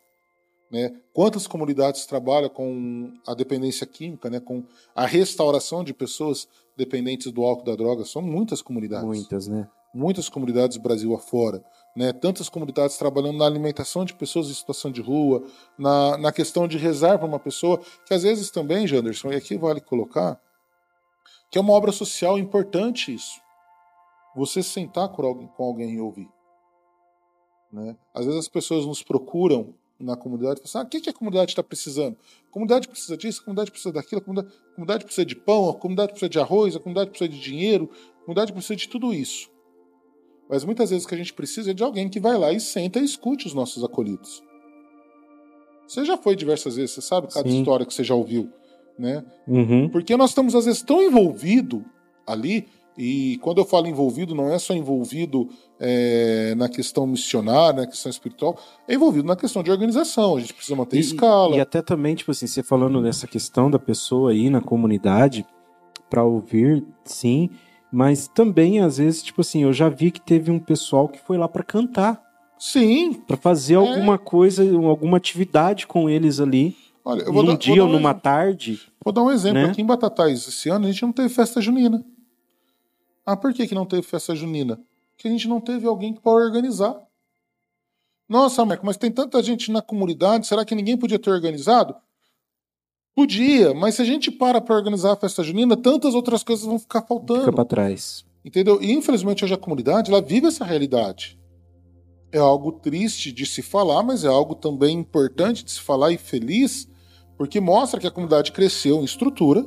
[0.71, 0.95] Né?
[1.13, 4.39] Quantas comunidades trabalham com a dependência química, né?
[4.39, 4.63] com
[4.95, 8.05] a restauração de pessoas dependentes do álcool da droga?
[8.05, 9.67] São muitas comunidades Muitas, né?
[9.93, 11.61] muitas comunidades Brasil afora,
[11.95, 12.13] né?
[12.13, 15.45] Tantas comunidades trabalhando na alimentação de pessoas em situação de rua,
[15.77, 19.57] na, na questão de rezar para uma pessoa, que às vezes também, Janderson, e aqui
[19.57, 20.39] vale colocar,
[21.49, 23.41] que é uma obra social importante isso.
[24.35, 26.29] Você sentar com alguém, com alguém e ouvir.
[27.71, 27.97] Né?
[28.13, 31.13] Às vezes as pessoas nos procuram na comunidade e assim, ah, o que, que a
[31.13, 32.17] comunidade está precisando?
[32.49, 35.69] A comunidade precisa disso, a comunidade precisa daquilo, a comunidade, a comunidade precisa de pão,
[35.69, 39.13] a comunidade precisa de arroz, a comunidade precisa de dinheiro, a comunidade precisa de tudo
[39.13, 39.49] isso.
[40.49, 42.59] Mas muitas vezes o que a gente precisa é de alguém que vai lá e
[42.59, 44.43] senta e escute os nossos acolhidos.
[45.87, 47.59] Você já foi diversas vezes, você sabe cada Sim.
[47.59, 48.49] história que você já ouviu,
[48.97, 49.25] né?
[49.47, 49.89] Uhum.
[49.89, 51.85] Porque nós estamos às vezes tão envolvido
[52.25, 52.67] ali
[53.03, 55.49] e quando eu falo envolvido não é só envolvido
[55.79, 58.55] é, na questão missionária, na questão espiritual,
[58.87, 60.37] é envolvido na questão de organização.
[60.37, 61.55] A gente precisa manter E- escala.
[61.55, 65.45] E até também, tipo assim, você falando dessa questão da pessoa aí na comunidade,
[66.09, 67.49] pra ouvir, sim,
[67.91, 71.37] mas também, às vezes, tipo assim, eu já vi que teve um pessoal que foi
[71.37, 72.21] lá pra cantar,
[72.59, 77.57] Sim, pra fazer alguma coisa, alguma atividade com eles ali, olha, eu vou num dar,
[77.57, 78.21] dia vou ou dar um numa exemplo.
[78.21, 78.79] tarde.
[79.03, 79.63] Vou dar um exemplo.
[79.63, 79.65] né?
[79.71, 82.05] Aqui em Batatais, esse ano, a gente não teve festa junina.
[83.25, 84.79] Ah, por que, que não teve festa junina?
[85.11, 86.99] Porque a gente não teve alguém para organizar.
[88.27, 91.95] Nossa, Marco, mas tem tanta gente na comunidade, será que ninguém podia ter organizado?
[93.13, 96.79] Podia, mas se a gente para para organizar a festa junina, tantas outras coisas vão
[96.79, 97.41] ficar faltando.
[97.41, 98.25] Fica pra trás.
[98.43, 98.81] Entendeu?
[98.81, 101.37] E infelizmente hoje a comunidade ela vive essa realidade.
[102.31, 106.17] É algo triste de se falar, mas é algo também importante de se falar e
[106.17, 106.87] feliz,
[107.37, 109.65] porque mostra que a comunidade cresceu em estrutura,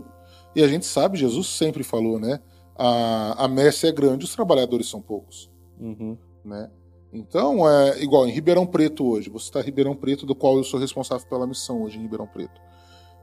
[0.56, 2.40] e a gente sabe, Jesus sempre falou, né?
[2.76, 5.50] A, a messe é grande, os trabalhadores são poucos.
[5.78, 6.16] Uhum.
[6.44, 6.70] Né?
[7.12, 10.64] Então, é igual em Ribeirão Preto hoje, você está em Ribeirão Preto, do qual eu
[10.64, 12.60] sou responsável pela missão hoje em Ribeirão Preto.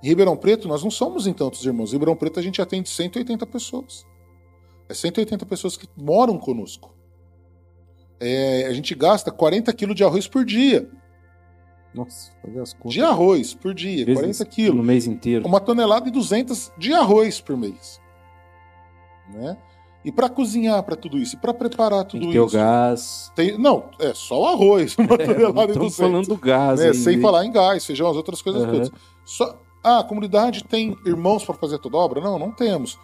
[0.02, 1.90] Em Ribeirão Preto, nós não somos em tantos irmãos.
[1.90, 4.06] Em Ribeirão Preto, a gente atende 180 pessoas.
[4.88, 6.96] É 180 pessoas que moram conosco.
[8.20, 10.90] É, a gente gasta 40 quilos de arroz por dia.
[11.94, 12.94] Nossa, fazer as contas.
[12.94, 14.78] De arroz por dia, Vezes 40 quilos.
[14.78, 15.46] No mês inteiro.
[15.46, 18.00] Uma tonelada e 200 de arroz por mês.
[19.34, 19.58] Né?
[20.04, 22.56] E para cozinhar para tudo isso, e para preparar Tem tudo que ter o isso.
[22.56, 23.32] gás.
[23.36, 25.96] Tem, não, é só o arroz, uma tonelada e Estamos 200.
[25.98, 26.80] falando do gás.
[26.80, 26.94] né?
[26.94, 28.72] Sem falar em gás, feijão, as outras coisas Aham.
[28.72, 28.92] todas.
[29.24, 32.20] Só, ah, a comunidade tem irmãos para fazer toda a obra?
[32.20, 32.98] Não, não temos.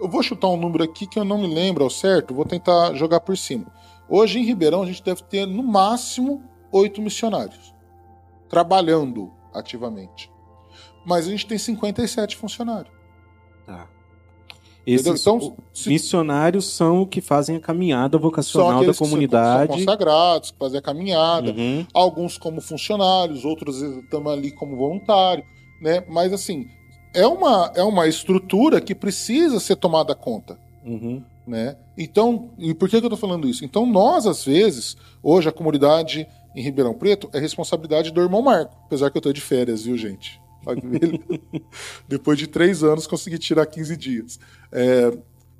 [0.00, 2.92] Eu vou chutar um número aqui que eu não me lembro ao certo, vou tentar
[2.94, 3.66] jogar por cima.
[4.08, 7.72] Hoje em Ribeirão a gente deve ter no máximo oito missionários
[8.48, 10.30] trabalhando ativamente.
[11.06, 12.92] Mas a gente tem 57 funcionários.
[13.66, 13.88] Tá.
[14.86, 19.06] Esses Então, se- missionários são o que fazem a caminhada vocacional da aqueles que são-
[19.08, 19.72] comunidade.
[19.72, 21.86] consagrados, que fazem a caminhada, Uhum.
[21.94, 25.44] alguns como funcionários, outros estamos ali como voluntário,
[25.80, 26.02] né?
[26.08, 26.66] Mas assim,
[27.14, 31.22] é uma, é uma estrutura que precisa ser tomada conta, Uhum.
[31.46, 31.76] né?
[31.96, 33.64] Então, e por que, que eu tô falando isso?
[33.64, 36.26] Então, nós, às vezes, hoje a comunidade
[36.56, 39.96] em Ribeirão Preto é responsabilidade do irmão Marco, apesar que eu tô de férias, viu,
[39.96, 40.41] gente?
[42.08, 44.40] Depois de três anos, consegui tirar 15 dias.
[44.70, 45.12] É,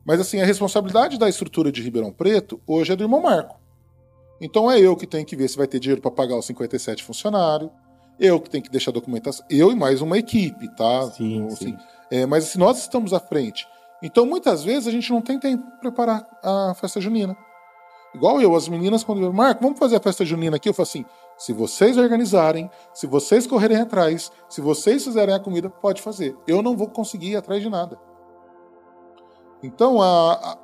[0.04, 3.60] mas assim, a responsabilidade da estrutura de Ribeirão Preto hoje é do irmão Marco.
[4.40, 7.04] Então é eu que tenho que ver se vai ter dinheiro para pagar os 57
[7.04, 7.70] funcionários,
[8.18, 11.10] eu que tenho que deixar a documentação, eu e mais uma equipe, tá?
[11.10, 11.74] Sim, Então, sim.
[11.74, 11.76] assim,
[12.10, 13.66] é, mas assim, nós estamos à frente.
[14.02, 17.36] Então muitas vezes a gente não tem tempo para preparar a festa junina.
[18.14, 20.88] Igual eu, as meninas, quando eu, Marco, vamos fazer a festa junina aqui, eu falo
[20.88, 21.04] assim:
[21.42, 26.36] se vocês organizarem, se vocês correrem atrás, se vocês fizerem a comida, pode fazer.
[26.46, 27.98] Eu não vou conseguir ir atrás de nada.
[29.60, 30.56] Então, a,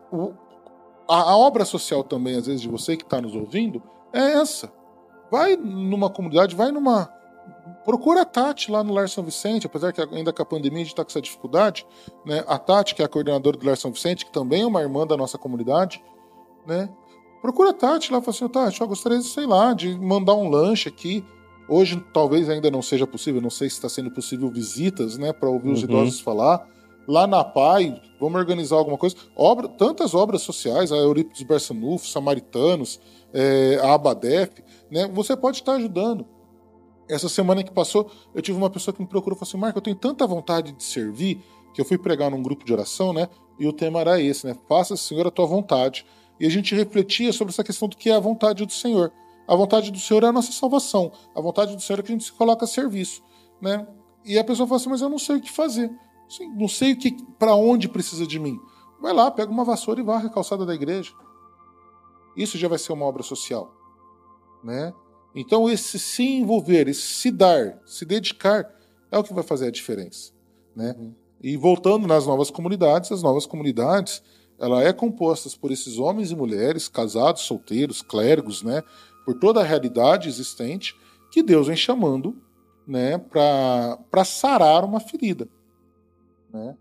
[1.09, 3.83] a, a obra social também, às vezes, de você que está nos ouvindo,
[4.13, 4.73] é essa.
[5.29, 7.13] Vai numa comunidade, vai numa.
[7.85, 10.85] Procura a Tati lá no Lar São Vicente, apesar que ainda com a pandemia a
[10.85, 11.85] gente está com essa dificuldade.
[12.25, 12.45] Né?
[12.47, 15.05] A Tati, que é a coordenadora do Lar São Vicente, que também é uma irmã
[15.05, 16.01] da nossa comunidade,
[16.65, 16.89] né?
[17.41, 20.89] Procura a Tati lá, fala assim, Tati, eu gostaria, sei lá, de mandar um lanche
[20.89, 21.25] aqui.
[21.69, 25.49] Hoje talvez ainda não seja possível, não sei se está sendo possível visitas, né, para
[25.51, 25.85] ouvir os Uhum.
[25.89, 26.67] idosos falar.
[27.07, 29.17] Lá na PAI, vamos organizar alguma coisa.
[29.37, 33.01] Obra, tantas obras sociais, a Eurípides Barçanufo, Samaritanos,
[33.33, 36.27] é, a Abadef, né, você pode estar ajudando.
[37.09, 39.79] Essa semana que passou, eu tive uma pessoa que me procurou e falou assim: Marco,
[39.79, 41.41] eu tenho tanta vontade de servir
[41.73, 43.29] que eu fui pregar num grupo de oração, né?
[43.59, 44.55] E o tema era esse, né?
[44.69, 46.05] Faça, Senhor, a tua vontade.
[46.41, 49.13] E a gente refletia sobre essa questão do que é a vontade do Senhor.
[49.47, 51.13] A vontade do Senhor é a nossa salvação.
[51.35, 53.23] A vontade do Senhor é que a gente se coloca a serviço,
[53.61, 53.87] né?
[54.25, 55.91] E a pessoa fala assim: Mas eu não sei o que fazer.
[56.27, 58.59] Assim, não sei o que, para onde precisa de mim.
[59.01, 61.13] Vai lá, pega uma vassoura e varre a calçada da igreja.
[62.37, 63.73] Isso já vai ser uma obra social,
[64.63, 64.93] né?
[65.35, 68.69] Então, esse se envolver, esse se dar, se dedicar,
[69.11, 70.33] é o que vai fazer a diferença.
[70.75, 70.95] Né?
[71.41, 74.23] E voltando nas novas comunidades, as novas comunidades,
[74.59, 78.83] ela é composta por esses homens e mulheres, casados, solteiros, clérigos, né?
[79.25, 80.97] por toda a realidade existente,
[81.31, 82.37] que Deus vem chamando
[82.87, 83.19] né?
[83.19, 85.49] para sarar uma ferida.
[86.53, 86.77] Né?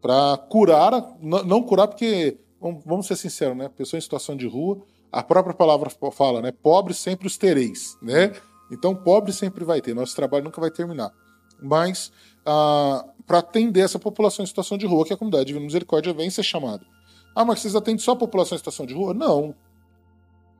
[0.00, 2.38] Para curar, não curar porque,
[2.84, 3.68] vamos ser sinceros, né?
[3.68, 4.82] pessoa em situação de rua,
[5.12, 6.50] a própria palavra fala, né?
[6.50, 8.32] Pobres sempre os tereis, né?
[8.70, 9.94] Então, pobre sempre vai ter.
[9.94, 11.12] Nosso trabalho nunca vai terminar.
[11.60, 12.10] Mas,
[13.26, 16.42] para atender essa população em situação de rua, que a comunidade de misericórdia vem ser
[16.42, 16.86] chamada.
[17.34, 19.14] Ah, mas vocês atendem só a população em situação de rua?
[19.14, 19.54] Não.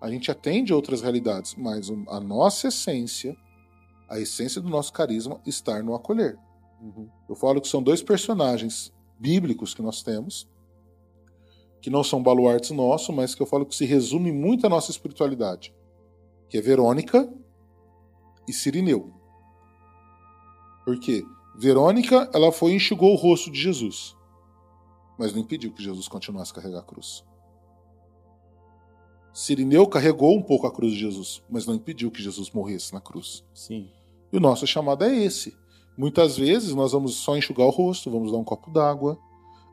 [0.00, 3.36] A gente atende outras realidades, mas a nossa essência,
[4.08, 6.38] a essência do nosso carisma, está no acolher.
[7.28, 10.48] Eu falo que são dois personagens bíblicos que nós temos,
[11.80, 14.90] que não são baluartes nossos, mas que eu falo que se resume muito a nossa
[14.90, 15.72] espiritualidade,
[16.48, 17.32] que é Verônica
[18.48, 19.12] e Sirineu.
[20.84, 21.24] Por quê?
[21.56, 24.16] Verônica, ela foi e enxugou o rosto de Jesus,
[25.22, 27.22] mas não impediu que Jesus continuasse a carregar a cruz.
[29.32, 33.00] Sirineu carregou um pouco a cruz de Jesus, mas não impediu que Jesus morresse na
[33.00, 33.44] cruz.
[33.54, 33.88] Sim.
[34.32, 35.56] E o nosso chamado é esse.
[35.96, 39.16] Muitas vezes nós vamos só enxugar o rosto, vamos dar um copo d'água,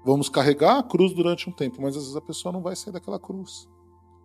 [0.05, 2.93] vamos carregar a cruz durante um tempo, mas às vezes a pessoa não vai sair
[2.93, 3.67] daquela cruz.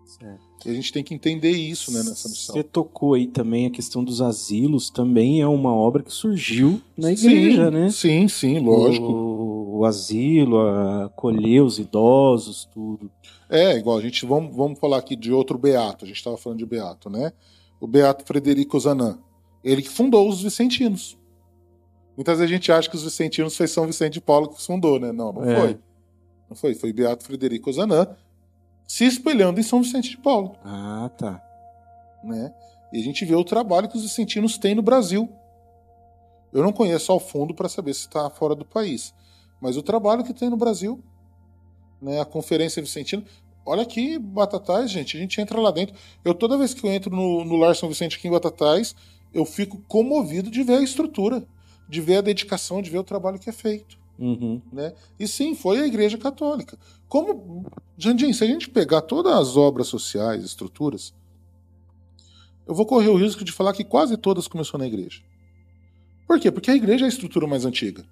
[0.05, 0.43] Certo.
[0.67, 2.55] E a gente tem que entender isso né, nessa missão.
[2.55, 7.13] Você tocou aí também a questão dos asilos, também é uma obra que surgiu na
[7.13, 7.91] igreja, sim, né?
[7.91, 9.07] Sim, sim, lógico.
[9.07, 9.34] O,
[9.79, 10.59] o asilo,
[11.05, 13.11] acolher os idosos, tudo.
[13.51, 16.59] É, igual a gente vamos, vamos falar aqui de outro beato, a gente estava falando
[16.59, 17.33] de beato, né?
[17.81, 19.19] O beato Frederico Zanan,
[19.63, 21.19] ele que fundou os vicentinos.
[22.17, 25.01] Muitas vezes a gente acha que os vicentinos foi São Vicente de Paulo que fundou,
[25.01, 25.11] né?
[25.11, 25.57] Não, não É.
[25.61, 25.79] foi.
[26.49, 28.07] Não foi, foi Beato Frederico Zanan
[28.87, 31.43] se espelhando em São Vicente de Paulo, Ah, tá.
[32.23, 32.55] né?
[32.93, 35.29] E a gente vê o trabalho que os vicentinos têm no Brasil.
[36.53, 39.13] Eu não conheço ao fundo para saber se está fora do país,
[39.65, 41.03] mas o trabalho que tem no Brasil,
[42.03, 42.21] né?
[42.21, 43.25] A Conferência Vicentina.
[43.65, 45.97] Olha aqui, Batatais, gente, a gente entra lá dentro.
[46.23, 48.95] Eu toda vez que eu entro no, no Lar São Vicente aqui em Batatais,
[49.33, 51.43] eu fico comovido de ver a estrutura,
[51.89, 53.99] de ver a dedicação, de ver o trabalho que é feito.
[54.19, 54.61] Uhum.
[54.71, 54.93] né?
[55.19, 56.79] E sim, foi a Igreja Católica.
[57.09, 57.65] Como,
[57.97, 61.15] Jandim, se a gente pegar todas as obras sociais, estruturas,
[62.67, 65.23] eu vou correr o risco de falar que quase todas começou na igreja.
[66.27, 66.51] Por quê?
[66.53, 68.05] Porque a igreja é a estrutura mais antiga,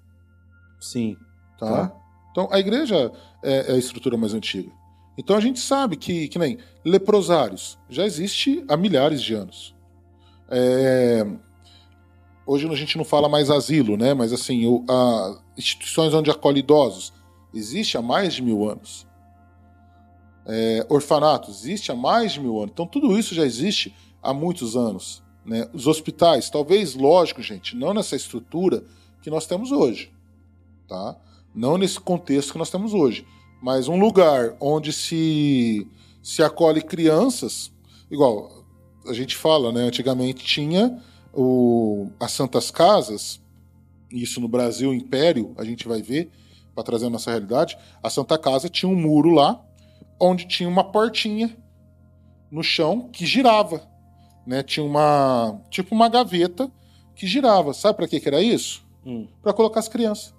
[0.83, 1.15] Sim.
[1.57, 1.87] Tá?
[1.87, 1.95] Tá.
[2.31, 3.11] Então, a igreja
[3.43, 4.71] é, é a estrutura mais antiga.
[5.17, 9.75] Então, a gente sabe que, que nem leprosários já existe há milhares de anos.
[10.49, 11.25] É,
[12.45, 14.13] Hoje a gente não fala mais asilo, né?
[14.13, 17.13] Mas assim, o, a, instituições onde acolhe idosos
[17.53, 19.07] existe há mais de mil anos.
[20.45, 22.71] É, orfanatos existe há mais de mil anos.
[22.73, 25.23] Então tudo isso já existe há muitos anos.
[25.45, 25.69] Né?
[25.73, 28.83] Os hospitais, talvez, lógico, gente, não nessa estrutura
[29.21, 30.11] que nós temos hoje,
[30.87, 31.15] tá?
[31.53, 33.25] Não nesse contexto que nós temos hoje,
[33.61, 35.87] mas um lugar onde se
[36.21, 37.71] se acolhe crianças,
[38.09, 38.63] igual
[39.05, 39.81] a gente fala, né?
[39.81, 41.01] Antigamente tinha
[41.33, 43.41] o, as Santas Casas,
[44.09, 46.31] isso no Brasil, Império, a gente vai ver,
[46.73, 47.77] para trazer a nossa realidade.
[48.01, 49.61] A Santa Casa tinha um muro lá,
[50.19, 51.55] onde tinha uma portinha
[52.49, 53.87] no chão que girava.
[54.45, 54.63] Né?
[54.63, 55.59] Tinha uma.
[55.69, 56.71] tipo uma gaveta
[57.15, 57.73] que girava.
[57.73, 58.85] Sabe para que, que era isso?
[59.05, 59.27] Hum.
[59.41, 60.33] Para colocar as crianças.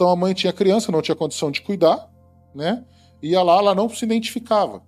[0.00, 2.10] Então a mãe tinha criança, não tinha condição de cuidar,
[2.54, 2.82] né?
[3.22, 4.82] Ia lá, ela não se identificava.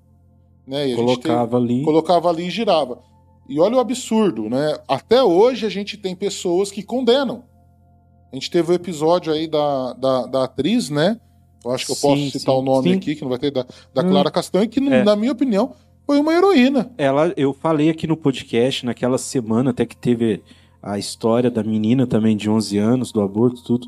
[0.66, 0.94] Né?
[0.94, 1.82] Colocava ali.
[1.82, 3.00] colocava ali e girava.
[3.46, 4.78] E olha o absurdo, né?
[4.88, 7.44] Até hoje a gente tem pessoas que condenam.
[8.32, 11.20] A gente teve o episódio aí da, da, da atriz, né?
[11.62, 12.96] Eu acho que eu Sim, posso citar o nome sim.
[12.96, 14.08] aqui, que não vai ter, da, da Hum.
[14.08, 15.04] Clara Castanho, que, É.
[15.04, 15.74] na minha opinião,
[16.06, 16.90] foi uma heroína.
[16.96, 20.42] Ela, eu falei aqui no podcast, naquela semana até que teve
[20.82, 23.86] a história da menina também de 11 anos, do aborto, tudo.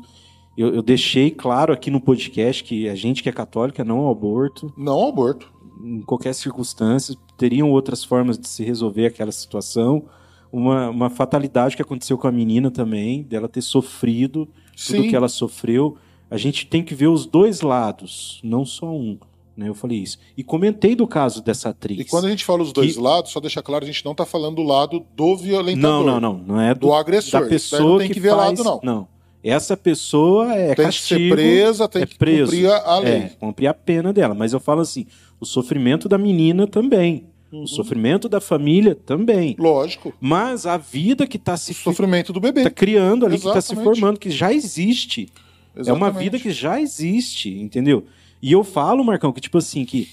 [0.57, 4.11] Eu, eu deixei claro aqui no podcast que a gente que é católica não ao
[4.11, 5.51] aborto, Não ao aborto.
[5.83, 10.05] em qualquer circunstância, teriam outras formas de se resolver aquela situação.
[10.51, 15.09] Uma, uma fatalidade que aconteceu com a menina também, dela ter sofrido tudo Sim.
[15.09, 15.97] que ela sofreu.
[16.31, 19.17] A gente tem que ver os dois lados, não só um.
[19.57, 19.67] Né?
[19.69, 20.17] Eu falei isso.
[20.37, 21.99] E comentei do caso dessa atriz.
[21.99, 24.13] E quando a gente fala os dois Que- lados, só deixar claro, a gente não
[24.13, 26.05] está falando do lado do violentador.
[26.05, 26.43] Não, não, não.
[26.45, 27.41] Não é do, Do agressor.
[27.41, 28.59] da pessoa não tem que, que ver faz...
[28.59, 29.07] lado, não.
[29.47, 31.19] Essa pessoa é Tem castigo.
[31.19, 32.45] que ser presa, tem é que preso.
[32.51, 33.13] cumprir a a lei.
[33.13, 34.33] É, cumprir a pena dela.
[34.33, 35.05] Mas eu falo assim,
[35.39, 37.25] o sofrimento da menina também.
[37.51, 37.63] Uhum.
[37.63, 39.55] O sofrimento da família também.
[39.59, 40.13] Lógico.
[40.19, 42.63] Mas a vida que está se O sofrimento do bebê.
[42.63, 43.99] tá criando ali, que está se Exatamente.
[43.99, 45.29] formando, que já existe.
[45.75, 46.23] É uma Exatamente.
[46.23, 48.05] vida que já existe, entendeu?
[48.41, 50.07] E eu falo, Marcão, que tipo assim, que.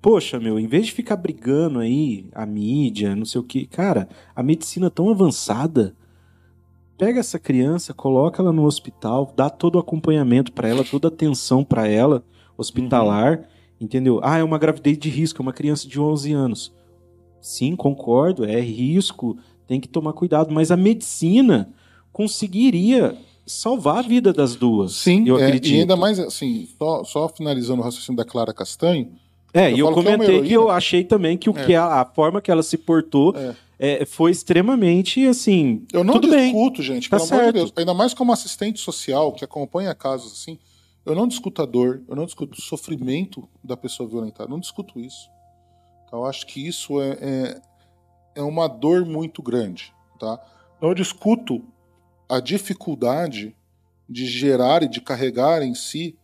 [0.00, 4.08] Poxa, meu, em vez de ficar brigando aí, a mídia, não sei o que, cara,
[4.36, 5.94] a medicina é tão avançada.
[7.00, 11.10] Pega essa criança, coloca ela no hospital, dá todo o acompanhamento pra ela, toda a
[11.10, 12.22] atenção pra ela,
[12.58, 13.48] hospitalar,
[13.80, 14.20] entendeu?
[14.22, 16.72] Ah, é uma gravidez de risco, é uma criança de 11 anos.
[17.40, 21.70] Sim, concordo, é risco, tem que tomar cuidado, mas a medicina
[22.12, 23.16] conseguiria
[23.46, 24.92] salvar a vida das duas.
[24.92, 25.72] Sim, eu é, acredito.
[25.74, 29.08] e ainda mais assim, só, só finalizando o raciocínio da Clara Castanho,
[29.54, 31.64] É, Eu e eu falo que é comentei que, eu achei também que, o É.
[31.64, 33.34] que a, a forma que ela se portou
[33.82, 34.04] É.
[34.04, 35.86] foi extremamente assim.
[35.92, 36.52] eu não tudo bem.
[36.52, 37.54] discuto, gente, Tá pelo amor de certo.
[37.54, 37.72] Deus.
[37.76, 40.58] Ainda mais como assistente social que acompanha casos assim,
[41.06, 44.60] eu não discuto a dor, eu não discuto o sofrimento da pessoa violentada, eu não
[44.60, 45.30] discuto isso.
[46.06, 47.62] Então, eu acho que isso é, é,
[48.36, 50.38] é uma dor muito grande, tá?
[50.80, 51.64] Não discuto
[52.28, 53.56] a dificuldade
[54.08, 56.18] de gerar e de carregar em si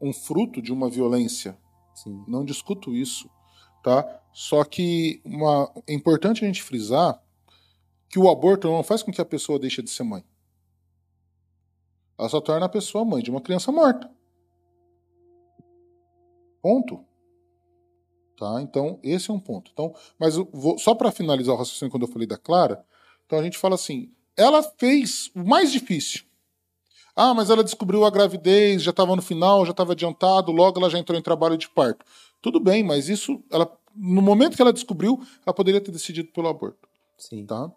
[0.00, 1.56] um fruto de uma violência,
[1.94, 2.24] Sim.
[2.26, 3.30] não discuto isso,
[3.82, 4.20] tá?
[4.36, 7.18] Só que uma, é importante a gente frisar
[8.06, 10.22] que o aborto não faz com que a pessoa deixe de ser mãe.
[12.18, 14.10] Ela só torna a pessoa mãe de uma criança morta.
[16.60, 17.02] Ponto.
[18.36, 18.60] Tá?
[18.60, 19.70] Então, esse é um ponto.
[19.72, 22.84] Então, mas vou, só para finalizar o raciocínio quando eu falei da Clara,
[23.24, 26.24] então a gente fala assim, ela fez o mais difícil.
[27.16, 30.90] Ah, mas ela descobriu a gravidez, já estava no final, já estava adiantado, logo ela
[30.90, 32.04] já entrou em trabalho de parto.
[32.42, 36.48] Tudo bem, mas isso, ela, no momento que ela descobriu, ela poderia ter decidido pelo
[36.48, 37.46] aborto, Sim.
[37.46, 37.70] tá?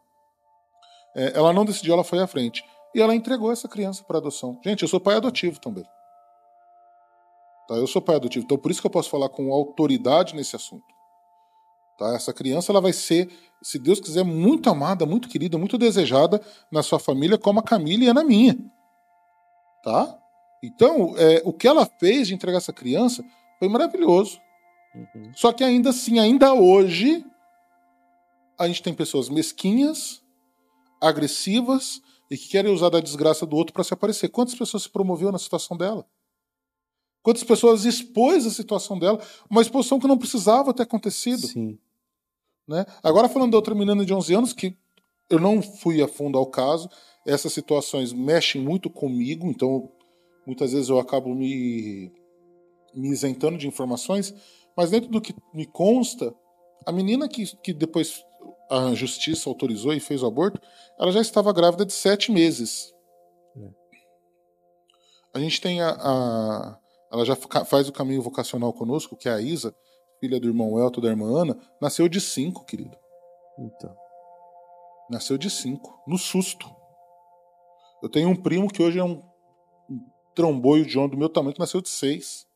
[1.16, 2.64] É, ela não decidiu, ela foi à frente.
[2.94, 4.60] e ela entregou essa criança para adoção.
[4.64, 5.86] Gente, eu sou pai adotivo também.
[7.68, 7.76] Tá?
[7.76, 10.86] Eu sou pai adotivo, então por isso que eu posso falar com autoridade nesse assunto.
[12.00, 12.16] Tá?
[12.16, 13.30] Essa criança ela vai ser,
[13.62, 16.42] se Deus quiser, muito amada, muito querida, muito desejada
[16.72, 18.58] na sua família, como a Camila é na minha.
[19.84, 20.18] Tá?
[20.64, 23.24] Então, é, o que ela fez de entregar essa criança
[23.60, 24.42] foi maravilhoso.
[24.96, 25.32] Uhum.
[25.36, 27.26] Só que ainda assim, ainda hoje,
[28.58, 30.22] a gente tem pessoas mesquinhas,
[31.02, 34.30] agressivas e que querem usar da desgraça do outro para se aparecer.
[34.30, 36.06] Quantas pessoas se promoveu na situação dela?
[37.22, 39.20] Quantas pessoas expôs a situação dela?
[39.50, 41.48] Uma exposição que não precisava ter acontecido.
[41.48, 41.78] Sim.
[42.68, 42.86] Né?
[43.04, 44.78] Agora, falando da outra menina de 11 anos, que
[45.30, 46.90] eu não fui a fundo ao caso,
[47.26, 49.92] essas situações mexem muito comigo, então
[50.46, 52.12] muitas vezes eu acabo me,
[52.94, 54.34] me isentando de informações,
[54.80, 56.34] mas dentro do que me consta,
[56.86, 58.24] a menina que, que depois
[58.72, 60.62] a justiça autorizou e fez o aborto,
[60.98, 62.96] ela já estava grávida de sete meses.
[63.58, 63.70] É.
[65.34, 66.80] A gente tem a, a,
[67.12, 69.76] Ela já faz o caminho vocacional conosco, que é a Isa,
[70.22, 72.98] filha do irmão Elton, da irmã Ana, nasceu de cinco, querido.
[73.60, 73.94] Então.
[75.10, 76.74] Nasceu de cinco, no susto.
[78.02, 79.22] Eu tenho um primo que hoje é um,
[79.90, 80.00] um
[80.34, 82.48] tromboio de onda do meu tamanho, que nasceu de seis.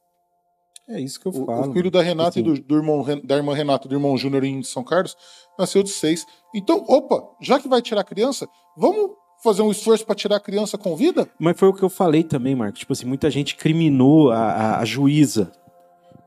[0.88, 1.70] É isso que eu o, falo.
[1.70, 2.40] O filho da Renata assim.
[2.40, 5.16] e do, do, irmão, da irmã Renata e do irmão Júnior em São Carlos
[5.58, 6.26] nasceu de seis.
[6.54, 9.12] Então, opa, já que vai tirar a criança, vamos
[9.42, 11.30] fazer um esforço para tirar a criança com vida?
[11.40, 12.80] Mas foi o que eu falei também, Marcos.
[12.80, 15.52] Tipo assim, muita gente criminou a, a, a juíza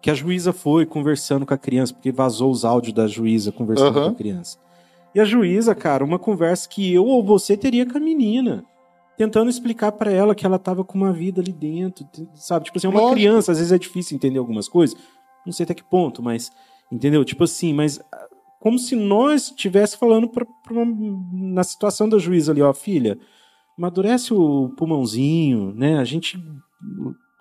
[0.06, 3.96] que a juíza foi conversando com a criança, porque vazou os áudios da juíza conversando
[3.96, 4.04] uhum.
[4.04, 4.56] com a criança.
[5.12, 8.64] E a juíza, cara, uma conversa que eu ou você teria com a menina,
[9.16, 12.66] tentando explicar para ela que ela tava com uma vida ali dentro, sabe?
[12.66, 13.16] Tipo assim, é uma Lógico.
[13.16, 14.96] criança, às vezes é difícil entender algumas coisas,
[15.44, 16.50] não sei até que ponto, mas
[16.90, 17.24] entendeu?
[17.24, 18.26] Tipo assim, mas ah,
[18.60, 20.86] como se nós estivesse falando pra, pra uma,
[21.32, 23.18] na situação da juíza ali, ó, filha,
[23.78, 25.98] amadurece o pulmãozinho, né?
[25.98, 26.38] A gente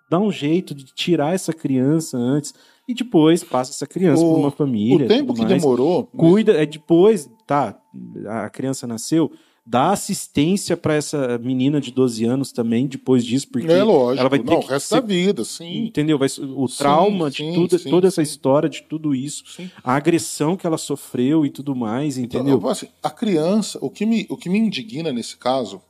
[0.10, 2.54] dá um jeito de tirar essa criança antes
[2.88, 5.06] e depois passa essa criança para uma família.
[5.06, 5.54] O tempo que mais.
[5.54, 6.06] demorou.
[6.06, 7.76] Cuida, é depois, tá,
[8.28, 9.32] a criança nasceu,
[9.66, 14.30] dá assistência para essa menina de 12 anos também depois disso, porque é lógico, ela
[14.30, 15.86] vai ter não, que o resto ser, da vida, sim.
[15.86, 16.20] Entendeu?
[16.20, 19.44] Vai, o trauma sim, de tudo, sim, toda essa história de tudo isso,
[19.84, 22.60] a agressão que ela sofreu e tudo mais, então, entendeu?
[22.60, 25.82] Então, assim, a criança, o que me o que me indigna nesse caso,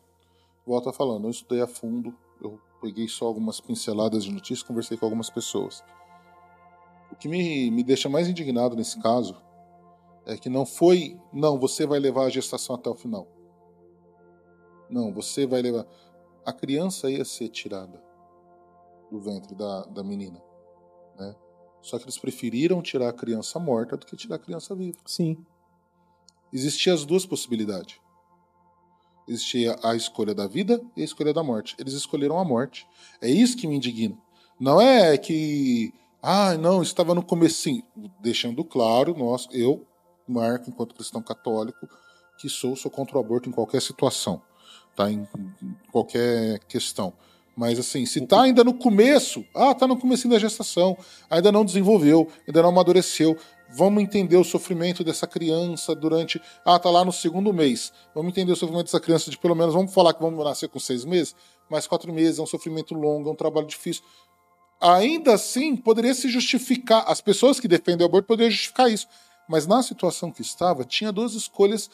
[0.65, 5.05] volta falando, eu estudei a fundo, eu peguei só algumas pinceladas de notícias, conversei com
[5.05, 5.83] algumas pessoas.
[7.11, 9.35] O que me, me deixa mais indignado nesse caso
[10.25, 13.34] é que não foi, não, você vai levar a gestação até o final.
[14.95, 15.85] Não, você vai levar.
[16.45, 18.01] A criança ia ser tirada
[19.11, 20.41] do ventre da, da menina.
[21.19, 21.35] Né?
[21.81, 24.97] Só que eles preferiram tirar a criança morta do que tirar a criança viva.
[25.05, 25.35] Sim.
[26.53, 27.99] Existiam as duas possibilidades.
[29.27, 31.75] Existia a escolha da vida e a escolha da morte.
[31.77, 32.87] Eles escolheram a morte.
[33.19, 34.17] É isso que me indigna.
[34.57, 37.83] Não é que, ah, não, estava no comecinho.
[38.21, 39.85] Deixando claro, nós, eu,
[40.25, 41.85] Marco, enquanto cristão católico,
[42.37, 44.41] que sou, sou contra o aborto em qualquer situação,
[44.95, 45.11] tá?
[45.11, 45.27] Em,
[45.91, 47.13] qualquer questão.
[47.55, 50.97] Mas assim, se tá ainda no começo, ah, tá no começo da gestação,
[51.29, 53.37] ainda não desenvolveu, ainda não amadureceu,
[53.69, 56.41] Vamos entender o sofrimento dessa criança durante.
[56.63, 57.91] Ah, tá lá no segundo mês.
[58.13, 59.73] Vamos entender o sofrimento dessa criança de pelo menos.
[59.73, 61.35] Vamos falar que vamos nascer com seis meses,
[61.69, 64.03] mas quatro meses é um sofrimento longo, é um trabalho difícil.
[64.79, 67.03] Ainda assim, poderia se justificar.
[67.07, 69.07] As pessoas que defendem o aborto poderiam justificar isso.
[69.49, 71.89] Mas na situação que estava, tinha duas escolhas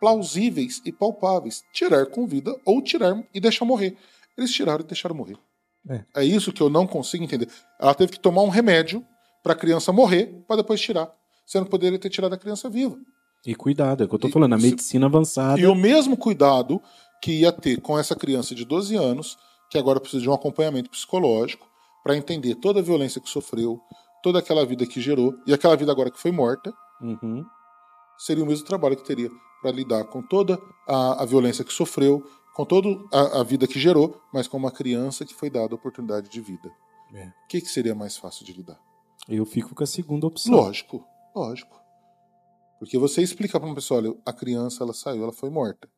[0.00, 3.96] plausíveis e palpáveis: tirar com vida ou tirar e deixar morrer.
[4.36, 5.36] Eles tiraram e deixaram morrer.
[5.88, 6.04] É.
[6.16, 7.48] é isso que eu não consigo entender.
[7.78, 9.04] Ela teve que tomar um remédio
[9.42, 11.12] para a criança morrer para depois tirar.
[11.46, 12.96] Sendo que poderia ter tirado a criança viva.
[13.46, 15.60] E cuidado, é o que eu tô falando, a medicina avançada.
[15.60, 16.80] E o mesmo cuidado
[17.22, 19.36] que ia ter com essa criança de 12 anos,
[19.70, 21.68] que agora precisa de um acompanhamento psicológico
[22.02, 23.80] para entender toda a violência que sofreu,
[24.22, 27.44] toda aquela vida que gerou, e aquela vida agora que foi morta, uhum.
[28.18, 29.30] Seria o mesmo trabalho que teria
[29.60, 32.22] para lidar com toda a, a, violência que sofreu,
[32.54, 35.76] com toda a, a, vida que gerou, mas com uma criança que foi dada a
[35.76, 36.70] oportunidade de vida.
[37.10, 37.32] O é.
[37.48, 38.78] que, que seria mais fácil de lidar?
[39.28, 40.52] Eu fico com a segunda opção.
[40.52, 41.02] Lógico,
[41.34, 41.80] lógico.
[42.78, 45.88] Porque você explica para uma pessoa, olha, a criança ela saiu, ela foi morta.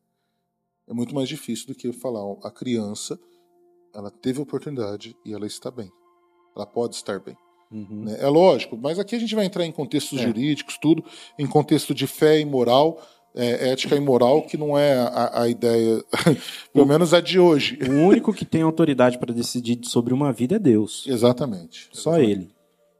[0.86, 3.18] É muito mais difícil do que falar, a criança
[3.92, 5.90] ela teve oportunidade e ela está bem.
[6.54, 7.36] Ela pode estar bem.
[7.70, 8.04] Uhum.
[8.04, 8.16] Né?
[8.20, 10.22] É lógico, mas aqui a gente vai entrar em contextos é.
[10.22, 11.04] jurídicos, tudo,
[11.38, 13.00] em contexto de fé e moral,
[13.34, 16.02] é, ética e moral, que não é a, a ideia,
[16.72, 17.78] pelo menos a de hoje.
[17.82, 21.04] O único que tem autoridade para decidir sobre uma vida é Deus.
[21.06, 21.88] Exatamente.
[21.92, 22.30] Só exatamente.
[22.30, 22.56] ele.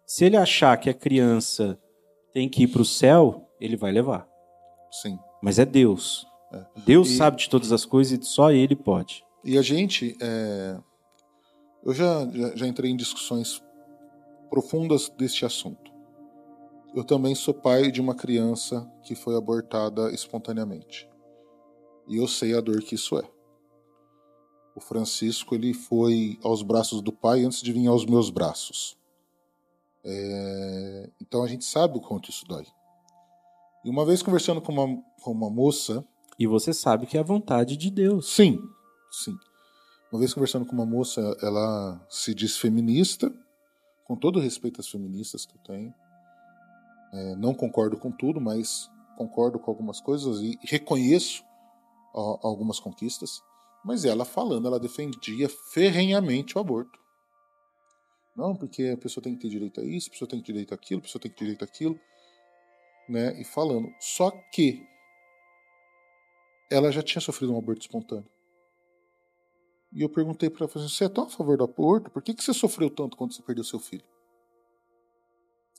[0.07, 1.79] Se ele achar que a criança
[2.33, 4.29] tem que ir para o céu, ele vai levar.
[4.91, 5.19] Sim.
[5.43, 6.27] Mas é Deus.
[6.53, 6.65] É.
[6.85, 9.25] Deus E- sabe de todas as coisas e só Ele pode.
[9.45, 10.77] E a gente, é,
[11.85, 13.63] eu já, já, já entrei em discussões
[14.51, 15.91] profundas deste assunto.
[16.95, 21.09] Eu também sou pai de uma criança que foi abortada espontaneamente.
[22.09, 23.29] E eu sei a dor que isso é.
[24.75, 28.97] O Francisco ele foi aos braços do pai antes de vir aos meus braços.
[30.05, 32.67] É, então a gente sabe o quanto isso dói.
[33.85, 36.05] E uma vez conversando com uma, com uma moça
[36.39, 38.35] E você sabe que é a vontade de Deus.
[38.35, 38.61] Sim,
[39.11, 39.37] sim.
[40.13, 43.33] Uma vez conversando com uma moça, ela se diz feminista,
[44.07, 45.95] com todo respeito às feministas que eu tenho.
[47.13, 51.45] É, não concordo com tudo, mas concordo com algumas coisas e reconheço
[52.15, 53.43] ó, algumas conquistas.
[53.85, 56.99] Mas ela falando, ela defendia ferrenhamente o aborto.
[58.37, 60.53] Não, porque a pessoa tem que ter direito a isso, a pessoa tem que ter
[60.53, 61.99] direito àquilo, a pessoa tem que ter direito àquilo.
[63.09, 63.41] Né?
[63.41, 63.89] E falando.
[64.01, 64.87] Só que
[66.71, 68.29] ela já tinha sofrido um aborto espontâneo.
[69.97, 72.11] E eu perguntei para ela, assim, você é tão a favor do aborto?
[72.11, 74.05] Por que, que você sofreu tanto quando você perdeu seu filho?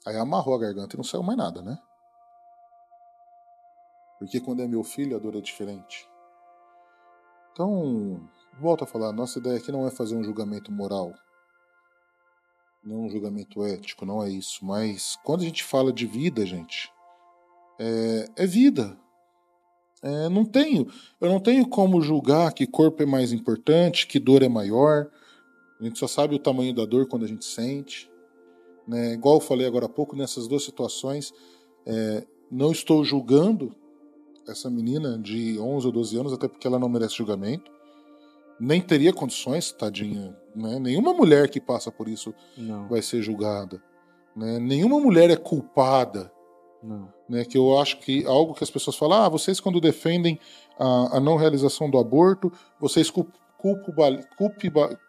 [0.07, 1.77] Aí amarrou a garganta e não saiu mais nada, né?
[4.17, 6.09] Porque quando é meu filho, a dor é diferente.
[7.51, 8.27] Então,
[8.59, 11.13] volto a falar, nossa ideia aqui não é fazer um julgamento moral.
[12.83, 14.65] Não um julgamento ético, não é isso.
[14.65, 16.91] Mas quando a gente fala de vida, gente,
[17.79, 18.97] é, é vida.
[20.07, 20.87] É, não tenho,
[21.19, 25.09] eu não tenho como julgar que corpo é mais importante, que dor é maior.
[25.79, 28.09] A gente só sabe o tamanho da dor quando a gente sente.
[28.87, 29.13] Né?
[29.13, 31.33] Igual eu falei agora há pouco, nessas duas situações,
[31.85, 33.75] é, não estou julgando
[34.47, 37.69] essa menina de 11 ou 12 anos, até porque ela não merece julgamento.
[38.57, 40.35] Nem teria condições, tadinha.
[40.55, 40.79] Né?
[40.79, 43.83] Nenhuma mulher que passa por isso Não, vai ser julgada.
[44.33, 44.57] Né?
[44.57, 46.31] Nenhuma mulher é culpada
[46.81, 47.16] não.
[47.29, 50.39] Né, que eu acho que algo que as pessoas falam, ah, vocês quando defendem
[50.79, 53.27] a, a não realização do aborto, vocês cul-
[53.57, 54.19] culpam,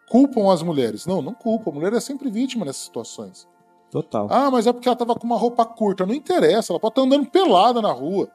[0.09, 1.05] culpam as mulheres.
[1.05, 1.71] Não, não culpam.
[1.71, 3.47] A mulher é sempre vítima nessas situações.
[3.91, 4.27] Total.
[4.29, 6.05] Ah, mas é porque ela tava com uma roupa curta.
[6.05, 8.29] Não interessa, ela pode estar andando pelada na rua.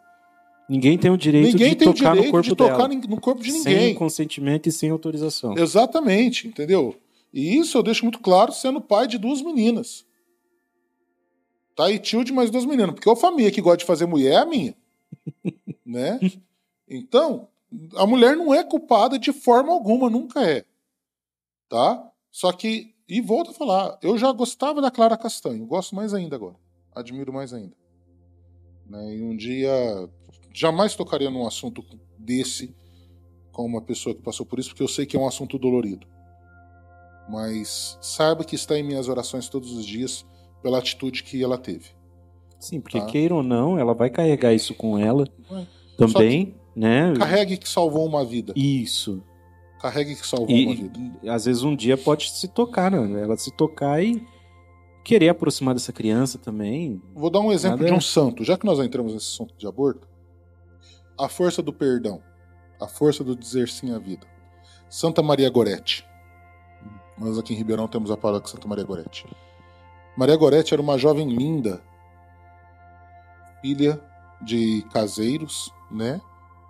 [0.69, 3.01] Ninguém tem o direito ninguém de tem o tocar direito no corpo de tocar dela.
[3.09, 3.95] no corpo de Sem ninguém.
[3.95, 5.55] consentimento e sem autorização.
[5.59, 6.97] Exatamente, entendeu?
[7.33, 10.07] E isso eu deixo muito claro sendo pai de duas meninas.
[11.75, 11.91] Tá?
[11.91, 12.95] E tio de mais duas meninas.
[12.95, 14.75] Porque a família que gosta de fazer mulher é a minha.
[15.85, 16.21] né?
[16.89, 17.49] Então,
[17.97, 20.65] a mulher não é culpada de forma alguma, nunca é.
[21.69, 22.11] Tá?
[22.31, 26.37] Só que, e volto a falar, eu já gostava da Clara Castanho, gosto mais ainda
[26.37, 26.57] agora.
[26.95, 27.75] Admiro mais ainda.
[28.87, 29.17] Né?
[29.17, 29.73] E um dia,
[30.53, 31.85] jamais tocaria num assunto
[32.19, 32.75] desse
[33.51, 36.07] com uma pessoa que passou por isso, porque eu sei que é um assunto dolorido.
[37.29, 40.27] Mas saiba que está em minhas orações todos os dias
[40.65, 41.91] pela atitude que ela teve.
[42.59, 43.05] Sim, porque Tá.
[43.05, 45.29] queira ou não, ela vai carregar isso com ela
[45.99, 47.13] também, né?
[47.19, 48.55] Carregue que salvou uma vida.
[48.57, 49.23] Isso.
[49.79, 50.99] Carregue que salvou E, uma vida.
[51.23, 53.23] e, às vezes um dia pode se tocar, né?
[53.23, 54.27] Ela se tocar e
[55.05, 57.03] querer aproximar dessa criança também.
[57.15, 58.43] Vou dar um exemplo Nada de é- um santo.
[58.43, 60.09] Já que nós entramos nesse assunto de aborto,
[61.19, 62.23] a força do perdão,
[62.81, 64.27] a força do dizer sim à vida.
[64.89, 66.07] Santa Maria Gorete.
[67.19, 69.27] Nós aqui em Ribeirão temos a paróquia Santa Maria Gorete.
[70.17, 71.83] Maria Gorete era uma jovem linda,
[73.61, 74.01] filha
[74.41, 76.21] de caseiros, né,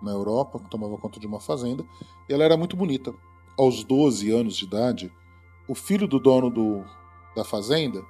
[0.01, 1.85] na Europa, que tomava conta de uma fazenda,
[2.27, 3.13] e ela era muito bonita.
[3.57, 5.11] Aos 12 anos de idade,
[5.67, 6.83] o filho do dono do,
[7.35, 8.01] da fazenda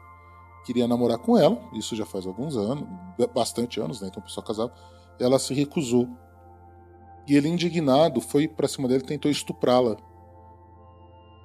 [0.66, 2.88] queria namorar com ela, isso já faz alguns anos,
[3.34, 4.74] bastante anos, né, então a pessoa casada,
[5.20, 6.08] ela se recusou.
[7.28, 9.98] E ele, indignado, foi pra cima dele e tentou estuprá-la.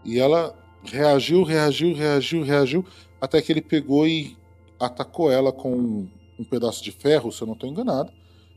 [0.04, 0.54] E ela
[0.84, 2.84] reagiu, reagiu, reagiu, reagiu,
[3.20, 4.36] até que ele pegou e
[4.78, 8.12] atacou ela com um pedaço de ferro, se eu não estou enganado,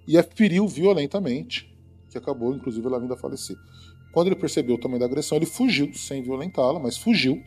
[0.07, 1.69] e a feriu violentamente,
[2.09, 3.57] que acabou, inclusive, ela vindo a falecer.
[4.13, 7.41] Quando ele percebeu o tamanho da agressão, ele fugiu, sem violentá-la, mas fugiu,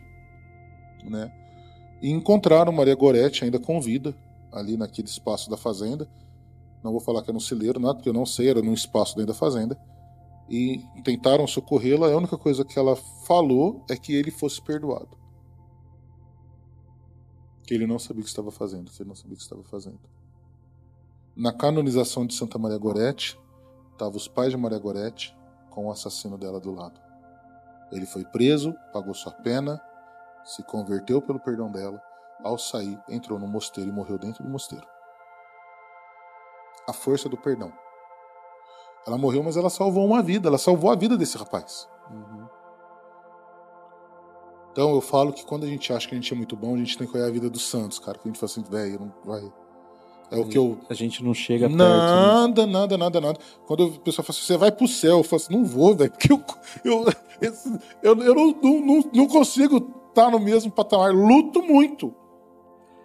[1.05, 1.33] né?
[2.03, 4.15] E encontraram Maria Gorete ainda com vida,
[4.53, 6.09] ali naquele espaço da fazenda.
[6.83, 9.15] Não vou falar que era um celeiro, nada, porque eu não sei, era num espaço
[9.17, 9.79] dentro da fazenda.
[10.49, 15.17] E tentaram socorrê-la, a única coisa que ela falou é que ele fosse perdoado.
[17.67, 19.63] Que ele não sabia o que estava fazendo, que ele não sabia o que estava
[19.65, 19.99] fazendo.
[21.35, 23.39] Na canonização de Santa Maria Gorete,
[23.93, 25.37] estavam os pais de Maria Gorete
[25.71, 26.99] com o assassino dela do lado.
[27.93, 29.81] Ele foi preso, pagou sua pena,
[30.45, 32.01] se converteu pelo perdão dela.
[32.43, 34.87] Ao sair, entrou no mosteiro e morreu dentro do mosteiro.
[36.89, 37.73] A força do perdão.
[39.07, 40.49] Ela morreu, mas ela salvou uma vida.
[40.49, 41.89] Ela salvou a vida desse rapaz.
[44.77, 46.77] Então eu falo que quando a gente acha que a gente é muito bom, a
[46.77, 48.19] gente tem que olhar a vida dos santos, cara.
[48.19, 49.51] Que a gente fala assim, velho, não vai.
[50.31, 50.79] É o que eu.
[50.91, 51.79] A gente não chega perto.
[51.79, 53.39] Nada, nada, nada, nada.
[53.67, 56.11] Quando o pessoal fala assim, você vai pro céu, eu falo assim, não vou, velho,
[56.11, 56.45] porque eu,
[56.85, 57.07] eu,
[58.03, 59.79] eu, eu não, não, não consigo
[60.11, 61.11] estar no mesmo patamar.
[61.11, 62.15] Luto muito.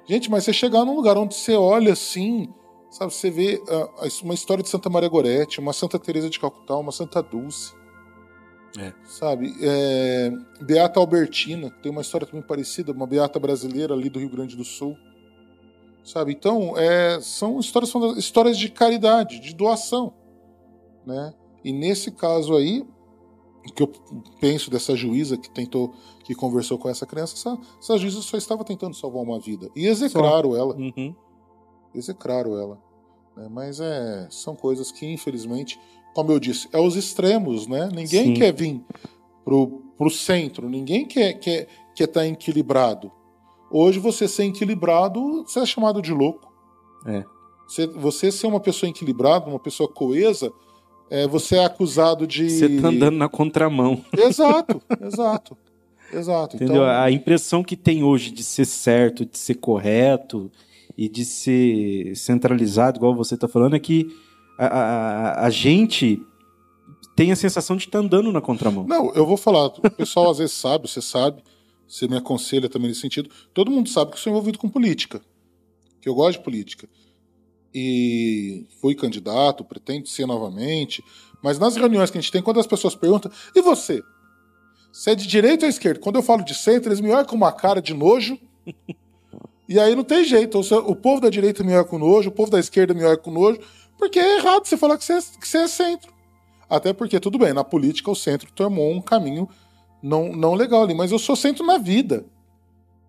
[0.06, 2.54] Gente, mas você chegar num lugar onde você olha assim,
[2.90, 6.76] sabe, você vê uh, uma história de Santa Maria Gorete, uma Santa Teresa de Calcutá,
[6.76, 7.80] uma Santa Dulce.
[8.80, 8.94] É.
[9.06, 9.54] Sabe?
[9.62, 10.32] É,
[10.62, 14.64] Beata Albertina, tem uma história também parecida, uma beata brasileira ali do Rio Grande do
[14.64, 14.98] Sul.
[16.04, 16.32] Sabe?
[16.32, 20.14] Então, é, são histórias, são histórias de caridade, de doação.
[21.06, 21.34] Né?
[21.64, 22.86] E nesse caso aí,
[23.76, 23.88] que eu
[24.40, 25.94] penso dessa juíza que tentou,
[26.24, 29.70] que conversou com essa criança, essa, essa juíza só estava tentando salvar uma vida.
[29.76, 30.58] E execraram só.
[30.58, 30.76] ela.
[30.76, 31.16] Uhum.
[31.94, 32.82] Execraram ela.
[33.36, 33.48] Né?
[33.52, 35.80] Mas é, são coisas que, infelizmente,
[36.14, 37.90] como eu disse, é os extremos, né?
[37.94, 38.34] Ninguém Sim.
[38.34, 38.82] quer vir
[39.44, 43.12] pro, pro centro, ninguém quer quer quer estar tá equilibrado.
[43.70, 46.52] Hoje você ser equilibrado, você é chamado de louco.
[47.06, 47.24] É.
[47.68, 50.52] Você, você ser uma pessoa equilibrada, uma pessoa coesa,
[51.10, 52.50] é, você é acusado de.
[52.50, 54.04] Você tá andando na contramão.
[54.18, 55.58] Exato, exato.
[56.14, 56.58] Exato.
[56.58, 56.84] Entendeu?
[56.84, 56.86] Então...
[56.86, 60.52] A impressão que tem hoje de ser certo, de ser correto
[60.98, 64.08] e de ser centralizado, igual você está falando, é que
[64.58, 66.22] a, a, a gente
[67.16, 68.86] tem a sensação de estar tá andando na contramão.
[68.86, 69.68] Não, eu vou falar.
[69.68, 71.44] O pessoal às vezes sabe, você sabe,
[71.88, 73.30] você me aconselha também nesse sentido.
[73.54, 75.22] Todo mundo sabe que eu sou envolvido com política,
[76.00, 76.88] que eu gosto de política.
[77.74, 81.04] E fui candidato, pretendo ser novamente.
[81.42, 84.02] Mas nas reuniões que a gente tem, quando as pessoas perguntam, e você?
[84.92, 86.00] Você é de direita ou esquerda?
[86.00, 88.38] Quando eu falo de centro, eles me olham com uma cara de nojo.
[89.68, 90.60] e aí não tem jeito.
[90.60, 93.32] O povo da direita me olha com nojo, o povo da esquerda me olha com
[93.32, 93.60] nojo.
[94.02, 96.12] Porque é errado você falar que você, é, que você é centro.
[96.68, 99.48] Até porque, tudo bem, na política o centro tomou um caminho
[100.02, 102.26] não, não legal ali, mas eu sou centro na vida.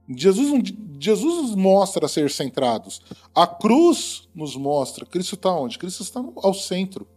[0.06, 3.01] Jesus, Jesus nos mostra ser centrados.
[3.35, 5.06] A cruz nos mostra.
[5.06, 5.78] Cristo está onde?
[5.78, 7.09] Cristo está ao centro.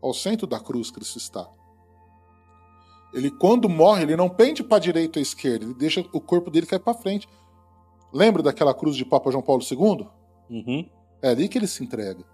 [0.00, 1.46] Ao centro da cruz, Cristo está.
[3.12, 6.20] Ele, quando morre, ele não pende para a direita ou à esquerda, ele deixa o
[6.22, 7.28] corpo dele cair para frente.
[8.10, 10.08] Lembra daquela cruz de Papa João Paulo II?
[10.48, 10.88] Uhum.
[11.20, 12.31] É ali que ele se entrega.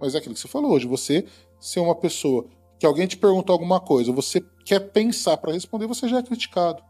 [0.00, 1.26] Mas é aquilo que você falou hoje, você
[1.60, 2.46] ser uma pessoa
[2.78, 6.82] que alguém te perguntou alguma coisa, você quer pensar para responder, você já é criticado.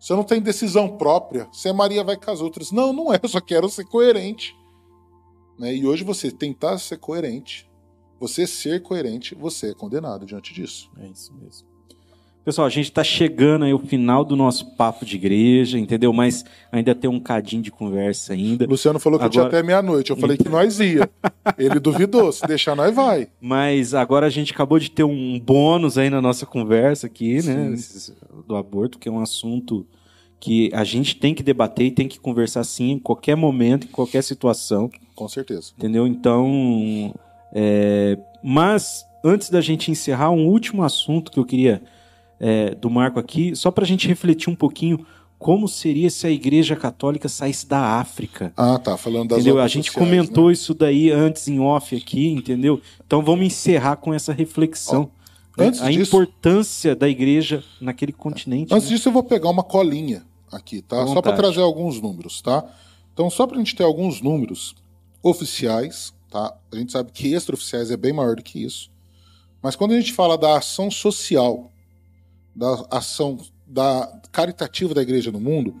[0.00, 2.72] Você não tem decisão própria, se a Maria vai com as outras.
[2.72, 4.56] Não, não é, eu só quero ser coerente.
[5.58, 5.76] Né?
[5.76, 7.70] E hoje você tentar ser coerente,
[8.18, 10.90] você ser coerente, você é condenado diante disso.
[10.98, 11.71] É isso mesmo.
[12.44, 16.12] Pessoal, a gente está chegando aí ao final do nosso papo de igreja, entendeu?
[16.12, 18.66] Mas ainda tem um cadinho de conversa ainda.
[18.66, 19.48] Luciano falou que agora...
[19.48, 20.10] tinha até meia-noite.
[20.10, 21.08] Eu falei que nós ia.
[21.56, 22.32] Ele duvidou.
[22.32, 23.28] Se deixar, nós vai.
[23.40, 27.76] Mas agora a gente acabou de ter um bônus aí na nossa conversa aqui, né?
[28.48, 29.86] Do aborto, que é um assunto
[30.40, 33.90] que a gente tem que debater e tem que conversar sim em qualquer momento, em
[33.90, 34.90] qualquer situação.
[35.14, 35.72] Com certeza.
[35.78, 36.08] Entendeu?
[36.08, 37.14] Então,
[37.54, 38.18] é...
[38.42, 41.80] mas antes da gente encerrar, um último assunto que eu queria
[42.42, 45.06] é, do Marco aqui, só para a gente refletir um pouquinho
[45.38, 48.52] como seria se a Igreja Católica saísse da África.
[48.56, 49.60] Ah, tá, falando das entendeu?
[49.60, 50.52] A gente sociais, comentou né?
[50.52, 52.80] isso daí antes em off aqui, entendeu?
[53.06, 55.08] Então vamos encerrar com essa reflexão.
[55.56, 58.74] Oh, antes a disso, importância da igreja naquele continente.
[58.74, 58.96] Antes né?
[58.96, 61.06] disso, eu vou pegar uma colinha aqui, tá?
[61.06, 62.64] Só para trazer alguns números, tá?
[63.12, 64.74] Então, só para a gente ter alguns números
[65.22, 66.54] oficiais, tá?
[66.72, 68.90] A gente sabe que extraoficiais é bem maior do que isso.
[69.60, 71.71] Mas quando a gente fala da ação social
[72.54, 75.80] da ação da caritativa da igreja no mundo,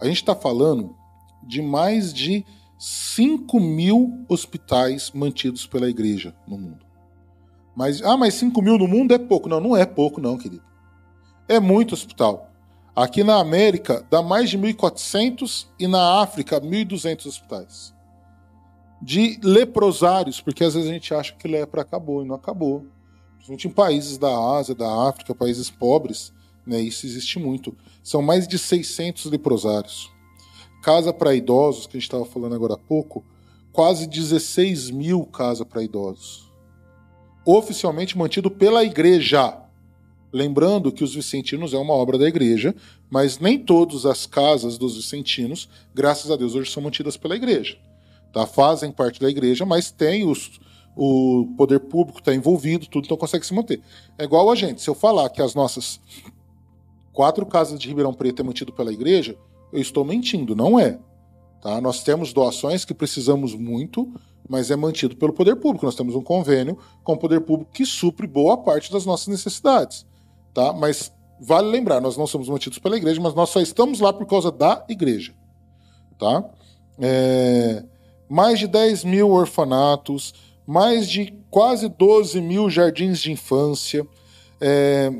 [0.00, 0.96] a gente está falando
[1.42, 2.44] de mais de
[2.78, 6.84] 5 mil hospitais mantidos pela igreja no mundo.
[7.76, 9.48] Mas, ah, mas 5 mil no mundo é pouco.
[9.48, 10.64] Não, não é pouco, não, querido.
[11.48, 12.50] É muito hospital.
[12.94, 17.94] Aqui na América dá mais de 1.400 e na África 1.200 hospitais.
[19.00, 22.86] De leprosários, porque às vezes a gente acha que lepra acabou e não acabou
[23.42, 26.32] principalmente em países da Ásia, da África, países pobres,
[26.64, 27.76] né, isso existe muito.
[28.02, 30.10] São mais de 600 leprosários.
[30.82, 33.24] Casa para idosos, que a gente estava falando agora há pouco,
[33.72, 36.50] quase 16 mil casa para idosos.
[37.44, 39.58] Oficialmente mantido pela igreja.
[40.32, 42.74] Lembrando que os vicentinos é uma obra da igreja,
[43.10, 47.76] mas nem todas as casas dos vicentinos, graças a Deus, hoje são mantidas pela igreja.
[48.32, 48.46] Tá?
[48.46, 50.58] Fazem parte da igreja, mas tem os,
[50.96, 53.80] o poder público está envolvido, tudo, então consegue se manter.
[54.18, 54.82] É igual a gente.
[54.82, 56.00] Se eu falar que as nossas
[57.12, 59.36] quatro casas de Ribeirão Preto é mantido pela igreja,
[59.72, 60.98] eu estou mentindo, não é.
[61.62, 61.80] Tá?
[61.80, 64.12] Nós temos doações que precisamos muito,
[64.48, 65.86] mas é mantido pelo poder público.
[65.86, 70.04] Nós temos um convênio com o poder público que supre boa parte das nossas necessidades.
[70.52, 70.72] Tá?
[70.72, 74.26] Mas vale lembrar, nós não somos mantidos pela igreja, mas nós só estamos lá por
[74.26, 75.34] causa da igreja.
[76.18, 76.44] Tá?
[76.98, 77.82] É...
[78.28, 80.34] mais de 10 mil orfanatos,
[80.72, 84.08] mais de quase 12 mil jardins de infância,
[84.58, 85.12] é,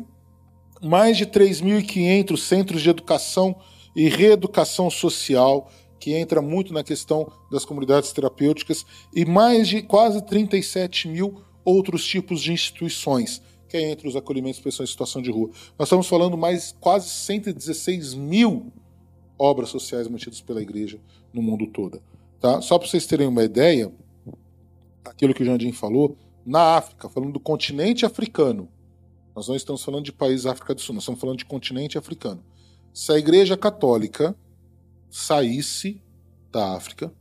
[0.82, 3.54] mais de 3.500 centros de educação
[3.94, 5.70] e reeducação social,
[6.00, 12.02] que entra muito na questão das comunidades terapêuticas, e mais de quase 37 mil outros
[12.02, 15.50] tipos de instituições, que é entre os acolhimentos de pessoas em situação de rua.
[15.78, 18.72] Nós estamos falando mais quase 116 mil
[19.38, 20.98] obras sociais mantidas pela igreja
[21.30, 22.02] no mundo todo.
[22.40, 22.62] Tá?
[22.62, 23.92] Só para vocês terem uma ideia,
[25.04, 28.68] aquilo que o Jandim falou, na África, falando do continente africano,
[29.34, 31.96] nós não estamos falando de país da África do Sul, nós estamos falando de continente
[31.96, 32.42] africano.
[32.92, 34.36] Se a Igreja Católica
[35.10, 36.02] saísse
[36.50, 37.12] da África,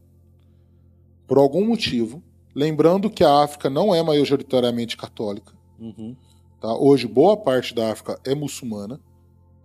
[1.27, 2.21] por algum motivo,
[2.53, 6.15] lembrando que a África não é majoritariamente católica, Uhum.
[6.59, 6.75] tá?
[6.75, 8.99] hoje boa parte da África é muçulmana,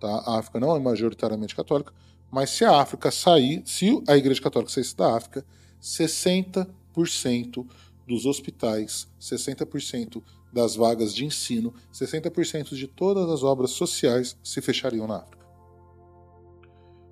[0.00, 0.08] tá?
[0.26, 1.92] a África não é majoritariamente católica,
[2.30, 5.44] mas se a África sair, se a Igreja Católica saísse da África,
[5.80, 7.66] 60%
[8.06, 10.22] dos hospitais, 60%
[10.52, 15.46] das vagas de ensino, 60% de todas as obras sociais se fechariam na África.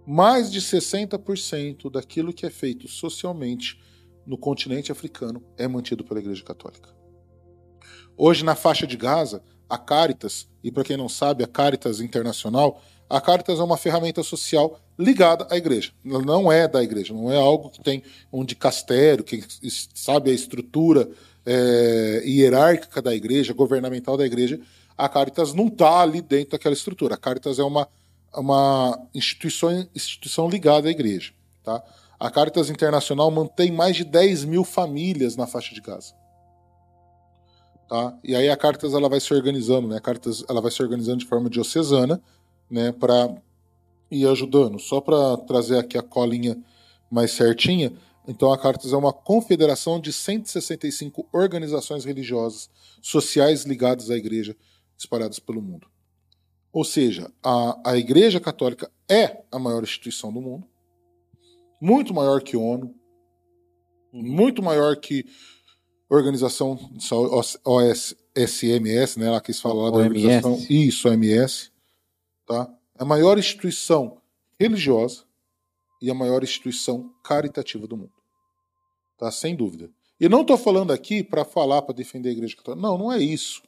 [0.06, 3.80] Mais de 60% daquilo que é feito socialmente
[4.26, 6.94] no continente africano é mantido pela Igreja Católica.
[8.16, 12.80] Hoje, na faixa de Gaza, a Caritas, e para quem não sabe, a Caritas Internacional,
[13.08, 15.92] a Caritas é uma ferramenta social ligada à igreja.
[16.02, 18.02] Não é da igreja, não é algo que tem
[18.32, 19.44] um dicastério, que
[19.94, 21.08] sabe a estrutura
[21.44, 24.60] é, hierárquica da igreja, governamental da igreja.
[24.96, 27.14] A Caritas não está ali dentro daquela estrutura.
[27.14, 27.88] A Caritas é uma,
[28.34, 31.32] uma instituição, instituição ligada à igreja.
[31.62, 31.82] Tá?
[32.18, 36.14] A Caritas Internacional mantém mais de 10 mil famílias na faixa de Gaza.
[37.88, 38.16] Tá?
[38.24, 39.98] E aí a Caritas ela vai se organizando, né?
[39.98, 42.20] A Caritas ela vai se organizando de forma diocesana,
[42.70, 42.92] né?
[42.92, 43.34] Para
[44.10, 44.78] ir ajudando.
[44.78, 46.62] Só para trazer aqui a colinha
[47.10, 47.92] mais certinha.
[48.26, 52.70] Então a Caritas é uma confederação de 165 organizações religiosas,
[53.02, 54.56] sociais ligadas à igreja,
[54.96, 55.86] espalhadas pelo mundo.
[56.72, 60.66] Ou seja, a, a Igreja Católica é a maior instituição do mundo,
[61.80, 62.92] muito maior que ONU,
[64.12, 65.24] muito maior que
[66.08, 66.78] Organização
[67.64, 69.30] OSMS, né?
[69.30, 70.26] Lá que eles falam lá da OMS.
[70.26, 70.66] organização.
[70.68, 71.72] Isso, OMS.
[72.46, 72.72] Tá?
[72.98, 74.18] É a maior instituição
[74.58, 75.24] religiosa
[76.00, 78.12] e a maior instituição caritativa do mundo.
[79.18, 79.30] Tá?
[79.30, 79.90] Sem dúvida.
[80.20, 82.86] E não estou falando aqui para falar, para defender a Igreja Católica.
[82.86, 83.62] Não, não é isso.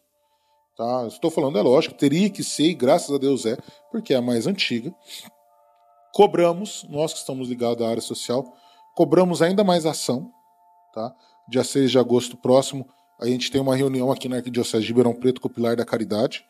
[0.76, 1.06] Tá?
[1.06, 3.56] Estou falando, é lógico, teria que ser, e graças a Deus é,
[3.90, 4.94] porque é a mais antiga.
[6.12, 8.54] Cobramos, nós que estamos ligados à área social,
[8.94, 10.30] cobramos ainda mais ação.
[10.92, 11.14] Tá?
[11.48, 12.88] Dia 6 de agosto próximo,
[13.18, 15.84] a gente tem uma reunião aqui na Arquidiocese de Ribeirão Preto com o Pilar da
[15.84, 16.44] Caridade,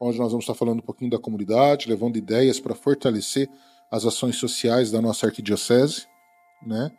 [0.00, 3.48] onde nós vamos estar falando um pouquinho da comunidade, levando ideias para fortalecer
[3.90, 6.06] as ações sociais da nossa arquidiocese,
[6.66, 6.90] né?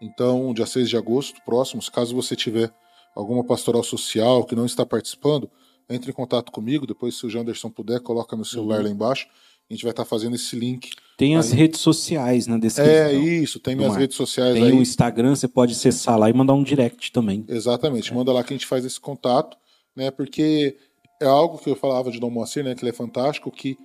[0.00, 2.70] Então, dia 6 de agosto, próximos, caso você tiver
[3.14, 5.48] alguma pastoral social que não está participando,
[5.88, 8.84] entre em contato comigo, depois se o Janderson puder, coloca meu celular Uhum.
[8.84, 9.28] lá embaixo,
[9.70, 10.90] a gente vai estar fazendo esse link.
[11.16, 12.92] Tem as Aí- redes sociais na descrição.
[12.94, 14.72] É isso, tem minhas redes sociais Tem aí.
[14.72, 17.44] o Instagram, você pode acessar lá e mandar um direct também.
[17.48, 19.56] Exatamente, manda lá que a gente faz esse contato,
[19.96, 20.10] né?
[20.10, 20.76] Porque
[21.20, 22.74] é algo que eu falava de Dom Moacir, né?
[22.74, 23.76] Que ele é fantástico, que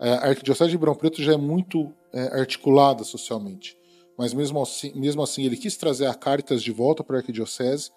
[0.00, 3.76] é, a Arquidiocese de Ribeirão Preto já é muito é, articulada socialmente.
[4.16, 7.90] Mas mesmo assim, mesmo assim, ele quis trazer a Caritas de volta para a Arquidiocese,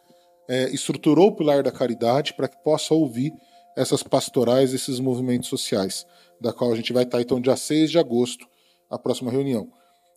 [0.47, 3.33] é, estruturou o pilar da caridade para que possa ouvir
[3.75, 6.05] essas pastorais, esses movimentos sociais,
[6.39, 8.45] da qual a gente vai estar, então, dia 6 de agosto,
[8.89, 9.69] a próxima reunião.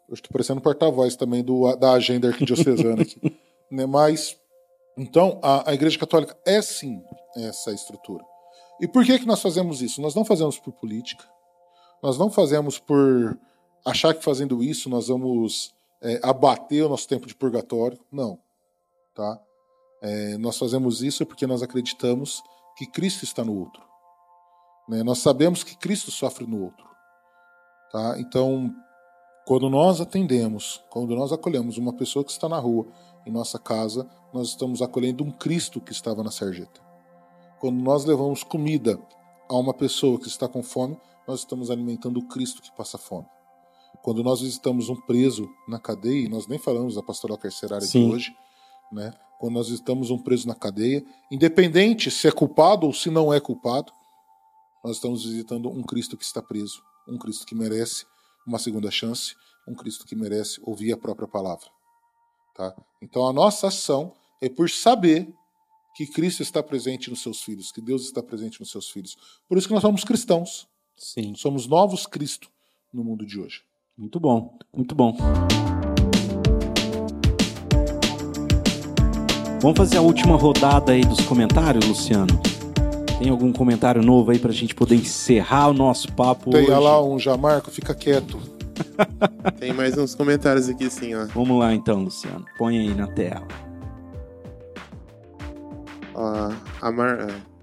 [0.08, 3.18] Eu estou parecendo porta-voz também do, da agenda arquidiocesana aqui.
[3.70, 3.86] né?
[3.86, 4.36] Mas
[4.96, 7.02] então, a, a Igreja Católica é sim
[7.36, 8.24] essa estrutura.
[8.84, 10.02] E por que, que nós fazemos isso?
[10.02, 11.24] Nós não fazemos por política,
[12.02, 13.34] nós não fazemos por
[13.82, 17.98] achar que fazendo isso nós vamos é, abater o nosso tempo de purgatório.
[18.12, 18.38] Não.
[19.14, 19.40] Tá?
[20.02, 22.42] É, nós fazemos isso porque nós acreditamos
[22.76, 23.82] que Cristo está no outro.
[24.86, 25.02] Né?
[25.02, 26.86] Nós sabemos que Cristo sofre no outro.
[27.90, 28.16] Tá?
[28.18, 28.70] Então,
[29.46, 32.86] quando nós atendemos, quando nós acolhemos uma pessoa que está na rua,
[33.24, 36.83] em nossa casa, nós estamos acolhendo um Cristo que estava na sarjeta.
[37.64, 39.00] Quando nós levamos comida
[39.48, 43.26] a uma pessoa que está com fome, nós estamos alimentando o Cristo que passa fome.
[44.02, 48.06] Quando nós visitamos um preso na cadeia, e nós nem falamos da pastoral carcerária Sim.
[48.06, 48.36] de hoje,
[48.92, 49.14] né?
[49.40, 53.40] Quando nós visitamos um preso na cadeia, independente se é culpado ou se não é
[53.40, 53.90] culpado,
[54.84, 58.04] nós estamos visitando um Cristo que está preso, um Cristo que merece
[58.46, 59.34] uma segunda chance,
[59.66, 61.64] um Cristo que merece ouvir a própria palavra.
[62.54, 62.76] Tá?
[63.00, 65.34] Então a nossa ação é por saber
[65.94, 69.16] que Cristo está presente nos seus filhos, que Deus está presente nos seus filhos.
[69.48, 70.66] Por isso que nós somos cristãos,
[70.96, 71.34] Sim.
[71.36, 72.48] somos novos Cristo
[72.92, 73.62] no mundo de hoje.
[73.96, 75.16] Muito bom, muito bom.
[79.62, 82.40] Vamos fazer a última rodada aí dos comentários, Luciano?
[83.18, 86.70] Tem algum comentário novo aí pra gente poder encerrar o nosso papo Tem hoje?
[86.70, 88.38] lá um já, Marco, fica quieto.
[89.58, 91.26] Tem mais uns comentários aqui, sim, ó.
[91.26, 92.44] Vamos lá então, Luciano.
[92.58, 93.46] Põe aí na tela.
[96.14, 97.28] Ó, a Mar...
[97.28, 97.54] é.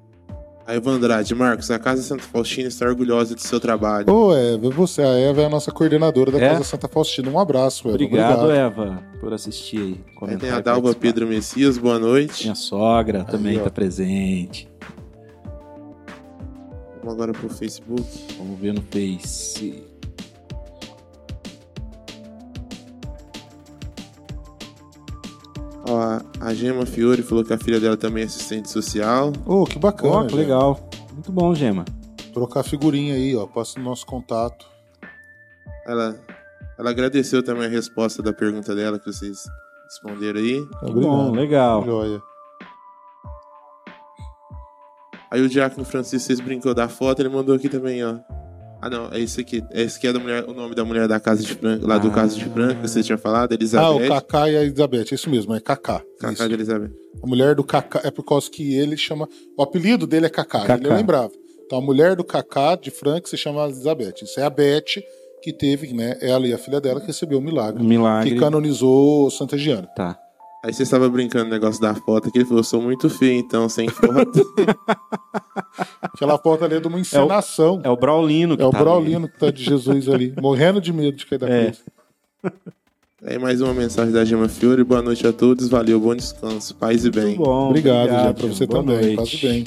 [0.68, 4.10] A Eva Andrade, Marcos, a Casa Santa Faustina está orgulhosa do seu trabalho.
[4.14, 6.50] Ô, Eva, você, a Eva é a nossa coordenadora da É?
[6.50, 7.30] Casa Santa Faustina.
[7.30, 7.96] Um abraço, Eva.
[7.96, 10.00] Obrigado, Eva, por assistir aí.
[10.30, 10.94] Aí tem a Dalva.
[10.94, 12.44] Pedro Messias, boa noite.
[12.44, 13.64] Minha sogra também ó.
[13.64, 14.70] tá presente.
[17.00, 18.08] Vamos agora pro Facebook.
[18.38, 19.91] Vamos ver no Face.
[25.92, 29.34] Ó, a Gema Fiore falou que a filha dela também é assistente social.
[29.46, 30.14] Ô, que bacana.
[30.14, 30.90] Ó, que legal.
[31.12, 31.84] Muito bom, Gema.
[32.34, 33.46] Trocar figurinha aí, ó.
[33.46, 34.66] Passa o nosso contato.
[35.86, 36.18] Ela,
[36.80, 39.44] ela agradeceu também a resposta da pergunta dela que vocês
[39.86, 40.66] responderam aí.
[40.80, 41.84] Que bom, legal.
[41.84, 42.22] Joia.
[45.30, 48.18] Aí o Diácono Francisco, vocês brincou da foto, ele mandou aqui também, ó.
[48.82, 49.64] Ah, não, é esse aqui.
[49.72, 52.08] É esse que é mulher, o nome da mulher da Casa de Franca, lá do
[52.08, 52.12] Ah.
[52.12, 54.06] Casa de Franca, que você tinha falado, Ah, Elizabeth.
[54.06, 55.06] o Kaká e a Elizabeth.
[55.12, 56.02] É isso mesmo, é Kaká.
[56.20, 56.48] Cacá Isso.
[56.48, 56.92] de Elizabeth.
[57.24, 59.30] A mulher do Kaká é por causa que ele chama.
[59.58, 60.76] O apelido dele é Kaká, Kaká.
[60.76, 61.32] ele eu lembrava.
[61.66, 64.16] Então a mulher do Kaká de Frank se chama Elizabeth.
[64.24, 65.02] Isso é a Beth
[65.44, 66.18] que teve, né?
[66.22, 67.82] Ela e a filha dela que recebeu o milagre.
[67.82, 68.32] Um milagre.
[68.32, 69.88] Que canonizou Santa Giana.
[69.96, 70.18] Tá.
[70.64, 73.40] Aí você estava brincando no negócio da foto, que ele falou, eu sou muito feio,
[73.40, 74.46] então, sem foto.
[76.02, 77.82] Aquela foto ali é de uma encenação.
[77.84, 80.94] É o Braulino que É o tá Braulino que tá de Jesus ali, morrendo de
[80.94, 81.64] medo de cair da É.
[81.72, 81.84] cruz.
[83.24, 87.06] Aí mais uma mensagem da Gema Fiore, boa noite a todos, valeu, bom descanso, paz
[87.06, 87.16] e ali.
[87.16, 87.26] bem.
[87.30, 87.70] Muito bom.
[87.70, 88.54] Obrigado, já pra Gema.
[88.56, 89.16] você Boa também.
[89.16, 89.38] noite.
[89.40, 89.64] Faz bem.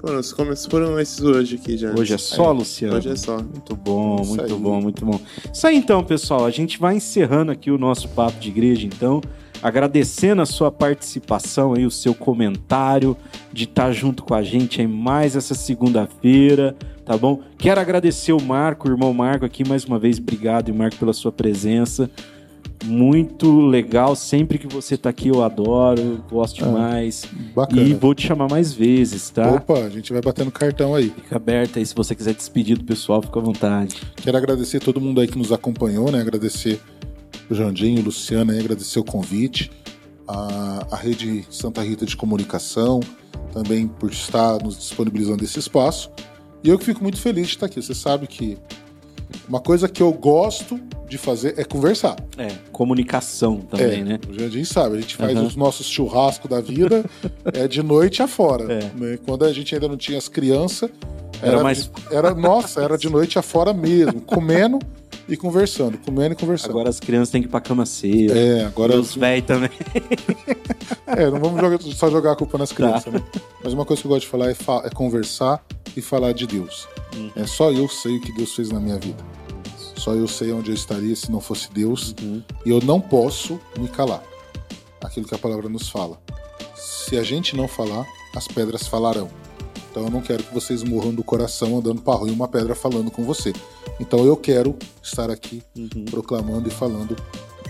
[0.00, 1.92] Foram, os começos foram esses hoje aqui, já.
[1.98, 2.96] Hoje é só, Luciano?
[2.96, 3.38] Hoje é só.
[3.38, 4.60] Muito bom, Isso muito aí.
[4.60, 5.20] bom, muito bom.
[5.52, 6.44] Isso aí então, pessoal.
[6.44, 9.20] A gente vai encerrando aqui o nosso papo de igreja, então.
[9.66, 13.16] Agradecendo a sua participação aí, o seu comentário,
[13.52, 17.40] de estar junto com a gente em mais essa segunda-feira, tá bom?
[17.58, 20.20] Quero agradecer o Marco, o irmão Marco aqui mais uma vez.
[20.20, 22.08] Obrigado, Marco, pela sua presença.
[22.84, 24.14] Muito legal.
[24.14, 27.24] Sempre que você tá aqui, eu adoro, gosto demais.
[27.52, 27.82] Bacana.
[27.82, 29.50] E vou te chamar mais vezes, tá?
[29.50, 31.10] Opa, a gente vai batendo cartão aí.
[31.10, 33.96] Fica aberta aí, se você quiser despedir do pessoal, fica à vontade.
[34.14, 36.20] Quero agradecer todo mundo aí que nos acompanhou, né?
[36.20, 36.80] Agradecer
[37.50, 38.04] Jandinho,
[38.50, 39.70] aí, agradecer o convite,
[40.26, 43.00] a, a Rede Santa Rita de Comunicação,
[43.52, 46.10] também por estar nos disponibilizando esse espaço.
[46.62, 47.80] E eu que fico muito feliz de estar aqui.
[47.80, 48.58] Você sabe que
[49.48, 52.16] uma coisa que eu gosto de fazer é conversar.
[52.36, 54.20] É, comunicação também, é, né?
[54.28, 55.46] O Jandim sabe, a gente faz Aham.
[55.46, 57.04] os nossos churrascos da vida
[57.54, 58.64] é de noite afora.
[58.72, 58.90] É.
[58.96, 59.18] né?
[59.24, 60.90] Quando a gente ainda não tinha as crianças,
[61.40, 64.78] Era mais- era nossa, era de noite afora mesmo, comendo
[65.28, 66.70] e conversando, comendo e conversando.
[66.70, 68.32] Agora as crianças têm que ir pra cama cedo.
[68.36, 69.70] é, agora E os velhos também.
[71.06, 72.74] é, não vamos jogar- só jogar a culpa nas Tá.
[72.76, 73.22] crianças, né?
[73.62, 75.64] Mas uma coisa que eu gosto de falar é, fa- é conversar
[75.96, 76.86] e falar de Deus.
[77.14, 77.30] Uhum.
[77.36, 79.22] É só eu sei o que Deus fez na minha vida.
[79.96, 82.14] Só eu sei onde eu estaria se não fosse Deus.
[82.22, 82.42] Uhum.
[82.64, 84.22] E eu não posso me calar.
[85.00, 86.20] Aquilo que a palavra nos fala.
[86.74, 88.04] Se a gente não falar,
[88.34, 89.28] as pedras falarão.
[89.96, 92.74] Então eu não quero que vocês morram do coração andando para rua e uma pedra
[92.74, 93.50] falando com você.
[93.98, 96.04] Então eu quero estar aqui Uhum.
[96.10, 97.16] proclamando e falando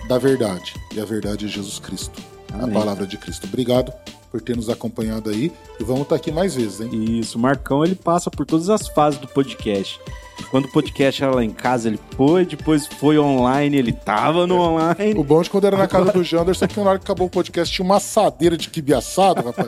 [0.09, 0.73] da verdade.
[0.93, 2.21] E a verdade é Jesus Cristo.
[2.51, 2.69] Amém.
[2.75, 3.47] A palavra de Cristo.
[3.47, 3.93] Obrigado
[4.29, 5.53] por ter nos acompanhado aí.
[5.79, 6.89] E vamos estar aqui mais vezes, hein?
[7.17, 9.97] Isso, Marcão ele passa por todas as fases do podcast.
[10.49, 14.59] Quando o podcast era lá em casa, ele foi, depois foi online, ele tava no
[14.59, 15.13] online.
[15.15, 17.29] O bom de quando era na casa do Janderson, que na hora que acabou o
[17.29, 19.67] podcast tinha uma assadeira de quibe assado, rapaz.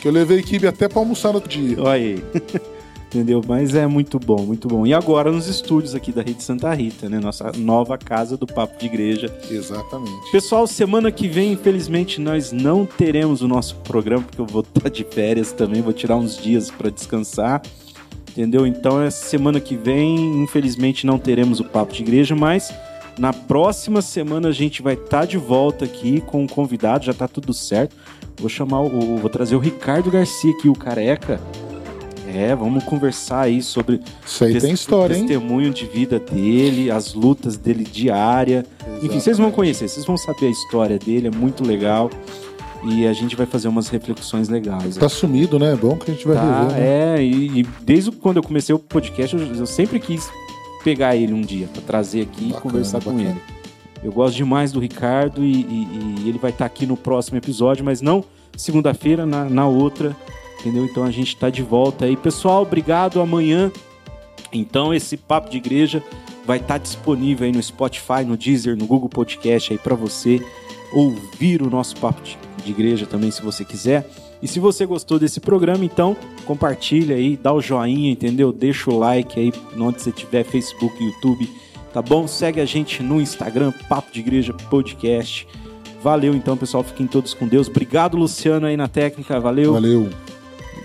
[0.00, 1.80] que eu levei quibe até pra almoçar no dia.
[1.80, 2.24] Olha aí.
[3.06, 3.40] Entendeu?
[3.46, 4.84] Mas é muito bom, muito bom.
[4.84, 7.20] E agora nos estúdios aqui da Rede Santa Rita, né?
[7.20, 9.32] Nossa nova casa do Papo de Igreja.
[9.48, 10.32] Exatamente.
[10.32, 14.88] Pessoal, semana que vem, infelizmente, nós não teremos o nosso programa, porque eu vou estar
[14.88, 17.62] de férias também, vou tirar uns dias para descansar.
[18.34, 18.66] Entendeu?
[18.66, 22.74] Então, essa semana que vem, infelizmente, não teremos o Papo de Igreja, mas
[23.16, 27.28] na próxima semana a gente vai estar de volta aqui com um convidado, já tá
[27.28, 27.94] tudo certo.
[28.36, 29.16] Vou chamar o.
[29.18, 31.40] Vou trazer o Ricardo Garcia aqui, o careca.
[32.26, 35.24] É, vamos conversar aí sobre Isso aí tem história, o hein?
[35.24, 38.66] testemunho de vida dele, as lutas dele diária.
[39.00, 42.10] Enfim, vocês vão conhecer, vocês vão saber a história dele, é muito legal.
[42.86, 44.96] E a gente vai fazer umas reflexões legais.
[44.96, 45.72] Tá sumido, né?
[45.72, 47.16] É bom que a gente vai Tá, rever, né?
[47.18, 50.30] é, e, e desde quando eu comecei o podcast, eu, eu sempre quis
[50.82, 53.30] pegar ele um dia pra trazer aqui Bacana, e conversar com bacana.
[53.30, 53.40] ele.
[54.02, 57.82] Eu gosto demais do Ricardo e, e- e ele vai estar aqui no próximo episódio,
[57.82, 58.22] mas não
[58.54, 60.14] segunda-feira, na, na outra,
[60.60, 60.84] entendeu?
[60.84, 62.16] Então a gente tá de volta aí.
[62.18, 63.18] Pessoal, obrigado.
[63.20, 63.72] Amanhã,
[64.52, 66.02] então, esse Papo de Igreja
[66.46, 70.38] vai estar disponível aí no Spotify, no Deezer, no Google Podcast aí pra você
[70.92, 74.08] ouvir o nosso papo de, de igreja também, se você quiser.
[74.42, 78.52] E se você gostou desse programa, então compartilha aí, dá o joinha, entendeu?
[78.52, 81.48] Deixa o like aí onde você tiver, Facebook, YouTube,
[81.92, 82.26] tá bom?
[82.26, 85.46] Segue a gente no Instagram, Papo de Igreja Podcast.
[86.02, 86.84] Valeu então, pessoal.
[86.84, 87.68] Fiquem todos com Deus.
[87.68, 89.40] Obrigado, Luciano, aí na técnica.
[89.40, 89.72] Valeu.
[89.72, 90.10] Valeu.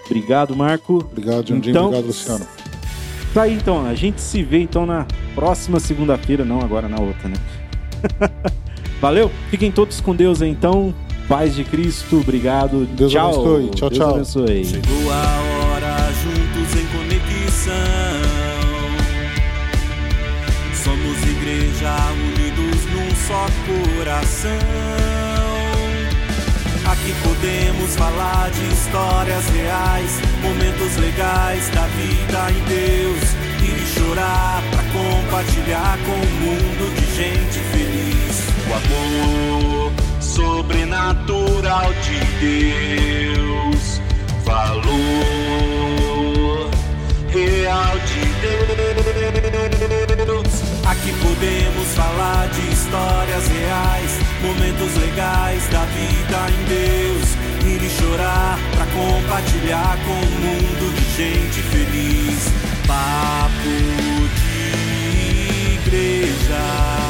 [0.06, 1.06] Obrigado, Marco.
[1.12, 1.72] Obrigado, Jandinho.
[1.72, 2.48] Então, Obrigado, Luciano.
[3.34, 7.30] Tá aí então, a gente se vê então na próxima segunda-feira, não agora na outra,
[7.30, 7.36] né?
[9.00, 10.94] Valeu, fiquem todos com Deus aí então.
[11.30, 12.88] Paz de Cristo, obrigado.
[12.88, 13.30] Deus tchau.
[13.30, 13.70] abençoe.
[13.70, 14.16] Tchau, Deus tchau.
[14.16, 14.66] abençoe.
[14.66, 17.76] Chegou a hora juntos em conexão.
[20.74, 23.46] Somos igreja unidos num só
[23.96, 24.50] coração.
[26.92, 33.36] Aqui podemos falar de histórias reais, momentos legais da vida em Deus.
[33.62, 38.50] E chorar pra compartilhar com o mundo de gente feliz.
[38.68, 39.99] O amor
[40.40, 44.00] sobrenatural de Deus.
[44.46, 45.00] Valor
[47.30, 48.60] real de Deus.
[50.86, 54.12] Aqui podemos falar de histórias reais,
[54.42, 57.36] momentos legais da vida em Deus.
[57.64, 62.42] Rir e chorar pra compartilhar com o mundo de gente feliz.
[62.88, 63.76] Papo
[64.40, 64.60] de
[65.76, 67.09] igreja.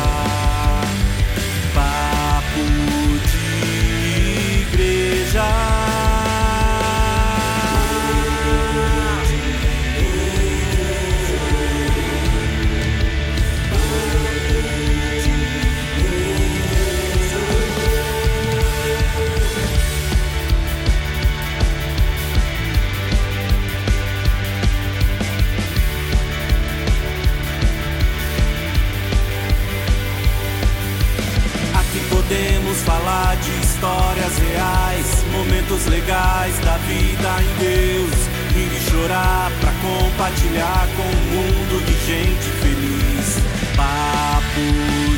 [32.90, 38.27] Falar de histórias reais, momentos legais da vida em Deus.
[38.53, 43.38] Rir e chorar pra compartilhar com o mundo de gente feliz.
[43.77, 44.68] Papo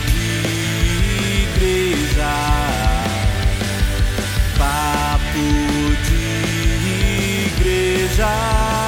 [0.05, 0.29] de
[1.55, 2.33] igreja.
[4.59, 5.47] Papo
[6.05, 6.21] de
[7.57, 8.80] igreja.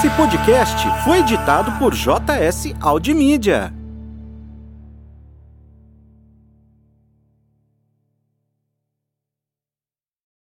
[0.00, 3.79] Esse podcast foi editado por JS Audimídia.